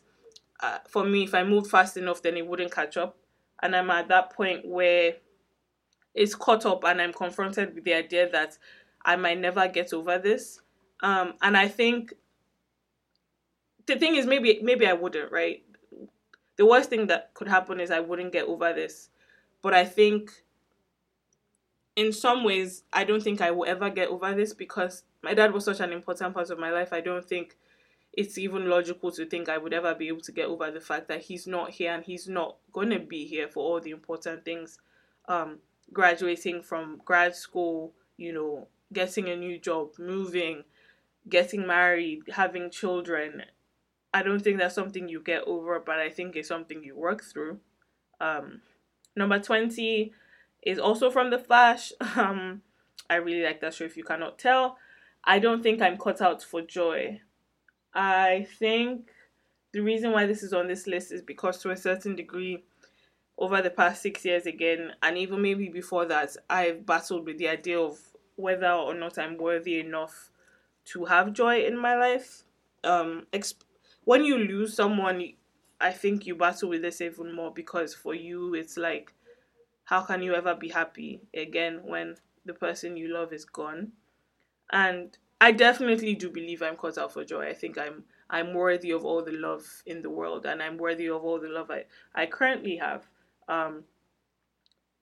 uh, 0.61 0.77
for 0.87 1.03
me, 1.03 1.23
if 1.23 1.33
I 1.33 1.43
moved 1.43 1.69
fast 1.71 1.97
enough, 1.97 2.21
then 2.21 2.37
it 2.37 2.47
wouldn't 2.47 2.71
catch 2.71 2.97
up. 2.97 3.17
And 3.61 3.75
I'm 3.75 3.89
at 3.89 4.07
that 4.09 4.31
point 4.31 4.65
where 4.65 5.15
it's 6.13 6.35
caught 6.35 6.65
up 6.65 6.83
and 6.83 7.01
I'm 7.01 7.13
confronted 7.13 7.75
with 7.75 7.83
the 7.83 7.93
idea 7.93 8.29
that 8.31 8.57
I 9.05 9.15
might 9.15 9.39
never 9.39 9.67
get 9.67 9.93
over 9.93 10.17
this. 10.17 10.61
Um, 11.01 11.33
and 11.41 11.57
I 11.57 11.67
think 11.67 12.13
the 13.87 13.97
thing 13.97 14.15
is 14.15 14.25
maybe 14.25 14.59
maybe 14.61 14.87
I 14.87 14.93
wouldn't, 14.93 15.31
right? 15.31 15.63
The 16.57 16.65
worst 16.65 16.89
thing 16.89 17.07
that 17.07 17.33
could 17.33 17.47
happen 17.47 17.79
is 17.79 17.91
I 17.91 17.99
wouldn't 17.99 18.33
get 18.33 18.45
over 18.45 18.73
this. 18.73 19.09
But 19.61 19.73
I 19.73 19.85
think 19.85 20.31
in 21.95 22.11
some 22.11 22.43
ways 22.43 22.83
I 22.93 23.03
don't 23.03 23.21
think 23.21 23.41
I 23.41 23.51
will 23.51 23.67
ever 23.67 23.89
get 23.89 24.09
over 24.09 24.33
this 24.33 24.53
because 24.53 25.03
my 25.23 25.33
dad 25.33 25.53
was 25.53 25.65
such 25.65 25.79
an 25.79 25.91
important 25.91 26.33
part 26.33 26.49
of 26.49 26.59
my 26.59 26.71
life. 26.71 26.93
I 26.93 27.01
don't 27.01 27.27
think 27.27 27.57
it's 28.13 28.37
even 28.37 28.69
logical 28.69 29.11
to 29.11 29.25
think 29.25 29.49
I 29.49 29.57
would 29.57 29.73
ever 29.73 29.95
be 29.95 30.07
able 30.07 30.21
to 30.21 30.31
get 30.31 30.47
over 30.47 30.69
the 30.69 30.81
fact 30.81 31.07
that 31.07 31.21
he's 31.21 31.47
not 31.47 31.71
here 31.71 31.93
and 31.93 32.03
he's 32.03 32.27
not 32.27 32.57
going 32.73 32.89
to 32.89 32.99
be 32.99 33.25
here 33.25 33.47
for 33.47 33.63
all 33.63 33.79
the 33.79 33.91
important 33.91 34.43
things. 34.43 34.79
Um, 35.27 35.59
graduating 35.93 36.61
from 36.61 37.01
grad 37.05 37.35
school, 37.35 37.93
you 38.17 38.33
know, 38.33 38.67
getting 38.93 39.29
a 39.29 39.35
new 39.35 39.57
job, 39.57 39.91
moving, 39.97 40.63
getting 41.29 41.65
married, 41.65 42.23
having 42.33 42.69
children. 42.69 43.43
I 44.13 44.23
don't 44.23 44.41
think 44.41 44.59
that's 44.59 44.75
something 44.75 45.07
you 45.07 45.21
get 45.21 45.43
over, 45.43 45.79
but 45.79 45.99
I 45.99 46.09
think 46.09 46.35
it's 46.35 46.47
something 46.47 46.83
you 46.83 46.95
work 46.95 47.23
through. 47.23 47.59
Um, 48.19 48.61
number 49.15 49.39
20 49.39 50.11
is 50.63 50.79
also 50.79 51.09
from 51.09 51.29
The 51.29 51.39
Flash. 51.39 51.91
Um, 52.17 52.61
I 53.09 53.15
really 53.15 53.43
like 53.43 53.59
that 53.61 53.73
show 53.73 53.83
if 53.83 53.97
you 53.97 54.03
cannot 54.03 54.39
tell. 54.39 54.77
I 55.23 55.39
don't 55.39 55.61
think 55.61 55.81
I'm 55.81 55.97
cut 55.97 56.21
out 56.21 56.41
for 56.41 56.61
joy. 56.61 57.19
I 57.93 58.47
think 58.57 59.09
the 59.73 59.81
reason 59.81 60.11
why 60.11 60.25
this 60.25 60.43
is 60.43 60.53
on 60.53 60.67
this 60.67 60.87
list 60.87 61.11
is 61.11 61.21
because 61.21 61.57
to 61.59 61.71
a 61.71 61.77
certain 61.77 62.15
degree 62.15 62.63
over 63.37 63.61
the 63.61 63.69
past 63.69 64.01
six 64.01 64.23
years 64.25 64.45
again 64.45 64.91
and 65.01 65.17
even 65.17 65.41
maybe 65.41 65.69
before 65.69 66.05
that 66.05 66.35
i've 66.49 66.85
battled 66.85 67.25
with 67.25 67.37
the 67.37 67.47
idea 67.47 67.79
of 67.79 67.97
whether 68.41 68.71
or 68.71 68.93
not 68.93 69.17
i'm 69.17 69.37
worthy 69.37 69.79
enough 69.79 70.31
to 70.85 71.05
have 71.05 71.33
joy 71.33 71.61
in 71.63 71.77
my 71.77 71.95
life 71.95 72.43
um 72.83 73.25
exp- 73.33 73.65
when 74.03 74.25
you 74.25 74.37
lose 74.37 74.75
someone 74.75 75.23
i 75.79 75.91
think 75.91 76.25
you 76.25 76.35
battle 76.35 76.69
with 76.69 76.81
this 76.81 77.01
even 77.01 77.33
more 77.33 77.51
because 77.53 77.93
for 77.93 78.13
you 78.15 78.53
it's 78.53 78.77
like 78.77 79.13
how 79.85 80.01
can 80.01 80.21
you 80.21 80.33
ever 80.33 80.55
be 80.55 80.69
happy 80.69 81.21
again 81.33 81.81
when 81.83 82.15
the 82.45 82.53
person 82.53 82.97
you 82.97 83.07
love 83.13 83.33
is 83.33 83.45
gone 83.45 83.91
and 84.71 85.17
I 85.39 85.51
definitely 85.51 86.15
do 86.15 86.29
believe 86.29 86.61
I'm 86.61 86.75
caught 86.75 86.97
out 86.97 87.13
for 87.13 87.23
joy. 87.25 87.47
I 87.47 87.53
think 87.53 87.77
I'm 87.77 88.03
I'm 88.29 88.53
worthy 88.53 88.91
of 88.91 89.03
all 89.05 89.23
the 89.23 89.31
love 89.33 89.65
in 89.85 90.01
the 90.01 90.09
world, 90.09 90.45
and 90.45 90.61
I'm 90.63 90.77
worthy 90.77 91.07
of 91.07 91.23
all 91.23 91.39
the 91.39 91.49
love 91.49 91.71
I 91.71 91.85
I 92.15 92.25
currently 92.27 92.77
have. 92.77 93.07
Um, 93.47 93.83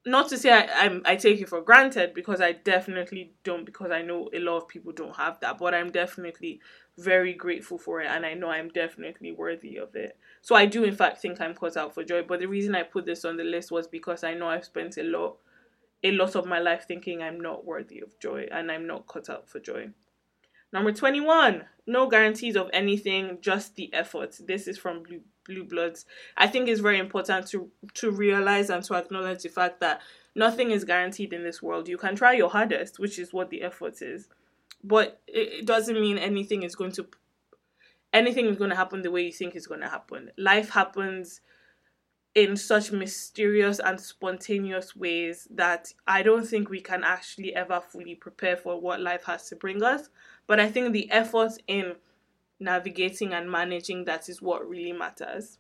not 0.06 0.30
to 0.30 0.38
say 0.38 0.52
I, 0.52 0.86
I'm 0.86 1.02
I 1.06 1.16
take 1.16 1.42
it 1.42 1.50
for 1.50 1.62
granted 1.62 2.14
because 2.14 2.42
I 2.42 2.54
definitely 2.54 3.34
don't 3.44 3.66
because 3.66 3.92
I 3.92 4.02
know 4.02 4.30
a 4.34 4.40
lot 4.40 4.58
of 4.58 4.68
people 4.68 4.92
don't 4.94 5.16
have 5.16 5.40
that, 5.42 5.58
but 5.58 5.74
I'm 5.74 5.92
definitely 5.92 6.62
very 6.98 7.34
grateful 7.34 7.78
for 7.78 8.02
it, 8.02 8.08
and 8.08 8.26
I 8.26 8.34
know 8.34 8.50
I'm 8.50 8.70
definitely 8.70 9.32
worthy 9.32 9.78
of 9.78 9.96
it. 9.96 10.18
So 10.42 10.56
I 10.56 10.66
do 10.66 10.84
in 10.84 10.96
fact 10.96 11.22
think 11.22 11.42
I'm 11.42 11.54
caught 11.54 11.78
out 11.78 11.94
for 11.94 12.04
joy. 12.04 12.24
But 12.24 12.40
the 12.40 12.48
reason 12.48 12.76
I 12.76 12.84
put 12.84 13.06
this 13.06 13.26
on 13.26 13.38
the 13.38 13.44
list 13.44 13.72
was 13.72 13.88
because 13.88 14.24
I 14.24 14.34
know 14.34 14.48
I've 14.48 14.66
spent 14.66 14.98
a 14.98 15.04
lot 15.04 15.38
a 16.04 16.12
lot 16.12 16.36
of 16.36 16.46
my 16.46 16.60
life 16.60 16.86
thinking 16.88 17.22
I'm 17.22 17.42
not 17.42 17.66
worthy 17.66 18.00
of 18.00 18.18
joy 18.20 18.48
and 18.52 18.72
I'm 18.72 18.88
not 18.88 19.08
cut 19.08 19.30
out 19.30 19.50
for 19.50 19.60
joy. 19.60 19.90
Number 20.72 20.92
21, 20.92 21.64
no 21.88 22.08
guarantees 22.08 22.56
of 22.56 22.70
anything, 22.72 23.40
just 23.42 23.76
the 23.76 23.92
effort. 23.94 24.38
This 24.48 24.68
is 24.68 24.78
from 24.78 25.02
Blue, 25.02 25.22
Blue 25.50 25.66
Bloods. 25.66 26.06
I 26.38 26.48
think 26.48 26.70
it's 26.70 26.80
very 26.80 27.00
important 27.00 27.48
to 27.48 27.70
to 27.96 28.12
realize 28.12 28.70
and 28.70 28.84
to 28.86 28.96
acknowledge 28.96 29.44
the 29.44 29.50
fact 29.50 29.82
that 29.82 30.02
nothing 30.36 30.72
is 30.72 30.86
guaranteed 30.86 31.34
in 31.34 31.44
this 31.44 31.62
world. 31.62 31.90
You 31.90 31.98
can 31.98 32.16
try 32.16 32.34
your 32.34 32.50
hardest, 32.50 33.00
which 33.00 33.20
is 33.20 33.34
what 33.34 33.50
the 33.50 33.64
effort 33.64 34.02
is, 34.02 34.30
but 34.84 35.20
it, 35.28 35.60
it 35.60 35.66
doesn't 35.66 36.00
mean 36.00 36.18
anything 36.18 36.64
is 36.64 36.76
going 36.76 36.94
to 36.94 37.08
anything 38.14 38.46
is 38.46 38.58
going 38.58 38.70
to 38.70 38.76
happen 38.76 39.02
the 39.02 39.12
way 39.12 39.24
you 39.24 39.32
think 39.32 39.56
it's 39.56 39.68
going 39.68 39.82
to 39.82 39.90
happen. 39.90 40.32
Life 40.38 40.70
happens 40.70 41.42
in 42.36 42.56
such 42.56 42.92
mysterious 42.92 43.80
and 43.80 44.00
spontaneous 44.00 44.96
ways 44.96 45.48
that 45.52 45.92
I 46.08 46.22
don't 46.22 46.48
think 46.48 46.70
we 46.70 46.80
can 46.80 47.04
actually 47.04 47.56
ever 47.56 47.82
fully 47.82 48.16
prepare 48.16 48.56
for 48.56 48.80
what 48.80 49.02
life 49.02 49.24
has 49.26 49.50
to 49.50 49.56
bring 49.56 49.84
us. 49.84 50.10
But 50.48 50.60
I 50.60 50.70
think 50.70 50.94
the 50.94 51.10
effort 51.12 51.54
in 51.68 51.96
navigating 52.60 53.34
and 53.34 53.50
managing 53.50 54.06
that 54.06 54.30
is 54.30 54.42
what 54.42 54.68
really 54.68 54.94
matters. 54.94 55.58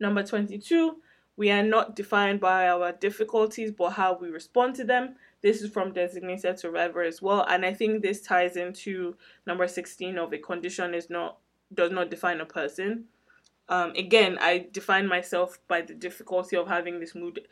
Number 0.00 0.22
22, 0.22 0.96
we 1.36 1.50
are 1.50 1.62
not 1.62 1.96
defined 1.96 2.40
by 2.40 2.68
our 2.68 2.92
difficulties 2.92 3.72
but 3.72 3.90
how 3.90 4.16
we 4.18 4.28
respond 4.28 4.74
to 4.76 4.84
them. 4.84 5.16
This 5.42 5.62
is 5.62 5.70
from 5.70 5.92
designated 5.92 6.58
survivor 6.58 7.02
as 7.02 7.20
well, 7.20 7.44
and 7.48 7.66
I 7.66 7.74
think 7.74 8.02
this 8.02 8.22
ties 8.22 8.56
into 8.56 9.16
number 9.46 9.68
16 9.68 10.18
of 10.18 10.32
a 10.32 10.38
condition 10.38 10.94
is 10.94 11.10
not 11.10 11.38
does 11.72 11.90
not 11.90 12.10
define 12.10 12.40
a 12.40 12.46
person. 12.46 13.04
Um, 13.68 13.92
again, 13.96 14.38
I 14.40 14.66
define 14.72 15.06
myself 15.06 15.58
by 15.68 15.80
the 15.80 15.94
difficulty 15.94 16.56
of 16.56 16.68
having 16.68 17.00
this 17.00 17.14
mood 17.14 17.46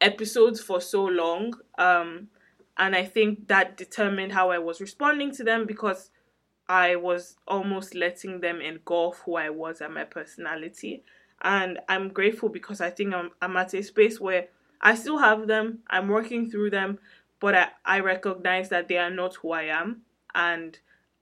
episodes 0.00 0.60
for 0.60 0.80
so 0.80 1.04
long. 1.04 1.54
Um, 1.76 2.28
and 2.76 2.94
I 2.94 3.04
think 3.04 3.48
that 3.48 3.76
determined 3.76 4.32
how 4.32 4.50
I 4.50 4.58
was 4.58 4.80
responding 4.80 5.32
to 5.32 5.44
them 5.44 5.66
because 5.66 6.10
I 6.68 6.96
was 6.96 7.36
almost 7.46 7.94
letting 7.94 8.40
them 8.40 8.60
engulf 8.60 9.22
who 9.24 9.36
I 9.36 9.50
was 9.50 9.80
and 9.80 9.94
my 9.94 10.04
personality. 10.04 11.02
And 11.42 11.78
I'm 11.88 12.08
grateful 12.08 12.48
because 12.48 12.80
I 12.80 12.90
think 12.90 13.14
I'm, 13.14 13.30
I'm 13.40 13.56
at 13.56 13.74
a 13.74 13.82
space 13.82 14.20
where 14.20 14.48
I 14.80 14.94
still 14.94 15.18
have 15.18 15.46
them, 15.46 15.80
I'm 15.88 16.08
working 16.08 16.50
through 16.50 16.70
them, 16.70 16.98
but 17.40 17.54
I, 17.54 17.68
I 17.84 18.00
recognize 18.00 18.68
that 18.68 18.88
they 18.88 18.98
are 18.98 19.10
not 19.10 19.36
who 19.36 19.52
I 19.52 19.64
am. 19.64 20.02
And 20.34 20.78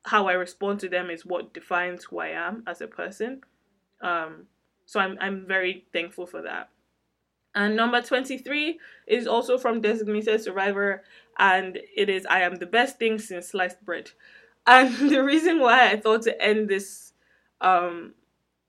how 0.07 0.29
I 0.29 0.33
respond 0.33 0.81
to 0.81 0.89
them 0.89 1.11
is 1.11 1.27
what 1.27 1.53
defines 1.53 2.05
who 2.05 2.19
I 2.21 2.29
am 2.29 2.63
as 2.67 2.81
a 2.81 2.87
person. 2.87 3.43
Um, 4.01 4.47
so 4.87 5.01
I'm 5.01 5.19
I'm 5.21 5.47
very 5.47 5.85
thankful 5.93 6.27
for 6.27 6.43
that. 6.43 6.71
And 7.55 7.75
number 7.75 8.01
23 8.03 8.79
is 9.07 9.27
also 9.27 9.59
from 9.59 9.81
Designated 9.81 10.43
Survivor, 10.43 11.03
and 11.39 11.79
it 11.97 12.09
is 12.09 12.27
I 12.27 12.43
am 12.43 12.57
the 12.57 12.67
best 12.67 12.99
thing 12.99 13.19
since 13.19 13.49
sliced 13.49 13.85
bread. 13.85 14.11
And 14.67 14.95
the 15.11 15.23
reason 15.23 15.61
why 15.61 15.91
I 15.91 15.97
thought 16.01 16.23
to 16.23 16.43
end 16.43 16.69
this 16.69 17.13
um, 17.61 18.15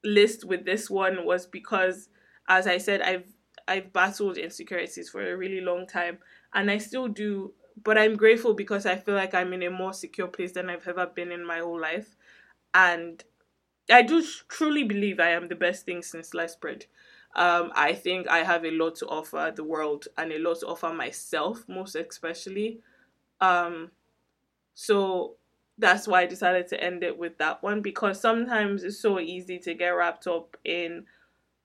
list 0.04 0.45
with 0.45 0.66
this 0.66 0.89
one 0.89 1.26
was 1.26 1.45
because, 1.45 2.10
as 2.48 2.68
I 2.68 2.78
said, 2.78 3.02
I've 3.02 3.26
I've 3.68 3.91
battled 3.91 4.38
insecurities 4.38 5.10
for 5.10 5.22
a 5.22 5.36
really 5.36 5.62
long 5.62 5.88
time, 5.88 6.20
and 6.54 6.70
I 6.72 6.78
still 6.78 7.08
do. 7.08 7.54
But 7.84 7.98
I'm 7.98 8.16
grateful 8.16 8.54
because 8.56 8.86
I 8.88 8.95
feel 8.95 9.14
like 9.16 9.34
I'm 9.36 9.54
in 9.54 9.62
a 9.64 9.70
more 9.70 9.93
secure 9.93 10.28
place 10.28 10.52
than 10.54 10.70
I've 10.70 10.88
ever 10.88 11.06
been 11.06 11.32
in 11.32 11.45
my 11.45 11.60
whole 11.60 11.80
life, 11.80 12.16
and 12.74 13.24
I 13.91 14.02
do 14.04 14.24
truly 14.50 14.84
believe 14.84 15.20
I 15.20 15.32
am 15.32 15.48
the 15.50 15.56
best 15.56 15.86
thing 15.86 16.02
since 16.04 16.30
sliced 16.30 16.62
bread. 16.62 16.86
Um, 17.36 17.72
I 17.76 17.93
think 17.93 18.28
I 18.30 18.39
have 18.39 18.66
a 18.66 18.72
lot 18.72 18.95
to 18.98 19.08
offer 19.08 19.54
the 19.56 19.64
world 19.64 20.08
and 20.18 20.32
a 20.32 20.39
lot 20.39 20.60
to 20.62 20.68
offer 20.68 20.91
myself, 20.93 21.66
most 21.68 21.95
especially. 21.95 22.80
Um, 23.41 23.91
so 24.74 25.36
that's 25.78 26.07
why 26.07 26.21
I 26.21 26.25
decided 26.25 26.67
to 26.69 26.84
end 26.84 27.03
it 27.03 27.17
with 27.17 27.38
that 27.38 27.61
one 27.61 27.82
because 27.82 28.19
sometimes 28.19 28.84
it's 28.84 28.99
so 28.99 29.19
easy 29.19 29.59
to 29.59 29.73
get 29.73 29.89
wrapped 29.89 30.28
up 30.28 30.57
in 30.63 31.05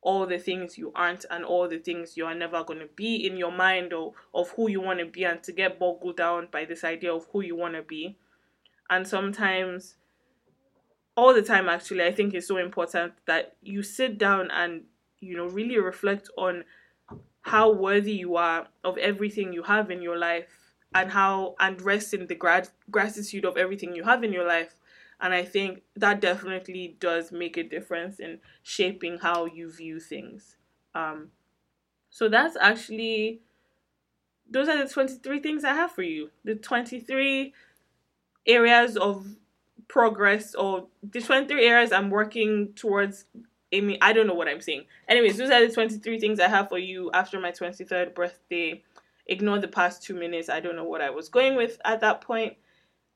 all 0.02 0.26
the 0.26 0.38
things 0.38 0.76
you 0.76 0.92
aren't 0.94 1.24
and 1.30 1.44
all 1.44 1.68
the 1.68 1.78
things 1.78 2.16
you 2.16 2.26
are 2.26 2.34
never 2.34 2.64
going 2.64 2.80
to 2.80 2.88
be 2.96 3.26
in 3.26 3.36
your 3.36 3.52
mind 3.52 3.92
or 3.92 4.12
of 4.34 4.50
who 4.50 4.68
you 4.68 4.80
want 4.80 4.98
to 4.98 5.06
be 5.06 5.24
and 5.24 5.42
to 5.44 5.52
get 5.52 5.78
boggled 5.78 6.16
down 6.16 6.48
by 6.50 6.64
this 6.64 6.84
idea 6.84 7.14
of 7.14 7.26
who 7.32 7.40
you 7.40 7.56
want 7.56 7.74
to 7.74 7.82
be. 7.82 8.18
And 8.90 9.06
sometimes 9.06 9.94
all 11.16 11.34
the 11.34 11.42
time 11.42 11.68
actually 11.68 12.02
i 12.02 12.12
think 12.12 12.32
it's 12.34 12.48
so 12.48 12.56
important 12.56 13.12
that 13.26 13.56
you 13.62 13.82
sit 13.82 14.18
down 14.18 14.50
and 14.50 14.82
you 15.20 15.36
know 15.36 15.46
really 15.46 15.78
reflect 15.78 16.28
on 16.36 16.64
how 17.42 17.70
worthy 17.70 18.12
you 18.12 18.36
are 18.36 18.68
of 18.84 18.96
everything 18.98 19.52
you 19.52 19.62
have 19.62 19.90
in 19.90 20.00
your 20.00 20.16
life 20.16 20.61
and 20.95 21.11
how 21.12 21.55
and 21.61 21.80
rest 21.82 22.14
in 22.14 22.26
the 22.26 22.34
grat- 22.34 22.70
gratitude 22.90 23.45
of 23.45 23.57
everything 23.57 23.95
you 23.95 24.05
have 24.05 24.22
in 24.24 24.32
your 24.32 24.47
life 24.47 24.74
and 25.20 25.34
i 25.34 25.45
think 25.45 25.82
that 25.97 26.20
definitely 26.20 26.97
does 27.01 27.32
make 27.32 27.57
a 27.57 27.62
difference 27.62 28.18
in 28.20 28.38
shaping 28.62 29.18
how 29.18 29.45
you 29.47 29.70
view 29.70 29.99
things 30.01 30.57
um 30.95 31.28
so 32.11 32.28
that's 32.28 32.57
actually 32.61 33.40
those 34.51 34.68
are 34.68 34.82
the 34.84 34.93
23 34.93 35.40
things 35.40 35.64
i 35.64 35.72
have 35.72 35.93
for 35.93 36.03
you 36.03 36.30
the 36.45 36.55
23 36.55 37.53
areas 38.47 38.97
of 38.97 39.26
progress 39.88 40.55
or 40.55 40.86
the 41.03 41.20
23 41.20 41.66
areas 41.66 41.93
I'm 41.93 42.11
working 42.11 42.72
towards 42.74 43.26
aiming. 43.72 43.99
I 44.01 44.12
don't 44.12 44.26
know 44.26 44.34
what 44.34 44.49
I'm 44.49 44.61
saying. 44.61 44.84
Anyways, 45.09 45.36
those 45.36 45.51
are 45.51 45.66
the 45.66 45.72
23 45.72 46.18
things 46.18 46.40
I 46.40 46.49
have 46.49 46.68
for 46.68 46.78
you 46.78 47.11
after 47.12 47.38
my 47.38 47.53
23rd 47.53 48.14
birthday. 48.14 48.82
Ignore 49.26 49.60
the 49.60 49.68
past 49.68 50.02
two 50.02 50.14
minutes. 50.14 50.48
I 50.48 50.60
don't 50.60 50.76
know 50.76 50.84
what 50.84 51.00
I 51.00 51.10
was 51.10 51.28
going 51.28 51.56
with 51.56 51.80
at 51.84 52.00
that 52.00 52.20
point. 52.20 52.54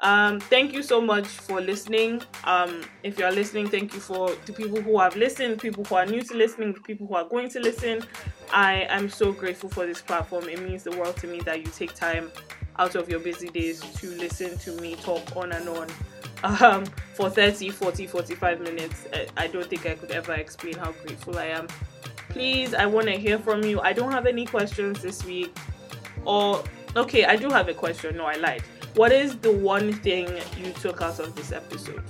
Um, 0.01 0.41
thank 0.41 0.75
you 0.75 0.83
so 0.83 1.01
much 1.01 1.27
for 1.27 1.61
listening. 1.61 2.23
Um, 2.45 2.83
if 3.03 3.19
you 3.19 3.25
are 3.25 3.33
listening, 3.33 3.69
thank 3.69 3.95
you 3.95 4.01
for 4.01 4.31
the 4.45 4.53
people 4.53 4.81
who 4.83 4.99
have 4.99 5.17
listened, 5.17 5.59
people 5.59 5.85
who 5.85 5.95
are 5.95 6.05
new 6.05 6.21
to 6.23 6.37
listening, 6.37 6.75
the 6.75 6.81
people 6.81 7.07
who 7.07 7.15
are 7.15 7.25
going 7.29 7.49
to 7.51 7.61
listen. 7.61 8.03
I 8.53 8.87
am 8.91 9.09
so 9.09 9.33
grateful 9.33 9.71
for 9.71 9.87
this 9.87 10.03
platform. 10.03 10.49
It 10.49 10.61
means 10.63 10.83
the 10.85 10.91
world 10.97 11.17
to 11.19 11.27
me 11.27 11.41
that 11.41 11.61
you 11.65 11.71
take 11.71 11.95
time 11.95 12.31
out 12.79 12.95
of 12.95 13.09
your 13.09 13.21
busy 13.21 13.49
days 13.49 13.81
to 13.81 14.11
listen 14.17 14.59
to 14.59 14.73
me 14.81 14.97
talk 14.97 15.35
on 15.35 15.53
and 15.53 15.69
on 15.69 15.89
um, 16.45 16.85
for 17.15 17.31
30, 17.31 17.71
40, 17.71 18.07
45 18.07 18.61
minutes. 18.61 19.07
I 19.37 19.47
don't 19.47 19.67
think 19.67 19.87
I 19.87 19.95
could 19.95 20.11
ever 20.11 20.35
explain 20.35 20.75
how 20.75 20.93
grateful 20.93 21.39
I 21.39 21.47
am. 21.47 21.69
Please, 22.29 22.75
I 22.75 22.85
want 22.85 23.07
to 23.07 23.13
hear 23.13 23.39
from 23.39 23.65
you. 23.65 23.81
I 23.81 23.95
don't 23.95 24.13
have 24.13 24.27
any 24.27 24.45
questions 24.45 25.01
this 25.01 25.25
week. 25.25 25.57
Or, 26.27 26.63
okay, 26.97 27.25
I 27.25 27.37
do 27.37 27.49
have 27.51 27.69
a 27.69 27.75
question. 27.75 28.17
No, 28.17 28.27
I 28.27 28.37
lied. 28.37 28.63
What 28.95 29.13
is 29.13 29.37
the 29.39 29.53
one 29.53 29.93
thing 29.93 30.29
you 30.59 30.73
took 30.73 31.01
out 31.01 31.19
of 31.21 31.35
this 31.35 31.53
episode? 31.53 32.03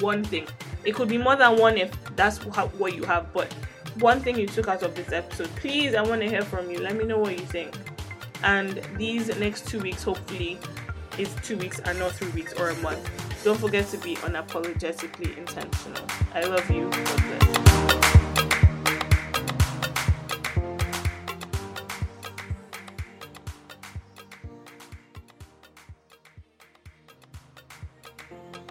One 0.00 0.22
thing. 0.22 0.46
It 0.84 0.94
could 0.94 1.08
be 1.08 1.18
more 1.18 1.36
than 1.36 1.58
one 1.58 1.76
if 1.76 1.90
that's 2.14 2.38
what 2.38 2.94
you 2.94 3.04
have, 3.04 3.32
but 3.32 3.52
one 3.98 4.20
thing 4.20 4.38
you 4.38 4.46
took 4.46 4.68
out 4.68 4.82
of 4.82 4.94
this 4.94 5.12
episode. 5.12 5.48
Please, 5.56 5.94
I 5.94 6.02
want 6.02 6.20
to 6.20 6.28
hear 6.28 6.42
from 6.42 6.70
you. 6.70 6.78
Let 6.78 6.96
me 6.96 7.04
know 7.04 7.18
what 7.18 7.32
you 7.32 7.46
think. 7.46 7.74
And 8.42 8.82
these 8.96 9.28
next 9.38 9.66
two 9.66 9.80
weeks, 9.80 10.02
hopefully, 10.02 10.58
is 11.18 11.34
two 11.42 11.56
weeks 11.56 11.78
and 11.80 11.98
not 11.98 12.12
three 12.12 12.30
weeks 12.30 12.52
or 12.54 12.70
a 12.70 12.76
month. 12.76 13.10
Don't 13.42 13.58
forget 13.58 13.88
to 13.88 13.98
be 13.98 14.16
unapologetically 14.16 15.36
intentional. 15.36 16.04
I 16.34 16.42
love 16.42 16.68
you. 16.70 16.90
God 16.90 17.40
bless. 17.40 17.65